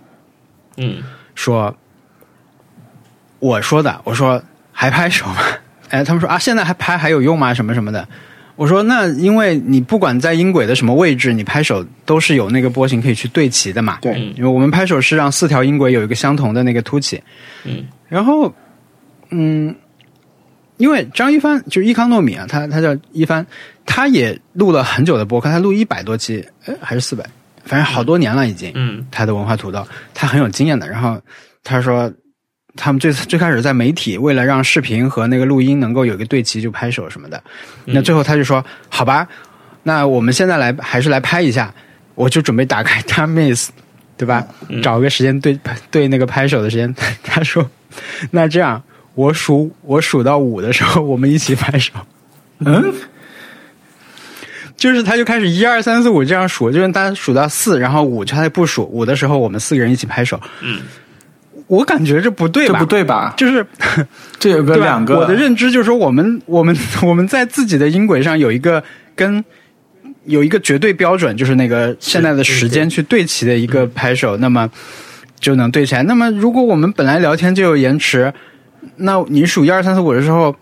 [0.76, 1.02] 嗯
[1.34, 1.76] 说
[3.40, 5.38] 我说的，我说还拍手吗？
[5.90, 7.52] 哎，他们说啊，现在还拍还有用吗？
[7.52, 8.08] 什么什么的。
[8.54, 13.98] 我说那因为你不管在音轨的什么位置，你拍手都是有那个波形可以去对齐的嘛。
[14.02, 17.22] 对，嗯因为我们拍手是让四条音轨有一个相同的那个凸起。
[17.64, 18.54] 嗯然后，
[19.30, 19.74] 嗯，
[20.76, 23.46] 因为张一帆就是伊康糯米啊，他他叫一帆，
[23.86, 27.24] 他也录了很久的播客，他录一百多期，哎，还是四百，
[27.64, 28.70] 反正好多年了已经。
[28.74, 30.86] 嗯他的文化土豆，他很有经验的。
[30.86, 31.18] 然后
[31.64, 32.12] 他说，
[32.76, 37.42] 他们最最开始在媒体为了让视频和那个录音能够有一个对齐，就拍手什么的。
[37.84, 39.28] 那最后他就说，好吧，
[39.82, 41.72] 那我们现在来还是来拍一下，
[42.14, 43.68] 我就准备打开 Timeace，
[44.16, 44.46] 对吧？
[44.82, 45.58] 找个时间对
[45.90, 46.94] 对那个拍手的时间。
[47.22, 47.68] 他说，
[48.30, 48.82] 那这样
[49.14, 51.92] 我数我数到五的时候，我们一起拍手。
[52.60, 52.94] 嗯，
[54.76, 60.40] 就是他就开始一二三四五这样数，就是大家数到四，然后五他不数，五的时候我们四个人一起拍手。
[60.60, 60.80] 嗯，
[61.72, 62.74] 我感觉这不对吧？
[62.74, 63.34] 这不，对吧？
[63.34, 63.66] 就是
[64.38, 68.84] 这有个两个，我的认知就是说，我们我们我们在自己的音轨上有一个
[69.16, 69.42] 跟
[70.26, 74.68] 有一个绝对标准，就是那个现在的时间去对齐的一个拍手，那么
[75.40, 76.02] 就能对起来。
[76.02, 78.30] 那么如果我们本来聊天就有延迟，
[78.96, 80.54] 那你数一二三四五的时候，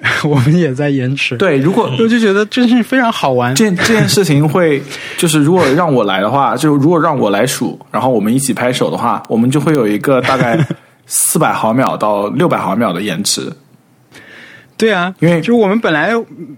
[0.24, 3.54] 我们也在延迟。，对，如果我就觉得真是非常好玩。
[3.54, 4.80] 这这件事情会，
[5.18, 10.64] 就是如果让我来的话，就如果让我来数，然后我们一起拍手的话，我们就会有一个 大概
[11.06, 13.52] 四百毫秒到六百毫秒的延迟。
[14.76, 16.12] 对啊，因为就我们本来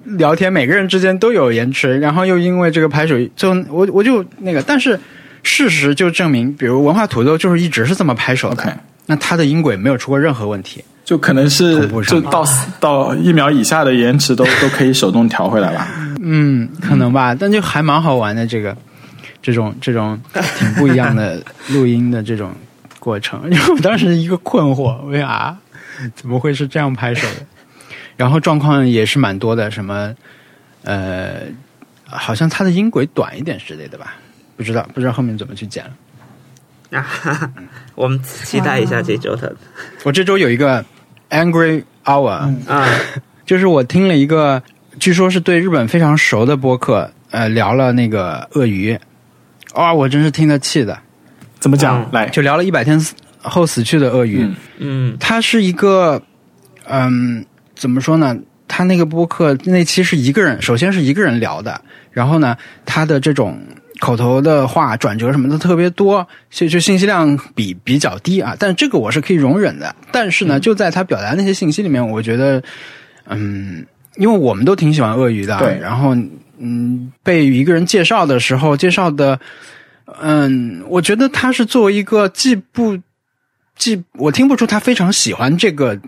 [0.05, 5.01] 聊天，每个人之间都有延迟，然后又因为这个拍手，就我我就那个，但是
[5.43, 10.85] 事实就证明，比如文化土豆就是一直是这么拍手的那它的音轨没有出过任何问题。
[11.11, 12.47] 就可能是就到
[12.78, 15.89] 到一秒以下的延迟都都可以手动调回来吧。
[16.23, 18.77] 嗯，可能吧，但就还蛮好玩的，这个
[19.43, 20.16] 这种这种
[20.57, 22.53] 挺不一样的录音的这种
[23.01, 23.43] 过程。
[23.51, 25.59] 因为我当时一个困惑，我说啊，
[26.15, 27.45] 怎么会是这样拍手的？
[28.16, 30.15] 然后状况也是蛮多的，什么
[30.85, 31.41] 呃，
[32.05, 34.15] 好像它的音轨短一点之类的吧，
[34.57, 35.91] 不知道不知道后面怎么去剪了。
[36.97, 37.53] 啊，哈 哈
[37.97, 39.53] 我们期待一下这周的
[40.05, 40.85] 我这周有一个
[41.31, 42.89] Angry Hour，、啊，
[43.47, 44.62] 就是我听了一个，
[44.98, 48.98] 据说是对日本非常熟的播客，呃，聊了那个鳄鱼，
[49.73, 50.98] 啊、我真是听得气的，
[51.59, 52.02] 怎么讲？
[52.02, 52.09] 嗯。
[52.12, 53.01] 来，就聊了一百天
[53.39, 54.43] 后死去的鳄鱼。
[54.43, 54.57] 嗯。
[54.78, 55.16] 嗯。
[55.19, 56.20] 它是一个，
[56.85, 57.44] 嗯，
[57.74, 58.36] 怎么说呢？
[58.73, 61.81] 他那个播客那期是一个人，首先是一个人聊的，
[62.12, 63.59] 然后呢，他的这种
[64.01, 68.57] 口头的话转折什么的特别多，所以就信息量比比较低啊。
[68.59, 69.95] 但这个我是可以容忍的。
[70.11, 72.63] 但是呢，就在他表达那些信息里面，我觉得，
[73.27, 73.87] 嗯，
[74.17, 76.17] 因为我们都挺喜欢鳄鱼的，对然后
[76.59, 79.39] 嗯，被一个人介绍的时候介绍的，
[80.21, 82.99] 嗯，我觉得他是作为一个既不
[83.77, 85.99] 既我听不出他非常喜欢这个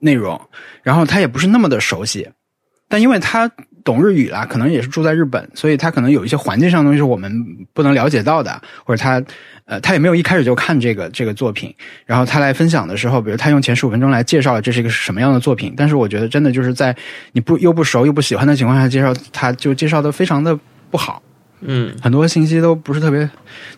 [0.00, 0.40] 内容，
[0.82, 2.28] 然后他也不是那么的熟悉，
[2.88, 3.50] 但因为他
[3.84, 7.32] 懂日语啦，可能也是住在日本，所以他可能有一些环境上的东西是我们
[7.72, 9.22] 不能了解到的，或者他
[9.64, 11.74] 呃他也没有一开始就看这个这个作品，
[12.06, 16.94] 然后他来分享的时候，比如他用前十五分钟来介绍这是一个什么样的作品，但是我觉得真的就是在
[17.32, 20.58] 你不又不熟又不喜欢的情况下介绍，他就介绍的非常的
[20.90, 21.22] 不好。
[21.60, 21.94] 嗯。
[22.00, 23.28] 很多信息都不是特别，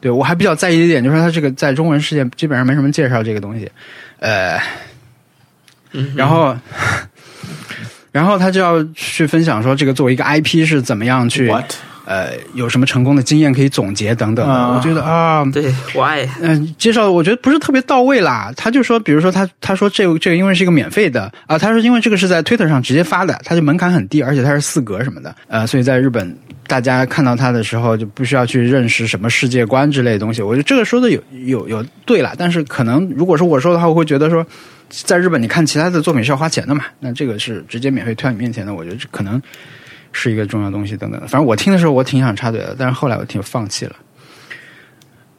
[0.01, 3.70] 对我还比较在意一点，就是说他这个在中文世界基本上没什么介绍这个东西，
[4.18, 4.60] 呃，
[5.93, 6.56] 嗯，然后，
[8.12, 11.73] 然后他就要去分享说这个作为一个 IP 是怎么样去 What？
[12.07, 15.45] 呃有什么成功的经验可以总结等等我觉得啊。
[15.53, 16.27] 对，why？
[16.41, 18.53] 嗯、介绍我觉得不是特别到位啦。
[18.57, 30.43] 他就说，比如说他他说这个这个因为是一个免费的啊，他说因为这个是在 Twitter 上直接发的，他就门槛很低，而且它是四格什么的，呃，所以在日本大家看到他的时候就不需要去认识什么世界观之类的东西。
[30.43, 34.45] 我觉得这个说的有有有对了，但是可能如果是我说的话，我会觉得说，
[34.91, 39.41] 在日本你看其他的作品是要花钱的嘛，那这个是直接免费推到你面前的，我觉得这可能
[40.12, 41.27] 是一个重要东西等等的。
[41.27, 43.97] 反正我听的时候我挺想插嘴的，但是后来我挺放弃了。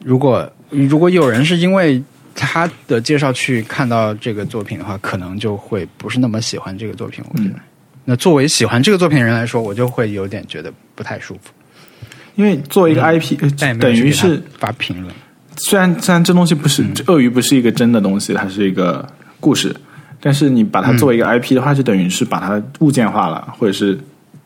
[0.02, 2.02] 如果如果有人是因为
[2.34, 7.22] 他的介绍去看到这个作品的话，可能就会不是那么喜欢这个作品。
[7.28, 7.54] 我觉得，
[8.06, 11.52] 那作为喜欢这个作品的人来说，我就会有点觉得不太舒服。
[12.34, 13.38] 因为作为一个 IP，、
[13.78, 15.14] 等于是发评论。
[15.58, 19.06] 虽然虽然这东西不是、鳄鱼不是一个真的东西，它是一个
[19.42, 19.74] 故事，
[20.20, 23.98] 但是你把它作为一个 IP 的话，就等于是把它物件化了，或者是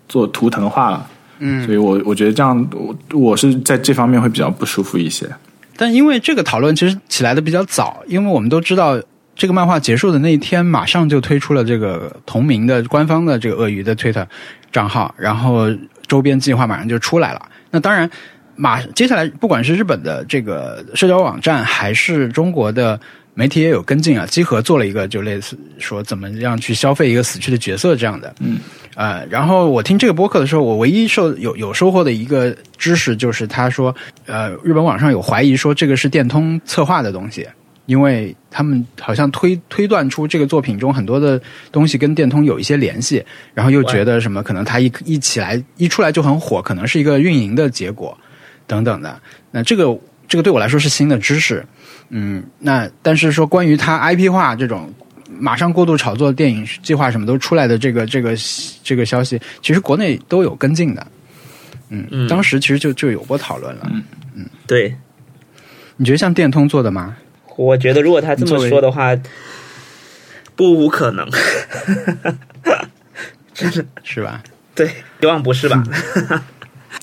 [0.08, 1.06] 做图腾化了。
[1.38, 5.28] 嗯，所以我我觉得这样，我我是在这方面会比较不舒服一些。
[5.76, 8.98] 但因为这个讨论其实起来的比较早，因为我们都知道
[9.34, 14.26] 这个漫画结束的那一天，马上就推出了这个同名的官方的这个鳄鱼的 Twitter
[14.72, 15.66] 账号，然后
[16.06, 17.42] 周边计划马上就出来了。
[17.70, 18.10] 那当然，
[18.54, 22.98] 马接下来不管是日本的这个社交网站，还是中国的
[23.36, 24.26] 媒体也有跟进啊。
[24.26, 28.58] 集合做了一个就类似说怎么样去消费一个死去的角色这样的，嗯，
[28.96, 33.94] 呃，然后我听这个播客的时候，我唯一受有有收获的一个知识就是他说，
[34.24, 37.46] 呃，日本网上有怀疑说这个是电通策划的东西。
[37.86, 41.40] 因为他们好像推推断出这个作品中很多的
[41.70, 48.18] 东西跟电通有一些联系，然后又觉得什么可能他一一起来一出来就很火，可能是一个运营的结果
[48.66, 49.22] 等等的。
[49.52, 49.96] 那这个
[50.26, 51.64] 这个对我来说是新的知识，
[52.08, 54.92] 嗯，那但是说关于它 IP 化这种
[55.38, 58.34] 马上过度炒作电影计划什么都出来的这个这个
[58.82, 61.06] 这个消息，其实国内都有跟进的，
[61.88, 63.90] 嗯，嗯当时其实就就有过讨论了。
[64.34, 64.94] 嗯对，
[65.96, 67.16] 你觉得像电通做的吗？
[67.56, 69.16] 我觉得如果他这么说的话，
[70.54, 71.26] 不无可能。
[73.54, 73.70] 真
[74.04, 74.42] 是吧？
[74.74, 74.86] 对，
[75.20, 75.82] 希望不是吧？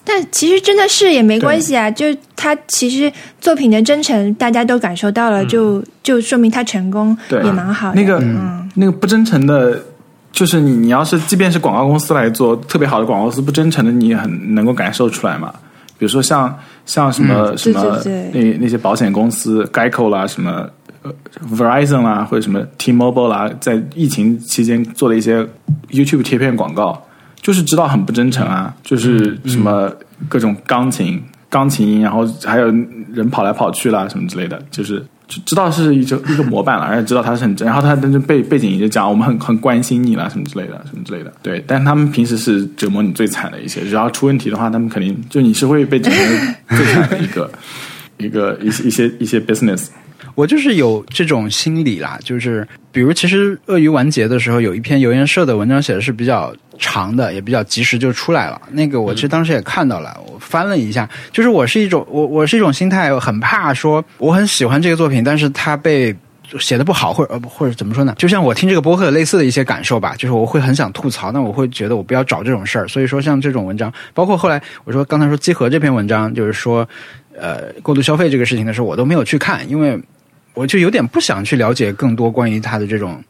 [0.03, 2.06] 但其实真的是也没关系啊，就
[2.36, 7.95] 他其实作品的真诚大家都感受到了，就就说明他成功对也蛮好的。
[7.95, 9.80] 那个嗯，那个不真诚的，
[10.32, 15.53] 就是你你要是即便是广告公司来做特别好的广告公司，不真诚的你也很能够感受出来嘛。
[15.98, 16.53] 比如说像
[16.86, 20.68] 像什么、什么对对那那些保险公司，Geico 啦，什么
[21.02, 21.14] 呃
[21.49, 25.48] Verizon 啦，或者什么 T-Mobile 啦，在疫情期间做了一些
[25.91, 27.02] YouTube 贴片广告，
[27.44, 29.91] 就是知道很不真诚啊，就是什么
[30.28, 32.65] 各种钢琴钢琴音，然后还有
[33.14, 47.52] 人跑来跑去啦什么之类的，就是就知道是一个一个模板了，而且知道他是很真，然后他但是背背景一直讲我们很很关心你啦什么之类的什么之类的，对，但他们平时是折磨你最惨的一些，只要出问题的话，他们肯定就你是会被折磨最惨的一个
[48.18, 49.88] 一个一些一些一些 business，
[50.35, 58.61] 我就是有这种心理啦，就是比如其实鳄鱼完结的时候，有一篇游研社的文章写的是比较长的，也比较及时就出来了。
[58.72, 66.15] 那个我其实当时也看到了，我翻了一下，就是我是一种我我是一种心态，很怕说我很喜欢这个作品，但是它被。
[66.60, 68.14] 写的不好，或者呃或者怎么说呢？
[68.15, 72.88] 就像我听这个播客类似的一些感受吧，就是我会很想吐槽，那我会觉得我不要找这种事儿。
[72.88, 76.88] 所以说，像这种文章，包括后来我说刚才说集合这篇文章，就是说，
[77.35, 79.99] 呃，过度消费这个事情的时候，我都没有去看，因为
[80.54, 83.24] 我就有点不想去了解更多关于他的这种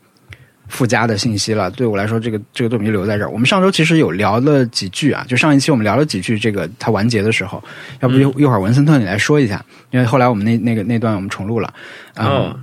[0.68, 1.70] 附加的信息了。
[1.72, 3.30] 对我来说，这个这个作品就留在这儿。
[3.30, 7.64] 我们上周其实有聊了几句啊，就上一期我们聊了几句这个他完结的时候，
[8.02, 11.74] 要不一一会儿文森特你来说一下，因为后来我们那那个那段我们重录了。
[12.16, 12.60] 嗯哦，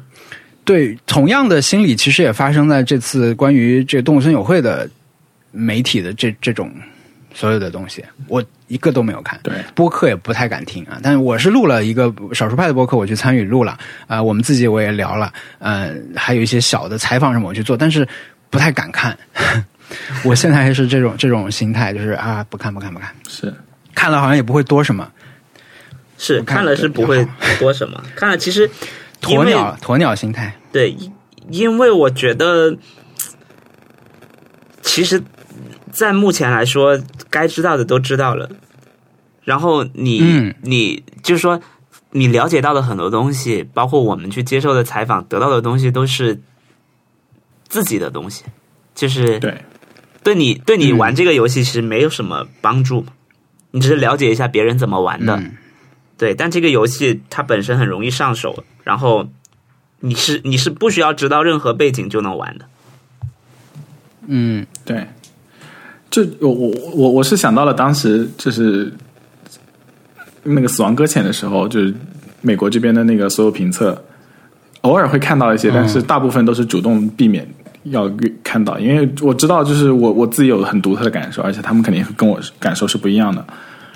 [0.65, 4.89] 对，同样的心理其实也发生在这次关于这个动物森友会的
[5.53, 6.71] 媒体的这这种
[7.33, 9.39] 所有的东西，我一个都没有看。
[9.43, 18.07] 对，播客也不太敢听啊，但是我是录了一个少数派的播客，我去参与录了啊、我们自己我也聊了，呃，还有一些小的采访什么我去做，但是
[18.51, 19.17] 不太敢看。
[20.25, 23.53] 我现在还是这种这种心态，就是啊，不看不看不看，是
[23.95, 25.11] 看了好像也不会多什么。
[26.23, 27.27] 是看看了是不会
[27.59, 28.69] 多什么，看了其实
[29.23, 31.13] 鸵鸟鸵鸟心态，对，因
[31.49, 32.77] 因为我觉得，
[34.83, 35.23] 其实，
[35.91, 37.01] 在目前来说，
[37.31, 38.51] 该知道的都知道了。
[39.45, 41.61] 然后你、嗯你就是说，
[42.11, 46.41] 你了解到的很多东西，包括我们去接受的采访得到的东西，都是
[47.69, 48.45] 自己的东西，
[48.95, 49.63] 就是对
[50.23, 53.13] 对你对你嗯玩这个游戏其实没有什么帮助嘛，
[53.71, 55.37] 你只是了解一下别人怎么玩的。
[55.37, 55.57] 嗯
[56.19, 59.27] 对，但这个游戏它本身很容易上手，然后
[60.01, 62.67] 你是你是不需要知道任何背景就能玩的。
[64.27, 65.09] 嗯对，
[66.11, 68.93] 就我我我我是想到了当时就是
[70.43, 71.95] 那个死亡搁浅的时候，就是
[72.41, 74.03] 美国这边的那个所有评测，
[74.81, 77.47] 偶尔会看到一些，但是大部分都是主动避免
[77.85, 78.11] 要
[78.43, 83.45] 看到，因为我知道就是我我自己有很独特的感受，而且他们肯定跟我感受是不一样的。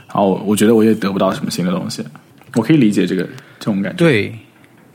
[0.06, 2.04] 然后我觉得我也得不到什么新的东西，
[2.54, 3.24] 我可以理解这个
[3.58, 3.98] 这种感觉。
[3.98, 4.32] 对，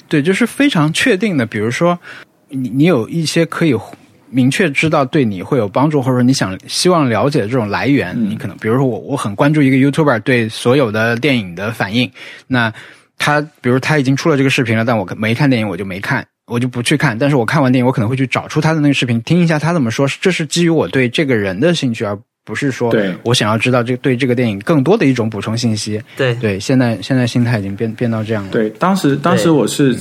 [0.07, 1.45] 对，就是非常确定的。
[1.45, 1.99] 比如说，
[2.47, 3.73] 你你有一些可以
[4.29, 12.11] 明确知道对你会有帮助，或者说你想希望了解的这种来源，嗯你可能比如说我我很关注一个 YouTuber 对所有的电影的反应，
[12.47, 12.73] 那
[13.17, 16.25] 他比如他已经出了这个视频了，但我没看电影，我就没看。
[16.51, 20.07] 我就不去看，但是我看完电影，我可能会去找出他的那个视频，听一下他怎么说。
[20.19, 22.91] 这是基于我对这个人的兴趣，而不是说
[23.21, 26.01] 我想要知道这对这个电影更多的一种补充信息。
[26.17, 28.49] 对，对，现在现在心态已经变变到这样了。
[28.49, 29.95] 对，当时当时我是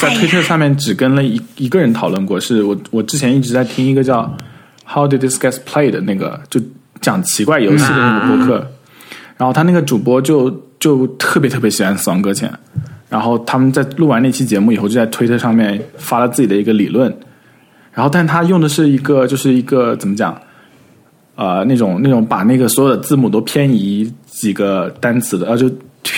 [0.00, 4.22] 在推特上面只跟了一一个人讨论过，是我我之前一直在听一个叫
[4.86, 6.60] How Did This Get Played 的那个，就
[7.00, 8.66] 讲奇怪游戏的那个播客，
[9.36, 12.48] 然后他那个主播就就特别特别喜欢《死亡搁浅》，
[13.08, 17.14] 然后他们在录完那期节目以后，就在推特上面发了自己的一个理论，
[17.92, 20.40] 然后但他用的是一个就是一个怎么讲？
[21.36, 25.70] 呃，那种那种把那个所有的字母都偏移几个单词的，呃，就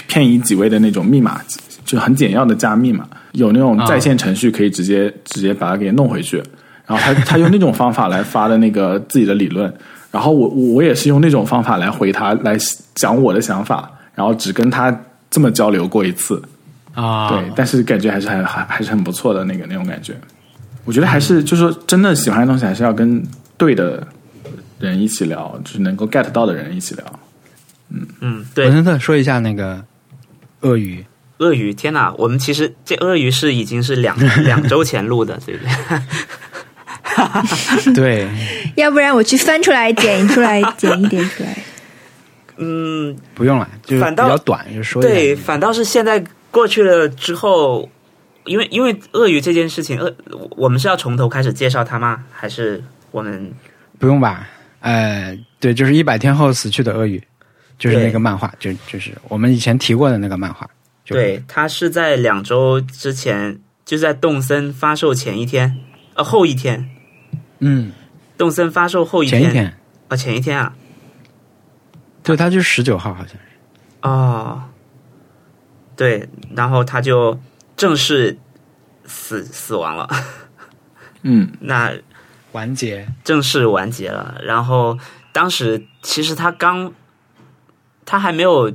[0.09, 1.41] 偏移几位的那种密码，
[1.85, 6.43] 就很简要的加密嘛，有那种在线程序可以直接、直接把它给弄回去。
[6.87, 9.73] 然后他他用那种方法来发的那个自己的理论，
[10.11, 12.57] 然后我我也是用那种方法来回他来
[12.95, 14.95] 讲我的想法，然后只跟他
[15.31, 16.43] 这么交流过一次
[16.95, 20.15] 啊，对，但是感觉还是还还还是很不错的那个那种感觉。
[20.85, 23.23] 我觉得还是就是说，真的喜欢的东西还是要跟
[23.57, 24.07] 对的。
[24.81, 27.05] 人一起聊，就是能够 get 到的人一起聊。
[27.91, 28.65] 嗯嗯，对。
[28.65, 29.81] 文森特说一下那个
[30.63, 31.07] 鳄鱼。
[31.43, 32.15] 鳄鱼，天哪！
[32.17, 35.65] 我们其实这鳄鱼是已经是两 两周前录的，对不
[37.85, 37.93] 对？
[37.95, 38.29] 对。
[38.77, 41.59] 要不然我去翻出来剪出来剪一点出来。
[42.59, 45.35] 嗯，不用了，就是比较短，就说对。
[45.35, 47.91] 反倒是现在过去了之后，
[48.45, 50.15] 因为因为鳄鱼这件事情，鳄
[50.51, 52.23] 我们是要从头开始介绍它吗？
[52.31, 53.53] 还是我们
[53.99, 54.49] 不用吧？
[54.81, 57.21] 呃，对，就是一百天后死去的鳄鱼，
[57.79, 60.69] 就是那个漫画，就就是我们以前提过的那个漫画。
[61.13, 65.79] 对，他是在两周之前，就在动森发售前一天，
[66.15, 66.91] 呃，后一天。
[67.61, 67.93] 嗯，
[68.37, 69.79] 动森发售后一天，前一天
[70.09, 70.75] 啊，前一天啊。
[72.23, 73.39] 对，他就是十九号，好像是。
[74.03, 74.63] 哦。
[75.95, 77.39] 对，然后他就
[77.77, 78.39] 正式
[79.05, 80.09] 死死亡了。
[81.23, 81.93] 嗯，那。
[82.53, 84.39] 完结，正式完结了。
[84.43, 84.99] 然后
[85.33, 86.93] 当时其实他刚，
[88.05, 88.71] 他还没有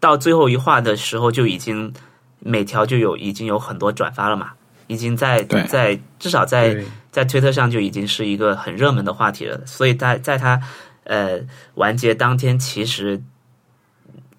[0.00, 1.92] 到最后一话的时候，就已经
[2.40, 4.52] 每条就有已经有很多转发了嘛，
[4.86, 9.60] 已经在在至少在在推特上就已经是一个很热门的话题了。
[9.66, 10.60] 所以在在他
[11.04, 11.40] 呃
[11.74, 13.22] 完结当天，其实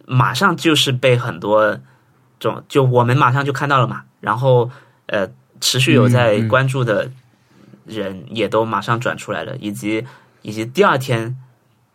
[0.05, 1.79] 马上就是被很多
[2.39, 4.69] 种就我们马上就看到了嘛，然后
[5.07, 5.27] 呃
[5.61, 7.09] 持续有在关注的。
[7.87, 10.05] 人也都马上转出来了，以及
[10.41, 11.37] 以及第二天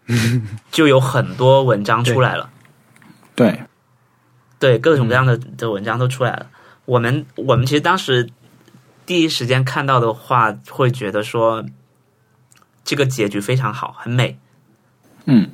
[0.73, 2.48] 就有很多文章出来了，
[3.35, 3.63] 对，
[4.59, 6.47] 对，各种各样的的文章都出来了。
[6.85, 8.29] 我们我们其实当时
[9.07, 11.65] 第一时间看到的话，会觉得说
[12.85, 14.39] 这个结局非常好，很美。
[15.25, 15.51] 嗯，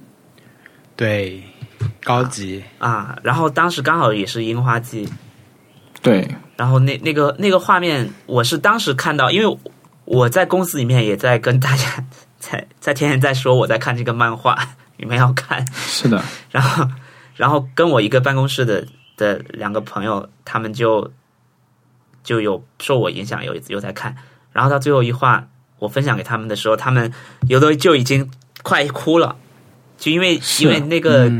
[0.97, 1.43] 对，
[2.03, 3.19] 高级啊。
[3.23, 5.09] 然后当时刚好也是樱花季，
[6.03, 6.29] 对。
[6.57, 9.59] 然后那那个那个画面，我是当时看到，因为。
[10.11, 12.03] 我在公司里面也在跟大家
[12.41, 14.59] 在在天天在说我在看这个漫画，
[14.97, 16.25] 你们要看是的。
[16.51, 16.83] 然后
[17.39, 18.87] 然后跟我一个办公室的
[19.17, 21.11] 的两个朋友，他们就
[22.23, 24.15] 就有受我影响，有有在看。
[24.53, 25.49] 然后到最后一话，
[25.79, 27.11] 我分享给他们的时候，他们
[27.49, 28.31] 有的就已经
[28.63, 29.37] 快哭了，
[29.97, 31.33] 就因为因为那个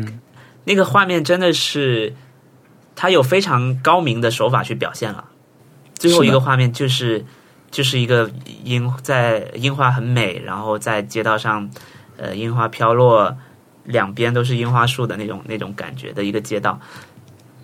[0.65, 2.15] 那个画面真的是
[2.97, 5.25] 他有非常高明的手法去表现了。
[5.95, 7.27] 最后一个画面就是。
[7.71, 8.31] 就是一个
[8.65, 11.69] 樱在樱花很美，然后在街道上，
[12.17, 13.37] 呃，樱花飘落，
[13.89, 16.79] 两边都是樱花树的那种那种感觉的一个街道。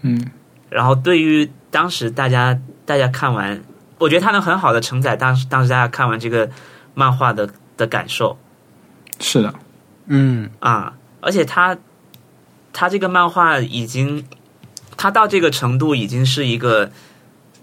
[0.03, 0.21] 嗯，
[0.69, 3.63] 然后对于当时大家大家看完，
[3.99, 6.51] 我觉得它能很好的承载当时当时大家看完这个
[6.95, 8.37] 漫画的的感受。
[9.21, 9.55] 是的，
[10.07, 11.77] 嗯啊，而且他
[12.73, 14.27] 他这个漫画已经，
[14.97, 16.91] 他到这个程度已经是一个，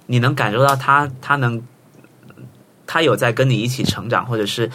[0.06, 1.62] 你能感受到他他能。
[2.88, 4.70] 他有在跟你一起成长，或者是，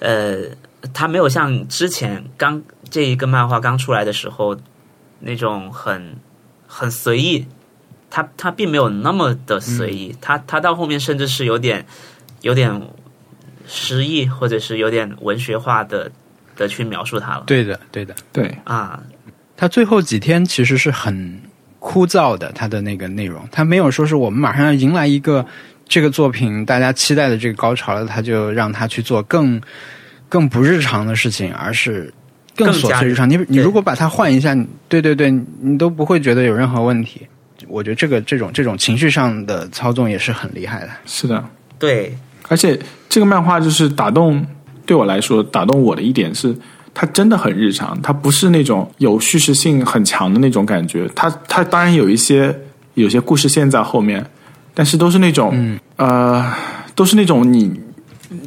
[0.00, 0.38] 呃，
[0.92, 2.60] 他没有像之前刚
[2.90, 4.56] 这一个漫画刚出来的时候
[5.20, 6.16] 那种很
[6.66, 7.46] 很随意，
[8.10, 11.84] 他他并没有那么的随意，他他到后面甚至是有点
[12.42, 12.82] 有点
[13.66, 16.10] 诗意，或者是有点文学化的
[16.56, 17.44] 的去描述他了。
[17.46, 19.02] 对的，对的，对啊，
[19.56, 21.40] 他最后几天其实是很
[21.78, 25.46] 枯燥的，他的那个内容，他没有说是我们马上要迎来一个。
[25.90, 29.58] 这个作品大家期待的这个高潮了，他就让他去做更
[30.28, 32.12] 更不日常的事情，而是
[32.64, 33.30] 更琐碎日常。
[33.30, 34.54] 你你如果把它换一下，
[34.88, 35.30] 对对对，
[35.60, 37.22] 你都不会觉得有任何问题。
[37.68, 40.88] 我觉得这个这种这种情绪上的操纵也是很厉害的。
[41.06, 41.42] 是的，
[41.78, 42.12] 对。
[42.48, 42.78] 而且
[43.08, 44.44] 这个漫画就是打动
[44.84, 46.54] 对我来说打动我的一点是，
[46.92, 51.08] 它真的很日常，它不是那种有叙事性很强的那种感觉。
[51.14, 52.54] 它它当然有一些
[52.94, 54.24] 有些故事线在后面。
[54.74, 56.54] 但是都是那种，呃，
[56.94, 57.68] 都是那种你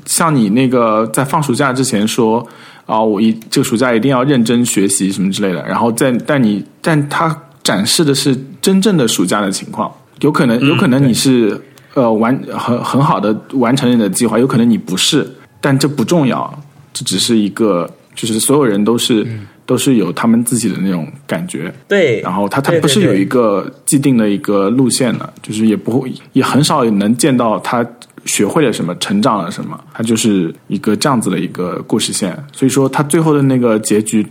[0.06, 2.48] 像你那个在放暑假之前说
[2.92, 9.90] 啊，我一这个暑假一定要认真学习什么之类的，然后在但你但他展示的是真正的暑假的情况，
[10.20, 11.60] 有可能有可能你是
[11.94, 15.26] 呃完很很好的完成你的计划，有可能你不是，
[15.62, 16.54] 但这不重要，
[16.92, 19.26] 这只是一个就是所有人都是。
[19.72, 21.74] 都是有他们自己的那种感觉。
[21.88, 27.88] 对，然后他他不是有一个既定的一个路线的，就是也不会也很少能见到他
[28.26, 32.38] 学会了什么，成长了什么，他就是一个这样子的一个故事线。
[32.52, 34.28] 所以说他最后的那个结局，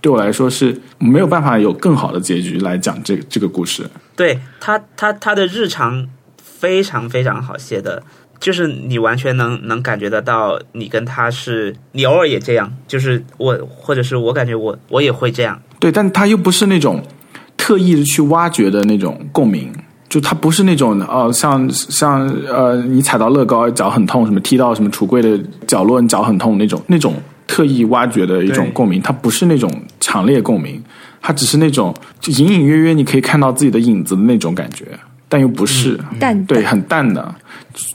[0.00, 3.86] 对我来说是没有办法有更好的结局来讲这这个故事。
[4.16, 6.08] 对他他他的日常
[6.42, 8.02] 非常非常好写的，
[8.40, 17.02] 就是你完全能能感觉得到，你跟他是你偶尔也这样，就是我或者是我感觉我我也会这样，对，但他又不是那种
[17.56, 19.72] 特意的去挖掘的那种共鸣，
[20.08, 27.14] 就他不是那种哦、像像呃，你踩到乐高脚很痛，什么踢到什么橱柜的角落你脚很痛那种那种
[27.46, 29.70] 特意挖掘的一种共鸣，它不是那种
[30.00, 30.82] 强烈共鸣，
[31.20, 34.86] 它只是那种就隐隐约约你可以看到自己的影子的那种感觉，
[35.28, 35.98] 但又不是。
[36.18, 37.34] 淡对，很淡的，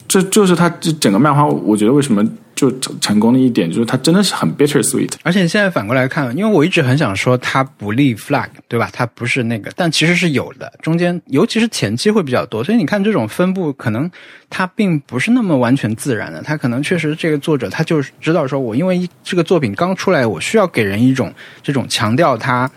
[0.08, 2.24] 这就是他这整个漫画，我觉得为什么
[2.56, 5.12] 就成成功的一点，就是它真的是很 bitter sweet。
[5.24, 8.90] 而且现在反过来看，因为我一直很想说它不立 flag，对吧？
[8.94, 10.72] 它不是那个，但其实是有的。
[10.82, 14.10] 中间尤其是前期会比较多，所以你看这种分布，可能
[14.50, 16.42] 它并不是那么完全自然的。
[16.44, 21.34] 它可能确实这个作者他就是知道说，我因为这个作品刚出来，我需要给人一种
[21.64, 22.70] 这种强调他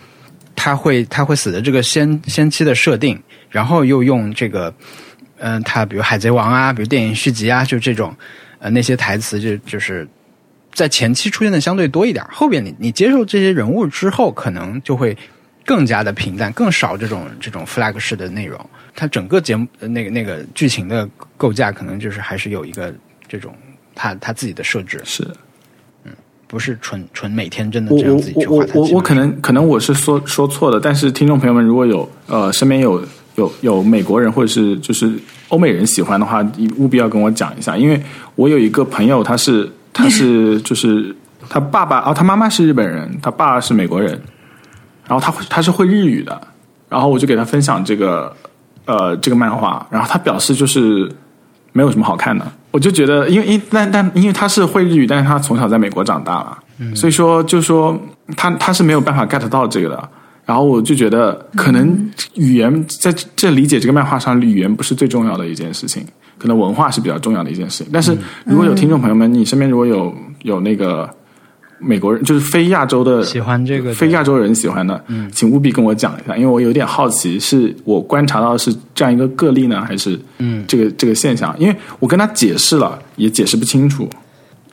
[0.57, 3.23] 他会他会死的这个先先期的设定，
[3.57, 4.73] 然后又用这个
[5.39, 8.15] 嗯、他比如海贼王啊，比如电影续集啊，就这种
[8.59, 10.07] 呃那些台词就就是。
[10.77, 15.17] 在前期出现的相对多一点，后边你你接受这些人物之后，可能就会
[15.65, 18.61] 更加的平淡，更少这种这种 flag 式的内容。
[18.95, 21.09] 它整个节目呃那个那个剧情的
[21.39, 22.95] 构架，可能就是还是有一个
[23.27, 23.55] 这种
[23.95, 25.27] 他他自己的设置，是
[26.47, 28.81] 不是纯纯每天真的这样自己我我去画它。
[28.81, 33.03] 我我可能可能我是说说错了，但是听众朋友们如果有呃身边有
[33.37, 35.13] 有有美国人或者是就是
[35.49, 38.03] 欧美人喜欢的话，你务必要跟我讲一下，因为
[38.35, 41.15] 我有一个朋友，他是他是 就是
[41.49, 44.21] 他爸爸啊，他妈妈是日本人，他爸是美国人，
[45.07, 46.41] 然后他他是会日语的，
[46.89, 48.35] 然后我就给他分享这个
[48.87, 51.11] 呃这个漫画，然后他表示就是
[51.73, 52.47] 没有什么好看的。
[52.71, 56.59] 我就觉得，因为因但但因为他是会日语，但是他从小在美国长大了，
[56.95, 57.99] 所以说就说
[58.37, 60.09] 他他是没有办法 get 到这个的。
[60.47, 66.07] 然后我就觉得，可能语言在这理解这个漫画上，语言不是最重要的一件事情，
[66.39, 67.89] 可能文化是比较重要的一件事情。
[67.93, 71.11] 但是如果有听众朋友们，你身边如果有有那个
[71.81, 81.53] 美国人，就是非亚洲的喜欢这个非亚洲人喜欢的，请务必跟我讲一下，因为我有点好奇，是我观察到的是这样一个个例呢，还是嗯这个这个现象？
[81.59, 84.09] 因为我跟他解释了，也解释不清楚，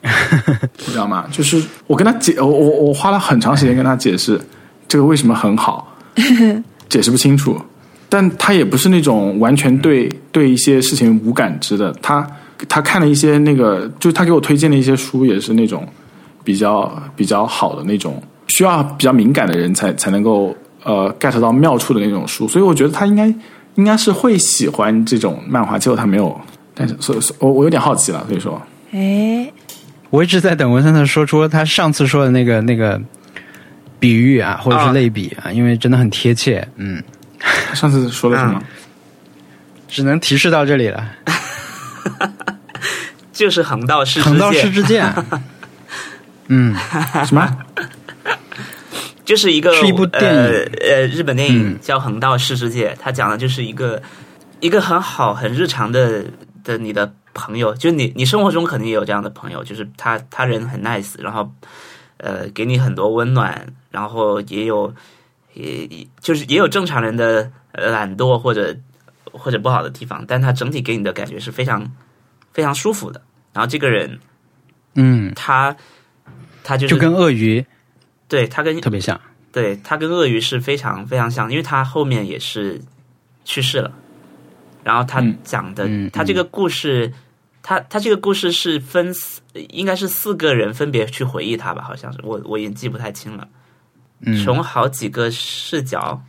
[0.02, 1.26] 你知道吗？
[1.32, 4.40] 就是我跟他解，我我我花了很长时间跟他解释
[4.88, 5.96] 这个为什么很好，
[6.88, 7.60] 解释不清楚。
[8.08, 12.24] 但他也不是那种完全对对一些事情无感知的，他
[12.68, 15.84] 他看了一些那个，就是他给我推荐的一些书，也是那种
[16.44, 20.54] 比较比较好的那种，需要比较敏感的人才才能够
[20.84, 23.26] 呃 get 到妙处的那种书，所以我觉得他应该
[23.74, 26.40] 应该是会喜欢这种漫画，结果他没有，
[26.72, 28.62] 但是所以所以我我有点好奇了，所以说。
[28.92, 29.50] 哎，
[30.10, 33.00] 我一直在等文森特说出他上次说的那个那个
[34.04, 36.66] 比喻啊，或者是啊类比啊，因为真的很贴切。
[36.76, 37.02] 嗯，
[37.74, 38.62] 上次说了什么？
[39.88, 41.10] 只能提示到这里了。
[43.32, 45.10] 就是横道世横道世之剑，
[46.48, 46.74] 嗯，
[47.26, 47.56] 什么？
[49.24, 54.00] 就是一个是一部电影呃呃日本电影嗯叫《横道世之介》，它讲的就是一个
[54.60, 56.22] 一个很好很日常的
[56.62, 61.50] 的你的朋友，就是你你生活中肯定也有这样的朋友，就是他他人很 nice，然后
[62.18, 64.94] 呃给你很多温暖，然后也有
[65.54, 68.76] 也也就是也有正常人的呃懒惰或者
[69.32, 71.90] 或者不好的地方，但他整体给你的感觉是非常
[72.52, 73.20] 非常舒服的。
[73.52, 74.18] 然后这个人
[74.94, 75.76] 嗯，他
[76.62, 77.64] 他就是就跟鳄鱼
[78.28, 79.20] 对他跟特别像。
[79.52, 82.80] 对他跟鳄鱼是非常非常像，因为他后面也是
[83.44, 83.92] 去世了。
[84.82, 87.12] 然后他嗯讲的，嗯他这个故事，
[87.66, 93.48] 他他这个故事是分四，应该是四个人分别去回忆他吧，好像是我我已经记不太清了。
[94.20, 96.22] 嗯，从好几个视角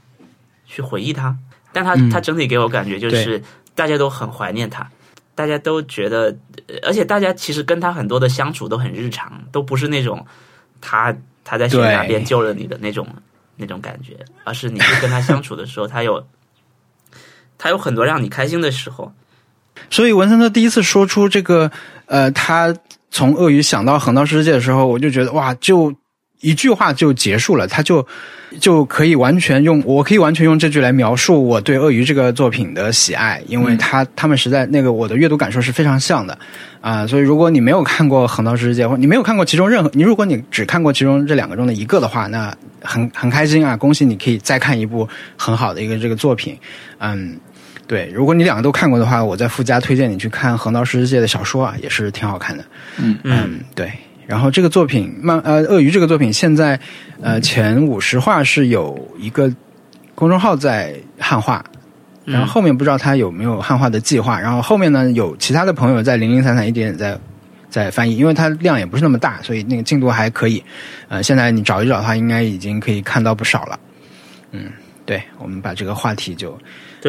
[0.65, 1.37] 去回忆他，
[1.73, 3.43] 但他、嗯他整体给我感觉就是
[3.75, 4.89] 大家都很怀念他，
[5.35, 6.33] 大家都觉得，
[6.67, 10.25] 呃而且大家其实跟他很多的相处都很日常，都不是那种
[10.79, 11.13] 他
[11.43, 13.05] 他在悬崖边救了你的那种
[13.57, 16.25] 那种感觉，而是你跟他相处的时候，他有
[17.57, 19.11] 他有很多让你开心的时候。
[19.89, 21.71] 所以文森特第一次说出这个，
[22.05, 22.75] 呃，他
[23.11, 25.93] 从鳄鱼想到横道世界的时候，我就觉得哇，就
[26.41, 28.05] 一句话就结束了，他就
[28.59, 36.37] 就可以完全用，我可以完全用这句来描述我对鳄鱼这个作品的喜爱，因为他他们实在那个我的阅读感受是非常像的
[36.81, 46.55] 啊、所以如果你没有看过横道世界，或你没有看过其中任何，你如果你只看过其中这两个中的一个的话，那很很开心啊，恭喜你可以再看一部很好的一个这个作品，
[46.99, 47.39] 嗯。
[47.87, 52.65] 对，如果你两个都看过的话，我在附加推荐你去看横刀世界的小说啊，也是挺好看的。
[52.97, 53.91] 嗯嗯，对。
[54.25, 56.79] 然后这个作品漫呃鳄鱼这个作品现在
[57.21, 59.53] 呃前五十话是有一个
[60.15, 61.63] 公众号在汉化，
[62.25, 64.39] 然后后面不知道他有没有汉化的计划。
[64.39, 67.19] 然后后面呢有其他的朋友在零零散散一点点在
[67.69, 70.63] 在翻译，因为它量也不是那么大，所以那个进度还可以。
[71.07, 73.79] 呃，现在你找一找的话，应该已经可以看到不少了。
[74.51, 74.71] 嗯，
[75.05, 76.57] 对，我们把这个话题就。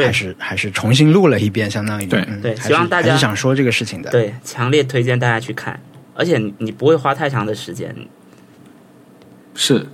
[0.04, 4.10] 还是还是重新录了一遍，相当于对对，希望大家是想说这个事情的。
[4.10, 5.78] 对，强烈推荐大家去看，
[6.14, 7.94] 而且你不会花太长的时间。
[9.54, 9.86] 是，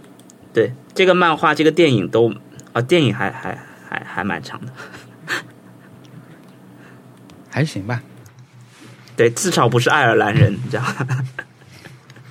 [0.52, 2.34] 对这个漫画、这个电影都
[2.72, 3.56] 啊，电影还还
[3.88, 4.72] 还还蛮长的，
[7.48, 8.02] 还行吧。
[9.16, 11.24] 对，至少不是爱尔兰人，你知道吗？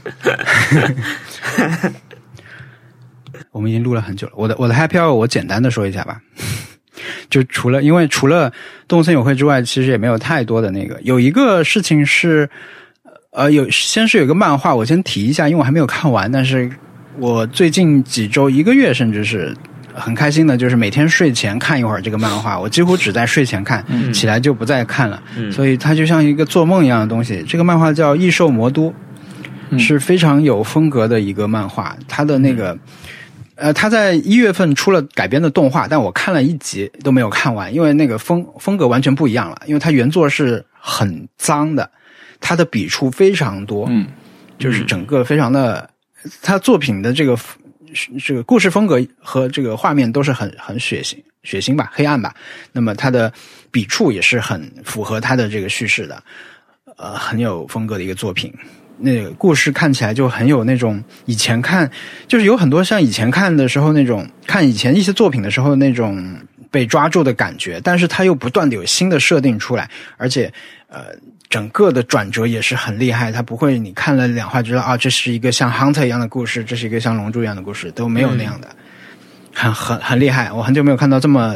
[3.51, 6.21] 我们已经录了很久了，我的我的 Happy Hour 我简单的说一下吧。
[7.29, 8.51] 就除了，因为除了
[8.87, 10.99] 动物森友会之外，其实也没有太多的那个。
[11.03, 12.49] 有一个事情是，
[13.31, 16.31] 呃，有先是有个漫画，我先提一下，因为我还没有看完。
[16.31, 16.69] 但是
[17.17, 19.55] 我最近几周、一个月，甚至是
[19.93, 22.59] 很开心的，就是每天睡前看一会儿这个漫画。
[22.59, 25.21] 我几乎只在睡前看，起来就不再看了。
[25.51, 27.43] 所以它就像一个做梦一样的东西。
[27.47, 28.93] 这个漫画叫《异兽魔都》，
[29.79, 31.95] 是非常有风格的一个漫画。
[32.07, 32.77] 它的那个。
[33.61, 39.61] 呃，他在一月份出了改编的动画，但我看了一集都没有看完，因为那个风风格完全不一样了。
[39.67, 41.87] 因为他原作是很脏的，
[42.39, 44.07] 他的笔触非常多，嗯，
[44.57, 45.87] 就是整个非常的，
[46.41, 47.37] 他作品的这个
[48.19, 52.33] 这个故事风格和这个画面都是很很血腥血腥吧，黑暗吧。
[52.71, 53.31] 那么他的
[53.69, 56.23] 笔触也是很符合他的这个叙事的，
[56.97, 58.51] 呃，很有风格的一个作品。
[59.01, 61.89] 那个故事看起来就很有那种以前看，
[62.27, 66.35] 就是有很多像以前看的时候那种看以前一些作品的时候那种
[66.69, 70.51] 被抓住的感觉，但是它又不断的有新的设定出来，而且
[70.87, 71.05] 呃
[71.49, 78.69] 整个的转折也是很厉害，它不会你看了两话觉得啊这是一个像 Hunter 一样的故事，这是一个像龙珠一样的故事，都没有那样的，
[79.53, 81.55] 很很很厉害，我很久没有看到这么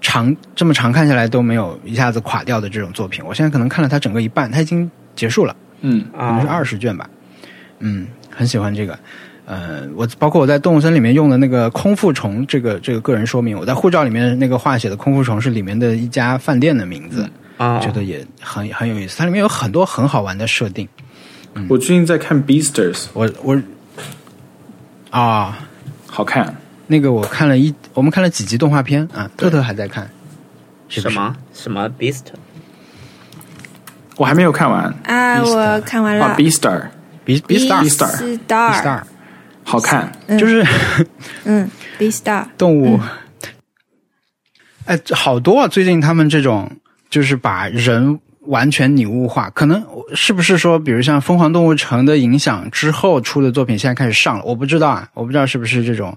[0.00, 5.56] 长这么长看下来都没有一下子垮掉的这种作品，我现在可能看了它整个一半，它已经结束了。
[5.80, 7.08] 嗯，可能是二十卷吧。
[7.78, 8.98] 嗯，很喜欢这个。
[9.46, 17.26] 呃，我包括我在动物森里面用的那个空腹虫，这个这个个人说明，我在护照里面那个画写的空腹虫是里面的一家饭店的名字
[17.56, 19.16] 啊，觉得也很很有意思。
[19.16, 20.86] 它里面有很多很好玩的设定。
[21.68, 23.58] 我最近在看《Beasters》，我我
[25.10, 25.66] 啊，
[26.06, 26.54] 好看。
[26.86, 30.10] 那个我看了一，我们看了几集动画片啊，特特还在看。
[30.88, 32.24] 什么什么 Beast？
[34.18, 35.40] 我还没有看完啊！
[35.42, 36.26] 我看完了。
[36.26, 39.02] 啊，B Star，B B Star，B Star，
[39.62, 40.66] 好看，就是
[41.46, 43.00] 嗯，B Star 动物。
[44.86, 45.68] 哎，好多啊！
[45.68, 46.70] 最近他们这种
[47.08, 49.84] 就是把人完全拟物化，可能
[50.14, 54.44] 是不是说，比如像《疯狂动物城》的影响之后出的作品，现在开始上了？
[54.44, 56.16] 我不知道啊，我不知道是不是这种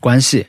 [0.00, 0.46] 关系。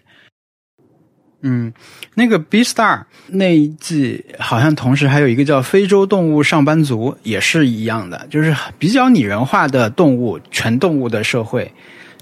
[1.42, 1.72] 嗯，
[2.16, 2.98] 那个《B Star》
[3.28, 11.72] 那一季好像同时还有一个叫《非洲动物上班族》，也是一样的，就是比较拟人化的动物，全动物的社会，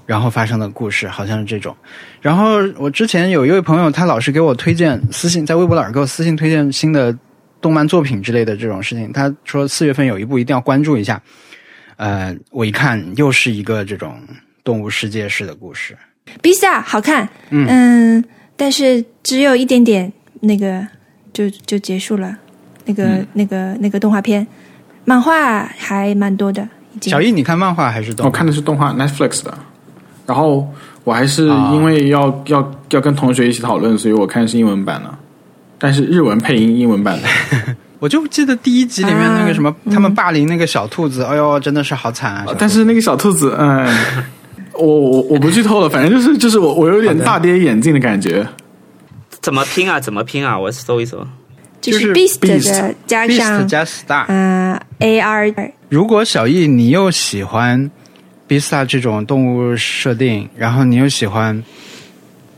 [0.04, 1.74] 然后发生的故事，好像是这种。
[2.20, 7.16] 然后我之前有一位朋友，他老是给我推荐私信，在微博老是给我私信推荐新的
[7.62, 9.10] 动漫作品之类的这种事情。
[9.14, 11.20] 他说四月份有一部一定要关注一下。
[11.96, 14.20] 呃，我一看又是一个这种
[14.62, 15.96] 动物世界式的故事，
[16.42, 18.22] 《B Star》好看，嗯。
[18.56, 20.10] 但是只有一点点，
[20.40, 20.86] 那个
[21.32, 22.36] 就就结束了。
[22.86, 24.46] 那个、那个、那个动画片，
[25.04, 26.66] 漫画还蛮多的。
[27.02, 28.24] 小易，你看漫画还是动？
[28.24, 29.52] 我看的是动画，Netflix 的。
[30.24, 30.66] 然后
[31.04, 35.12] 我还是因为要要要跟同学一起讨论，所以我看的是英文版的。
[35.78, 37.28] 但是日文配音，英文版的。
[37.98, 42.46] 我就记得第一集里面那个什么，他们霸凌那个小兔子，哎呦，真的是好惨啊！
[42.58, 43.86] 但是那个小兔子，嗯。
[44.78, 48.46] 我我我不剧透了，反正就是就是我我有点大跌眼镜的感觉。
[49.40, 50.00] 怎么拼啊？
[50.00, 50.58] 怎么拼啊？
[50.58, 51.26] 我搜一搜，
[51.80, 55.72] 就是 beast 的加上加 star，嗯，a r。
[55.88, 57.90] 如果小易你又喜欢
[58.48, 61.62] beast 这种动物设定，然后你又喜欢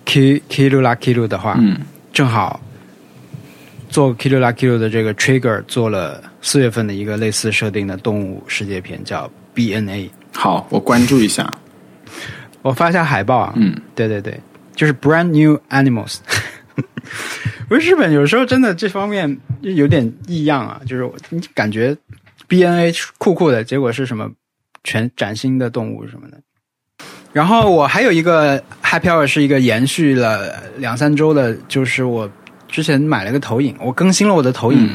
[0.07, 1.77] k kilu la kilu 的话，嗯，
[2.12, 2.59] 正好
[3.90, 10.11] 做 kilu la kilu 的这个 trigger 做了四月份的一个类似设定的动物世界片，叫 B N A。
[10.32, 11.53] 好，我关注一下。
[12.69, 14.39] 我发一下海报啊，嗯，对对对，
[14.77, 16.19] 就是 Brand New Animals。
[17.66, 21.97] 不是日本有时候真的这方面有点异样啊，就是你感觉
[22.47, 24.31] B N A 酷酷的，结果是什么
[24.85, 26.39] 全崭新的动物什么的。
[27.32, 32.31] 然后我还有一个 happy hour 是一个延续了两三周的，就是我
[32.69, 34.89] 之前买了个投影，我更新了我的投影，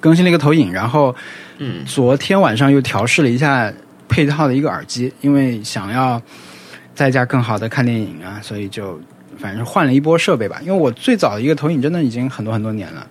[0.00, 1.14] 更新了一个投影，然后
[1.58, 1.84] 嗯。
[1.86, 3.72] 昨天晚上又调试了一下
[4.12, 6.20] 配套的一个耳机，因为想要
[6.94, 9.00] 在家更好的看电影啊，所以就
[9.38, 10.60] 反正换了一波设备吧。
[10.60, 13.06] 因为我最早的一个投影真的已经很多很多年了，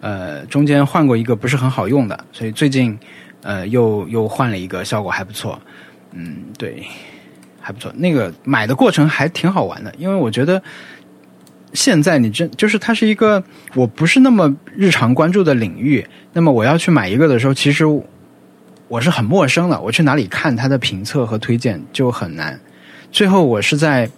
[0.00, 2.98] 呃，中间换过一个不是很好用的，所以最近
[3.42, 5.56] 呃又又换了一个，效果还不错。
[6.12, 6.84] 嗯，对，
[7.60, 7.92] 还不错。
[7.96, 10.60] 那个买的过程还挺好玩的，因为我觉得
[11.72, 13.40] 现在你真就是它是一个
[13.76, 16.04] 我不是那么日常关注的领域。
[16.32, 17.84] 那么我要去买一个的时候，其实
[18.90, 22.58] 我是很陌生的，我去哪里看它的评测和推荐就很难。
[23.12, 24.10] 最后我是在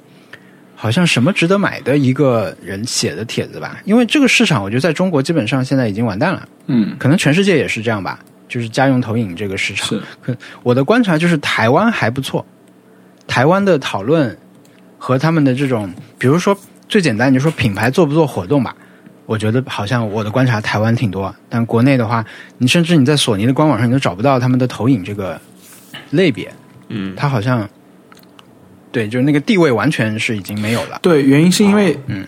[0.74, 8.18] 好像什么值得买的一个人写的帖子吧，因为这个市场我觉得在中国基本上现在已经完蛋了，嗯，可能全世界也是这样吧，
[8.48, 9.86] 就是家用投影这个市场。
[9.90, 12.46] 是可我的观察就是台湾还不错，
[13.26, 14.34] 台湾的讨论
[14.96, 16.58] 和他们的这种，比如说
[16.88, 18.74] 最简单，你说品牌做不做活动吧，
[19.26, 22.24] 我觉得好像我的观察台湾挺多，但国内的话，
[22.58, 25.40] 你甚至你在索尼的官网上你都找不到他们的投影这个
[26.10, 26.52] 类别，
[26.88, 27.68] 嗯，它好像
[28.90, 30.98] 对，就是那个地位完全是已经没有了。
[31.00, 32.26] 对，原因是因为，嗯，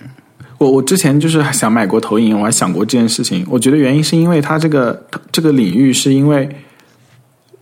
[0.56, 3.44] 我我之前就是想买过投影，我还想过这件事情。
[3.50, 6.48] 我觉得原因是因为它这个这个领域是因为，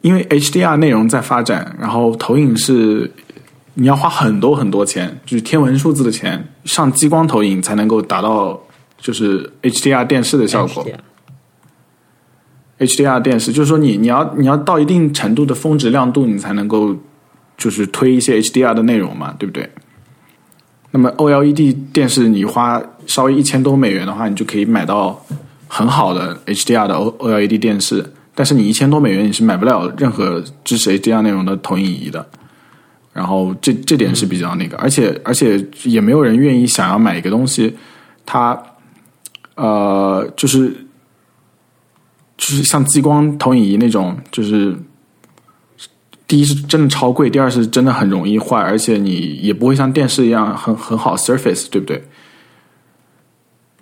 [0.03, 3.11] 因为 HDR 内容在发展，然后投影是
[3.75, 8.61] 你要花很多很多钱，就是天文数字的钱，上激光投影才能够达到
[9.03, 10.87] 就是 HDR 电视的效果。
[12.79, 16.97] HDR 电视就是说你你要你要到一定程度的峰值亮度，你才能够
[17.59, 19.69] 就是推一些 HDR 的内容嘛，对不对？
[20.93, 25.24] 那么 OLED 电视你花稍微一千多美元的话，你就可以买到
[25.69, 28.05] 很好的 HDR 的 O OLED 电视，
[28.35, 32.24] 但是你一千多美元你是买不了任何支持 HDR 内容的投影仪的。
[33.12, 37.77] 然后这这点是比较那个，而且而且也没有人愿意想要买一个东西，
[38.24, 38.59] 它
[39.55, 40.69] 呃就是
[42.37, 44.77] 就是像激光投影仪那种，就是
[46.27, 52.03] 第一是真的超贵，第二是真的很容易坏，而且你也不会像电视一样很很好 surface，对不对？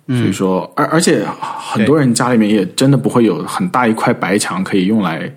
[0.07, 5.33] 所以说，而而且很多人家里面也真的不会有很大一块白墙可以用来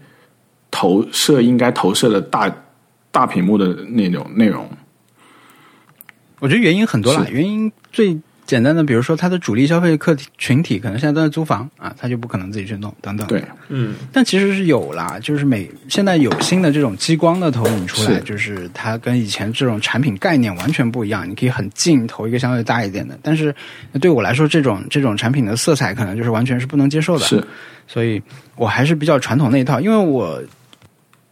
[0.70, 2.52] 投射应该投射的大
[3.12, 4.69] 大屏幕的那种内容。
[6.40, 13.27] 我觉得原因很多啦，原因最简单的，比如说它的主力消费客体群体可能现在都在租房啊，他就不可能自己去弄等等。
[13.27, 21.29] 对，嗯，但其实是有啦，就是每现在有新的这种激光的投影出来，是就是它跟以前这种产品概念完全不一样。
[21.29, 23.55] 你可以很近投一个相对大一点的，但是
[24.01, 27.25] 对我来说，这种这种产品的色彩可能就是完全是不能接受的。
[27.25, 27.43] 是，
[27.87, 28.23] 所以
[28.57, 30.43] 我还是比较传统那一套，因为我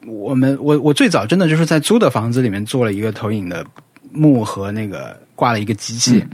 [0.06, 3.64] 我们我我最早真的就是在租的房子里面做了一个投影的
[4.10, 6.24] 幕和那个挂了一个机器，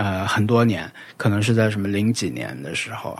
[0.00, 3.14] 呃，很多年，可能是在什么零几年的时候，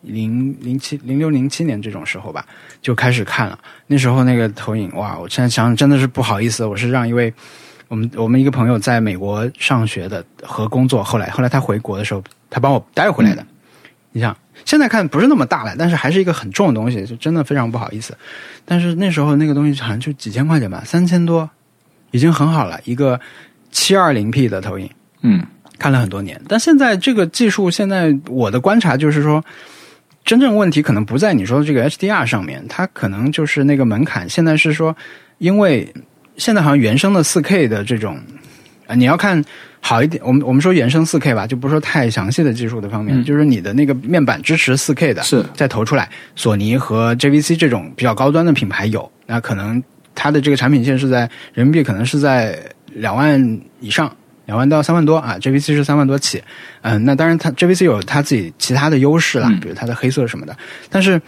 [0.00, 2.46] 零零七零六零七年这种时候吧，
[2.80, 3.58] 就开始看了。
[3.86, 7.30] 那时候那个投影，哇，我现在想想真的是不好意思，我是让一位
[7.88, 13.44] 我们我们一个朋友在美国上学的和工作，后来后来他回国的时候，他帮我带回来的。
[14.12, 14.34] 你想，
[14.64, 18.16] 现在看不是那么大了，但是还是一个很重的东西，就真的非常不好意思。
[18.64, 21.50] 但是那时候那个东西好像就几千块钱吧，三千多，
[22.12, 23.20] 已经很好了，一个
[23.70, 24.88] 七二零 P 的投影。
[25.20, 25.44] 嗯，
[25.78, 29.44] 看了很多年，但现在这个技术，现在我的观察就是说，
[30.24, 34.28] 真正问题可能不在你说的这个 HDR 上面，它可能就是那个门槛。
[34.28, 34.96] 现在是说，
[35.38, 35.92] 因为
[36.36, 38.18] 现在好像原生的 4K 的这种，
[38.86, 39.44] 呃，你要看
[39.80, 49.82] 好一点，我们我们说原生 4K 吧，就不说太详细的技术的方面，就是你的那个面板支持 4K 的，是再投出来，索尼和 JVC 这种比较高端的品牌有，那可能
[50.14, 52.58] 它的这个产品线是在人民币可能是在
[52.92, 54.14] 两万以上。
[54.46, 56.42] 两万到三万多啊，JVC 是三万多起，
[56.82, 59.60] 嗯，那当然它 JVC 有它自己其他的优势啦，嗯。
[59.60, 60.56] 比如它的黑色什么的，
[60.90, 61.20] 但是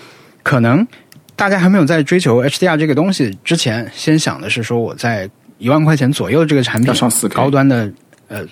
[0.43, 0.87] 可能
[1.35, 5.29] 大家还没有在追求 HDR 这个东西之前，先想的是说我在
[5.59, 7.91] 一万块钱左右这个产品要上 4K 高端的
[8.29, 8.45] 呃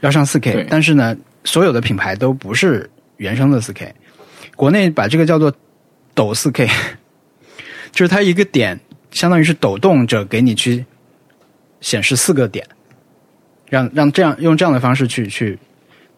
[0.00, 3.92] 要上四 K，但是呢，所有的品牌都不是原生的四 K，
[4.54, 5.52] 国内把这个叫做
[6.14, 6.68] 抖四 K，
[7.90, 8.78] 就是它一个点
[9.10, 10.84] 相当于是抖动着给你去
[11.80, 12.64] 显示四个点，
[13.68, 15.58] 让让这样用这样的方式去去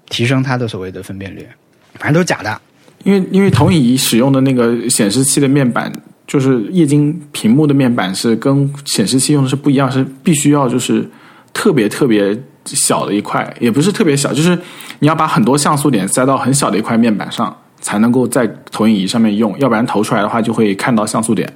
[0.08, 1.46] 提升它的所谓的分辨率，
[1.94, 2.60] 反正都是假的。
[3.04, 5.90] 因为因为投影仪使用的那个显示器的面板，
[6.26, 11.08] 就是液晶屏幕的面板是跟显示器用的是不一样，是必须要就是
[11.52, 14.58] 特别特别小的一块，也不是特别小，就是
[14.98, 21.50] 你要把很多像素点塞到很小的一块面板上，才能够在投影仪上面用，要不然投出来的话就会看到像素点。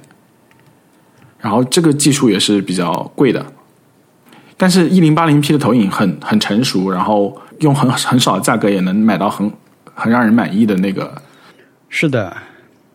[1.39, 3.45] 然后这个技术也是比较贵的。
[4.57, 9.51] 但是，一零八零 P 的投影很很成熟，然后用很很少的价格也能买到很
[9.93, 11.13] 很让人满意的那个
[11.89, 12.35] 是的，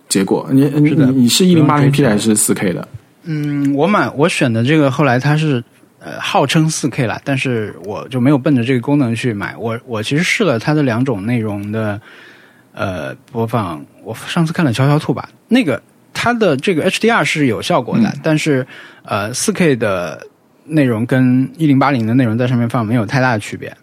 [0.09, 0.49] 结果。
[0.51, 2.89] 你你你是一零八零 P 的还是四 K 的？
[3.25, 5.63] 嗯，我买我选的这个后来它是
[5.99, 9.55] 呃号称四 K 了，但是我就没有奔着这个功能去买。
[9.57, 12.01] 我我其实试了它的两种内容的
[12.73, 15.83] 呃播放，我上次看了《悄悄兔》吧，那个
[16.15, 18.67] 它的这个 HDR 是有效果的，嗯但是
[19.05, 20.27] 呃四 K 的
[20.71, 23.77] 内容跟一零八零的内容在上面放没有太大的区别。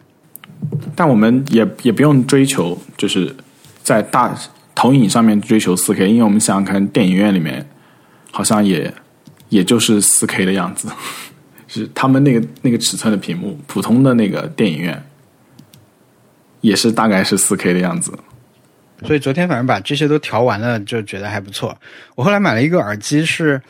[0.95, 3.35] 但我们也也不用追求，就是
[3.83, 4.35] 在大
[4.73, 7.67] 投影上面追求四 K，因为我们想想看，电影院里面
[8.31, 8.91] 好像也
[9.49, 10.89] 也就是四 K 的样子，
[11.67, 15.03] 是他们那个那个尺寸的屏幕，普通的那个电影院
[16.61, 18.17] 也是大概是四 K 的样子。
[19.05, 21.77] 所以昨天反正把这些都调完了，就觉得还不错。
[22.15, 23.61] 我后来买了一个耳机，是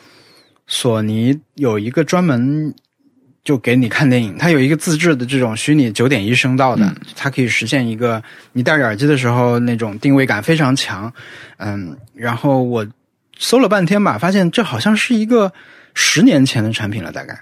[0.67, 2.73] 索尼有一个专门
[3.47, 8.21] 就给你看电影，它有一个自制的这种虚拟九点一声道的，它可以实现一个
[8.51, 11.09] 你戴着耳机的时候那种定位感非常强。
[11.55, 12.85] 嗯，然后我
[13.39, 15.49] 搜了半天吧，发现这好像是一个
[15.93, 17.39] 十年前的产品了，大概。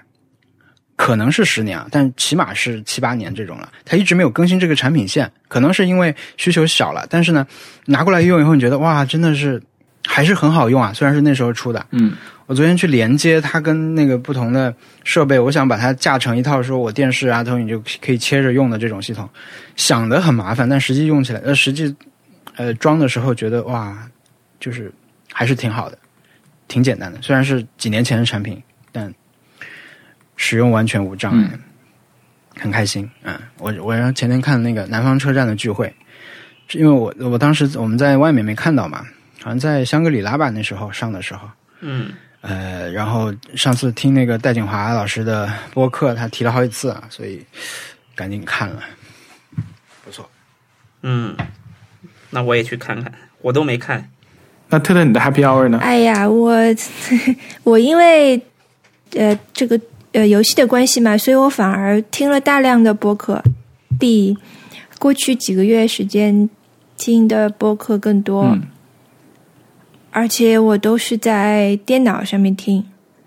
[0.94, 3.68] 可能是十年啊，但起码是七八年这种了。
[3.84, 7.04] 它一直没有更新这个产品线，可能是因为需求小了。
[7.10, 7.44] 但是呢，
[7.84, 9.60] 拿过来用以后，你觉得哇，真的是
[10.06, 10.92] 还是很好用啊！
[10.94, 12.12] 虽然是那时候出的，嗯，
[12.46, 19.28] 我昨天去连接它跟那个不同的设备，我想把它架成一套，说我电视啊、投影就可以切着用的这种系统，
[19.74, 21.94] 想的很麻烦，但实际用起来，呃，实际
[22.54, 23.96] 呃装的时候觉得哇，
[24.60, 24.92] 就是
[25.32, 25.98] 还是挺好的，
[26.68, 27.20] 挺简单的。
[27.20, 28.62] 虽然是几年前的产品，
[28.92, 29.12] 但
[30.36, 31.50] 使用完全无障碍，
[32.60, 33.10] 很开心。
[33.24, 35.92] 嗯，我我前天看那个南方车站的聚会，
[36.68, 39.04] 是因为我我当时我们在外面没看到嘛，
[39.42, 41.48] 好像在香格里拉吧那时候上的时候，
[41.80, 42.12] 嗯，
[42.48, 47.44] 呃，然后上次听那个戴景华老师的播客，他提了好几次啊，所以
[48.14, 48.80] 赶紧看了，
[50.04, 50.30] 不错。
[51.02, 51.36] 嗯，
[52.30, 53.12] 那我也去看看，
[53.42, 54.08] 我都没看。
[54.68, 55.78] 那特特你的 Happy Hour 呢？
[55.78, 56.54] 哎呀，我
[57.64, 58.40] 我因为
[59.14, 59.80] 呃这个
[60.12, 63.42] 呃游戏的关系嘛，所以我反而听了大量的播客，
[63.98, 64.36] 比
[65.00, 66.48] 过去几个月时间
[66.96, 68.62] 听的播客更多，嗯
[70.16, 72.82] 而且我都是在电脑上面听。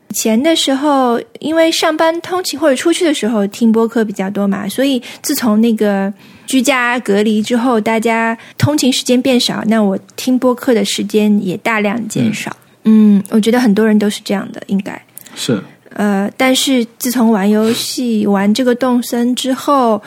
[0.09, 6.11] 以前的时候，因为上班通勤或者出去的时候听播客比较多嘛，所以自从那个
[6.47, 12.51] 居家隔离之后，大家通勤时间变少，那我听播客的时间也大量减少。
[12.85, 14.99] 嗯，我觉得很多人都是这样的，应该。
[15.35, 15.61] 是
[15.93, 20.01] 呃，但是自从玩游戏玩这个动森之后，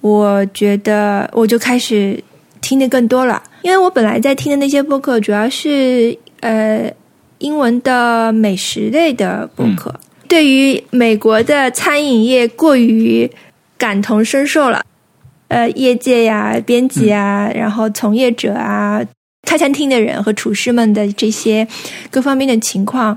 [0.00, 2.18] 我觉得我就开始
[2.66, 6.90] 听的更多了，因为我本来在听的那些播客主要是呃
[7.38, 9.94] 英文的美食类的播客，
[10.26, 13.30] 对于美国的餐饮业过于
[13.78, 14.84] 感同身受了。
[15.48, 19.00] 呃，业界呀、编辑啊，然后从业者啊，
[19.46, 21.64] 开餐厅的人和厨师们的这些
[22.10, 23.16] 各方面的情况，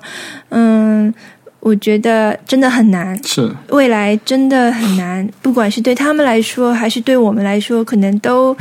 [0.50, 1.12] 嗯，
[1.60, 3.20] 我觉得真的很难。
[3.24, 8.56] 是，未来真的很难，不管是对他们来说，还是对我们来说，可能都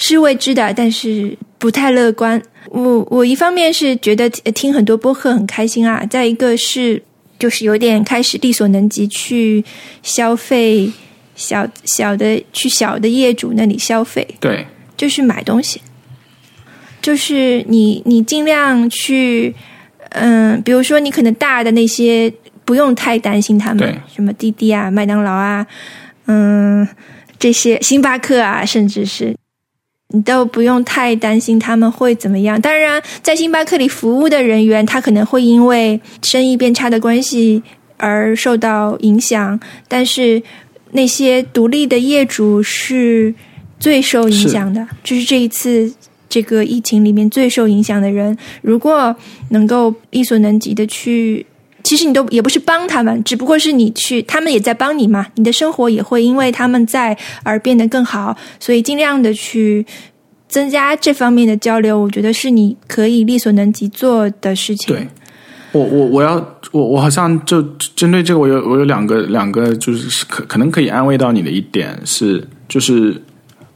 [0.00, 2.42] 是未知的，但是不太乐观。
[2.70, 7.00] 我我一方面是觉得听很多播客很开心啊，再一个是
[7.38, 9.62] 就是有点开始力所能及去
[10.02, 10.90] 消费
[11.34, 14.66] 小小的去小的业主那里消费，对，
[14.96, 15.80] 就是买东西，
[17.02, 19.54] 就是你你尽量去，
[20.10, 22.32] 嗯，比如说你可能大的那些
[22.64, 25.66] 不用太担心他们，什么滴滴啊、麦当劳啊，
[26.26, 26.88] 嗯，
[27.38, 29.34] 这些星巴克啊，甚至是
[30.12, 32.60] 你都不用太担心他们会怎么样。
[32.60, 37.62] 当然，在星巴克里服务的人员，他可能会因为生意变差的关系
[37.96, 40.42] 而受到影响，但是
[40.90, 43.32] 那些独立的业主是
[43.78, 45.92] 最受影响的，就是这一次
[46.28, 48.36] 这个疫情里面最受影响的人。
[48.62, 49.14] 如果
[49.50, 51.46] 能够力所能及的去，
[51.82, 55.26] 其实你都也不是帮他们，只不过是你去，他们也在帮你嘛。
[55.34, 59.86] 你的生活也会因为他们在而变得更好，所以尽量的去。
[60.50, 64.96] 增加这方面的交流，我觉得是你可以力所能及做的事情。
[64.96, 65.06] 对，
[65.70, 67.62] 我我我要我我好像就
[67.94, 73.22] 针对这个，我有我有两个两个，就是可可能可以安慰到你的一点是，就是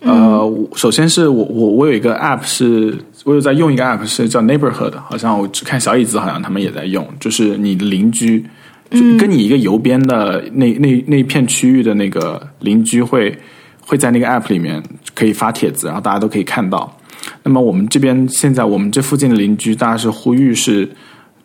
[0.05, 2.95] 呃，首先是我我我有一个 app 是，
[3.25, 8.45] 我有在用一个 app 是叫 Neighborhood，好像我只看小椅子好像他们也在用，就是你的邻居，
[8.91, 13.37] 就跟你一个邮编的那那那一片区域的那个邻居会
[13.81, 14.83] 会在那个 app 里面
[15.15, 16.95] 可以发帖子，然后大家都可以看到。
[17.43, 20.89] 那么我们这边现在我们这附近的邻居，大家是呼吁是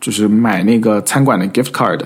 [0.01, 2.01] 就是买那个餐馆的 gift card，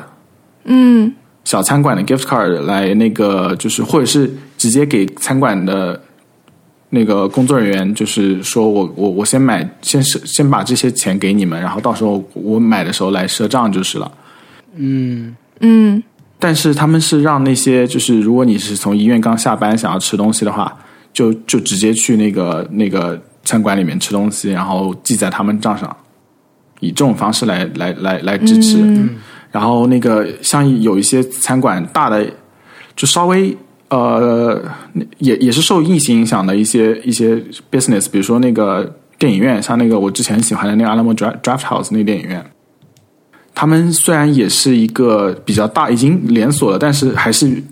[0.66, 1.12] 嗯。
[1.46, 6.02] 小餐馆的 gift card 来那个就是或者是直接给餐馆的
[6.96, 14.12] 那个工作人员，就是说我我我先买先是先把这些钱给你们，然后到时候我买的时候来赊账就是了。
[14.76, 16.04] 嗯嗯
[16.38, 20.72] 但是他们是让那些就是如果你是从医院刚下班想要吃东西的话，
[21.12, 25.98] 就就直接去那个那个餐馆里面吃东西，然后记在他们账上，
[26.80, 28.78] 以这种方式来来来来支持。
[28.78, 29.18] 嗯
[29.52, 32.28] 然后那个像有一些餐馆大的，
[32.96, 33.56] 就稍微
[33.90, 34.62] 呃
[35.20, 37.36] 也也是受疫情影响的一些一些
[37.72, 42.44] business，比如说那个电影院，像那个我之前喜欢的那个 Alamo Draft Draft House 那个电影院，
[43.54, 47.64] 他们虽然也是一个比较大，已经连锁了，但是还是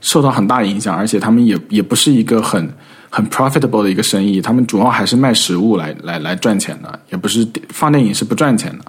[0.00, 2.68] 受到很大影响，而且他们也也不是一个很
[3.08, 8.84] 很 profitable 的一个生意，他们主要还是卖食物来来来赚钱的，也不是放电影是不赚钱的。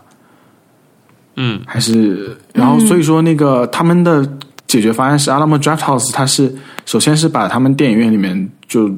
[1.41, 4.29] 嗯还是，然后所以说那个他们的
[4.69, 6.55] 解决方案是 Alamo Draft House，它是
[6.85, 8.95] 首先是把他们电影院里面就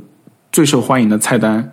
[0.51, 1.71] 最受欢迎的菜单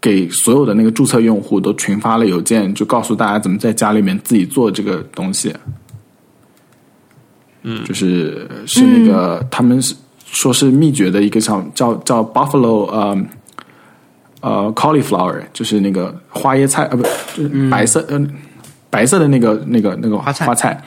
[0.00, 5.52] 给所有的那个注册用户都群发了邮件，就告诉大家怎么在家里面自己做这个东西。
[7.62, 9.92] 嗯，就是是那个、他们是
[10.26, 13.26] 说是秘诀的一个叫叫叫 Buffalo 呃
[14.40, 17.02] 呃 cauliflower，就是那个花椰菜啊不
[17.34, 18.30] 就是白色嗯、
[18.88, 20.46] 白色的那个那个那个花菜。
[20.46, 20.80] 花菜，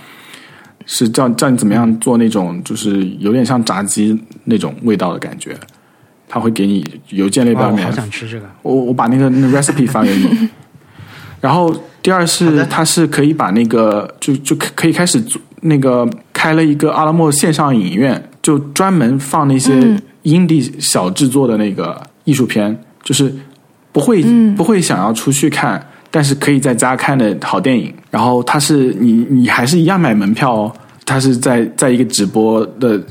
[0.88, 5.56] 是叫叫你怎么样做那种就是有点像炸鸡那种味道的感觉，
[6.28, 8.50] 他会给你邮件列，表里面我好想吃这个。
[8.64, 10.50] 我我把那个那个 recipe 发给你。
[11.40, 23.32] 然后第二是它是可以把那个就就可可以开始做那个开了一个阿拉莫线上影院，就专门放那些嗯 indie 小制作的那个艺术片，就是
[23.92, 24.24] 不会、
[24.56, 27.94] 不会想要出去看，但是可以在家看的好电影。
[28.10, 30.74] 然后它是你你还是一样买门票哦，
[31.06, 33.02] 它是在在一个直播的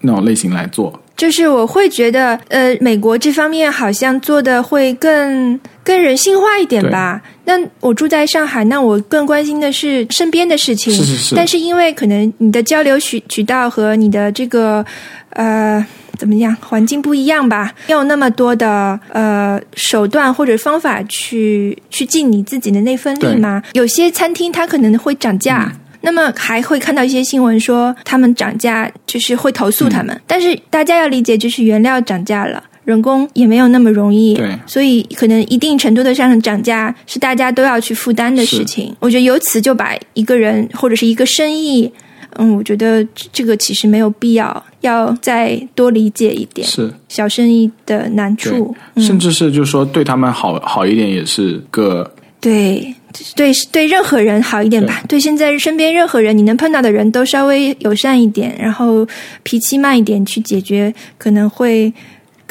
[0.00, 0.92] 那种类型来做。
[1.16, 7.22] 就是我会觉得，呃，美国这方面好像做的会更更人性化一点吧。
[7.46, 10.92] 那我住在上海，那我更关心的是身边的事情。
[10.92, 14.84] 是是是但是因为可能你的交流渠渠道和你的这个
[15.30, 15.82] 呃
[16.16, 23.62] 怎么样环境不一样吧，没有那么多的呃手段或者方法去去尽你自己的那份力嘛。
[23.72, 25.72] 有些餐厅它可能会涨价。
[26.02, 30.14] 那么还会看到一些新闻说他们涨价，就是会投诉他们。
[30.14, 32.62] 嗯但是大家要理解，就是原料涨价了。
[32.84, 38.94] 人工也没有那么容易，对所以可能一定程度的上涨价是大家都要去负担的事情。
[39.00, 41.92] 我觉得由此就把一个人或者是一个生意，
[42.38, 48.74] 嗯，我觉得这这个其实没有必要，要再多理解一点是，小生意的难处。
[48.94, 52.10] 嗯甚至是就是说对他们好好一点也是个
[52.40, 52.94] 对
[53.34, 55.02] 对对，任何人好一点吧。
[55.08, 59.06] 对，现在身边任何人，你能碰到的人都稍微友善一点，然后
[59.42, 61.92] 脾气慢一点去解决，可能会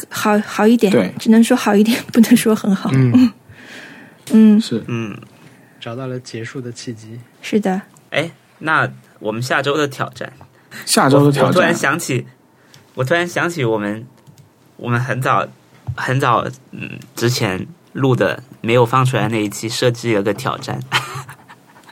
[0.09, 0.91] 好好一点。
[0.91, 2.89] 对只能说好一点，不能说很好。
[2.93, 3.31] 嗯，
[4.31, 5.15] 嗯，是嗯，
[5.79, 7.19] 找到了结束的契机。
[7.41, 7.79] 是的。
[8.09, 10.31] 哎，那我们下周的挑战，
[10.85, 11.47] 下周的挑战。
[11.49, 11.73] 我突然。
[11.73, 12.25] 想起，
[12.95, 14.05] 我突然想起我们
[14.77, 15.47] 我们很早
[15.95, 20.79] 很早嗯之前录的没有放出来那一期，设计了个挑战，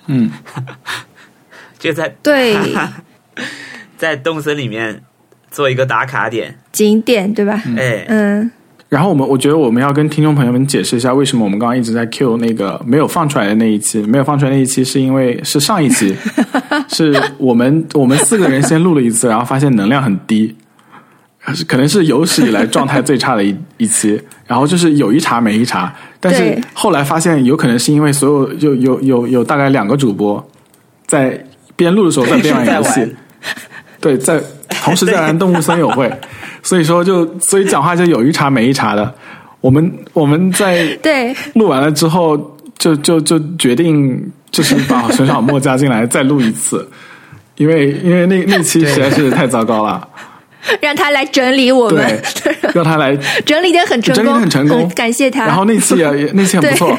[0.07, 0.31] 嗯，
[1.79, 2.55] 就在对。
[3.97, 5.01] 在动森里面
[5.49, 7.53] 做一个打卡点，景点对吧？
[7.77, 8.51] 哎，嗯，
[8.93, 16.15] 然后我们我觉得我们要跟听众朋友们解释一下，为什么我们刚刚一直在 Q 那个没有放出来的那一期，没有放出来那一期是因为是上一期，
[16.89, 20.55] 是我们我们四个人先录了一次，然后发现能量很低，
[21.55, 30.47] 是可能是有史以来状态最差的一一期，然后就是有一茬没一茬，但是后来发现有可能是因为所有有有有有大概两个主播
[31.07, 31.43] 在
[31.75, 33.11] 边录的时候在边玩游戏。
[33.99, 34.39] 对，在
[34.83, 36.11] 同时在玩动物森友会，
[36.63, 39.13] 所以说就所以讲话就有一茬没一茬的。
[39.61, 46.89] 我们我们在 对，录完了之后，就就就决定就是把陈小莫加进来再录一次，
[47.57, 50.05] 因为因为那那期实在是太糟糕了，
[50.81, 52.05] 让他来整理我们
[52.43, 53.15] 对，， 让他来，
[53.45, 55.45] 整理的很成整理功，很成功感谢他。
[55.45, 56.97] 然后那期也也那期很不错。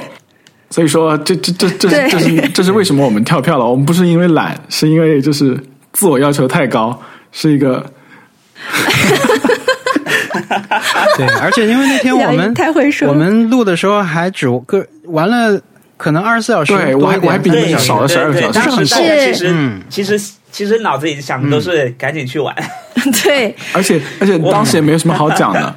[0.71, 3.65] 所以说，这这这这对这是这是为什么我们跳票了？
[3.65, 5.57] 我们不是因为懒，是因为就是
[5.93, 6.99] 自我要求太高，
[7.31, 7.85] 是一个
[11.17, 15.61] 对，而且因为那天我们太会说我们录的时候还只个玩了
[15.97, 18.95] 可能二十四小时，对我还我还比你三个小时少了十二个小时当时是
[19.27, 19.83] 其实、嗯。
[19.89, 20.19] 其实
[20.51, 22.55] 其实脑子里想的都是赶紧去玩，
[23.23, 23.55] 对。
[23.73, 25.75] 而且而且当时也没有什么好讲的，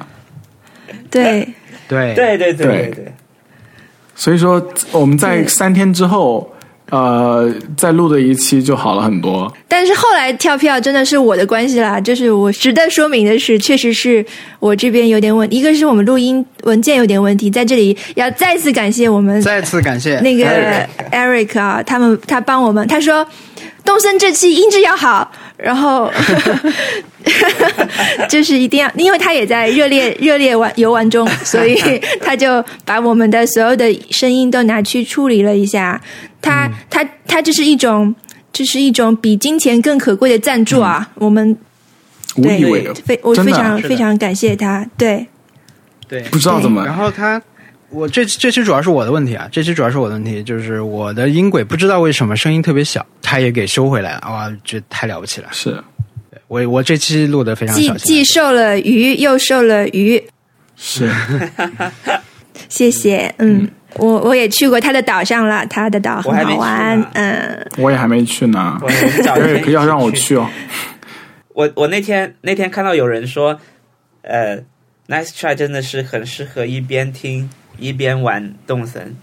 [1.10, 1.48] 对。
[1.88, 2.14] 对。
[2.14, 3.12] 对对对对对，
[4.14, 6.52] 所以说我们在三天之后，
[6.90, 9.52] 呃，再录的一期就好了很多。
[9.68, 14.24] 但是后来跳票真的是我的关系啦，就是我值得说明的是，确实是
[14.58, 20.44] 我这边有点问，一个是我们录音文件有点问题，在这里要再次感谢我们 再次感谢那个
[21.12, 23.26] Eric 啊，他们他帮我们，他说
[23.84, 26.10] 东森这期音质要好，然后
[28.28, 31.76] 就是一定要，因为他也在热烈 热烈玩游玩中，所以
[32.20, 36.00] 他就把我们的所有的声音都拿去处理了一下。
[36.40, 38.14] 他他他这是一种，
[38.52, 41.08] 这是一种比金钱更可贵的赞助啊！
[41.16, 41.56] 我们
[42.36, 45.26] 无以为对非我真的啊非常非常感谢他，对。
[46.06, 47.42] 对，不知道怎么然后他，
[47.90, 55.48] 我这这期主要是我的问题啊，这期主要是我的问题，就是我的音轨不知道为什么声音特别小，他也给收回来了，哇，这太了不起了！
[55.52, 55.82] 是
[56.48, 60.22] 我我这期录的非常小心，既既瘦了鱼，又瘦了鱼，
[60.76, 61.10] 是，
[62.68, 63.32] 谢谢。
[63.38, 67.10] 嗯，我我也去过他的岛上了，他的岛很我还没去好玩。
[67.14, 68.86] 嗯，我也还没去呢我。
[68.86, 70.48] 我找一天 Eric 要让我去哦，
[71.52, 73.60] 我我那天那天看到有人说，
[74.22, 74.56] 呃
[75.06, 79.16] ，Nice Try 真的是很适合一边听一边玩动森。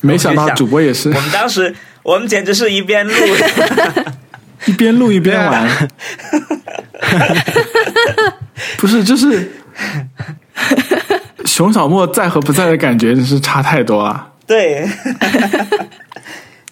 [0.00, 3.14] 没想到主播也是我们当时我们简直是一边录，
[4.64, 5.68] 一边录一边玩，
[8.78, 9.52] 不是，就是
[11.44, 14.32] 熊小莫在和不在的感觉真是差太多了。
[14.46, 14.88] 对。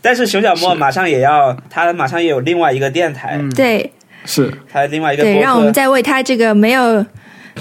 [0.01, 3.91] 但是熊小莫马上也要，他马上也有另外一个电台，对
[4.27, 7.05] 是他另外一个播对，让我们再为他这个没有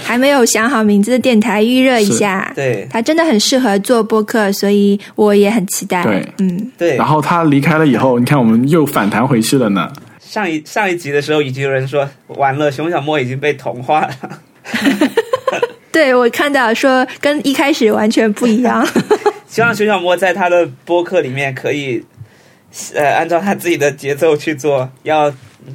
[0.02, 2.52] 还没有想好名字的电台预热一下。
[2.54, 6.02] 对他真的很适合做播客，所以我也很期待。
[6.02, 9.90] 对嗯，对然，后他离开了以后，你看我们又反弹回去了呢。
[10.34, 14.40] 上一上一集的时候，已经有人说完了，熊小莫已经被同化了。
[15.92, 18.84] 对我看到说跟一开始完全不一样。
[19.46, 22.04] 希望熊小莫在他的播客里面可以，
[22.94, 25.30] 呃，按照他自己的节奏去做，要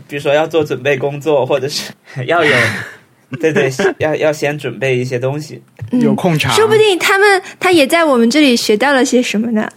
[0.10, 1.94] 比如说要做准备工作，或者是
[2.26, 2.54] 要有，
[3.40, 5.64] 对对，要要先准备一些东西。
[5.92, 9.70] 有空场，说不定他们他也在我们这里学到了些什么呢？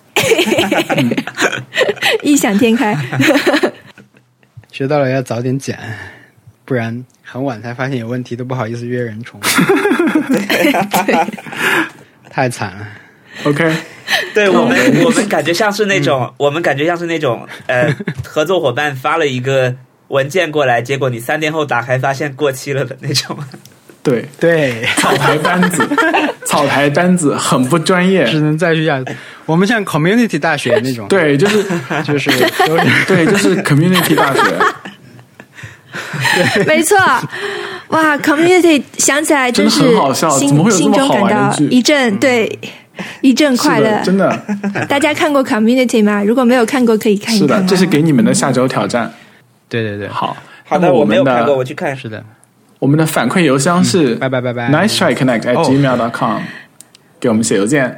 [2.22, 2.96] 异想天开。
[4.72, 5.78] 学到了要早点剪，
[6.64, 9.38] 不然很晚才发现有问题，都不好意思约人重。
[12.30, 12.88] 太惨了。
[13.44, 13.70] OK，
[14.34, 17.94] 对我们，我们感觉像是那种，我们感觉像是那种，呃，
[18.24, 19.74] 合作伙伴发了一个
[20.08, 23.38] 文件过来，结果你三天后打开发现过期了的那种。
[24.02, 25.88] 对，对，草台班子，
[26.44, 28.24] 草台班子很不专业。
[28.26, 29.00] 只能再去下。
[29.46, 31.62] 我们像 community 大学那种，，对，就是
[32.04, 32.30] 就是
[33.06, 34.40] 对，就是 community 大学。
[36.66, 36.96] 没错，
[37.88, 42.58] 哇，community 想起来真的是很好笑心怎么会有这么心中感到一阵对
[43.20, 44.02] 一阵快乐的，。
[44.02, 44.36] 真的
[44.88, 46.22] 大家看过 community 吗？
[46.24, 47.62] 如果没有看过，可以看一是的。
[47.68, 49.12] 这是给你们的下周挑战。
[49.68, 51.94] 对对对，好，好的，我们我没有看过，我去看。
[51.96, 52.24] 是的，
[52.82, 56.42] 我们的反馈邮箱是拜拜拜拜 nice shy connect at gmail dot com
[57.20, 57.88] 给我们写邮件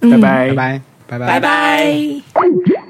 [0.00, 2.81] 拜拜拜拜拜拜拜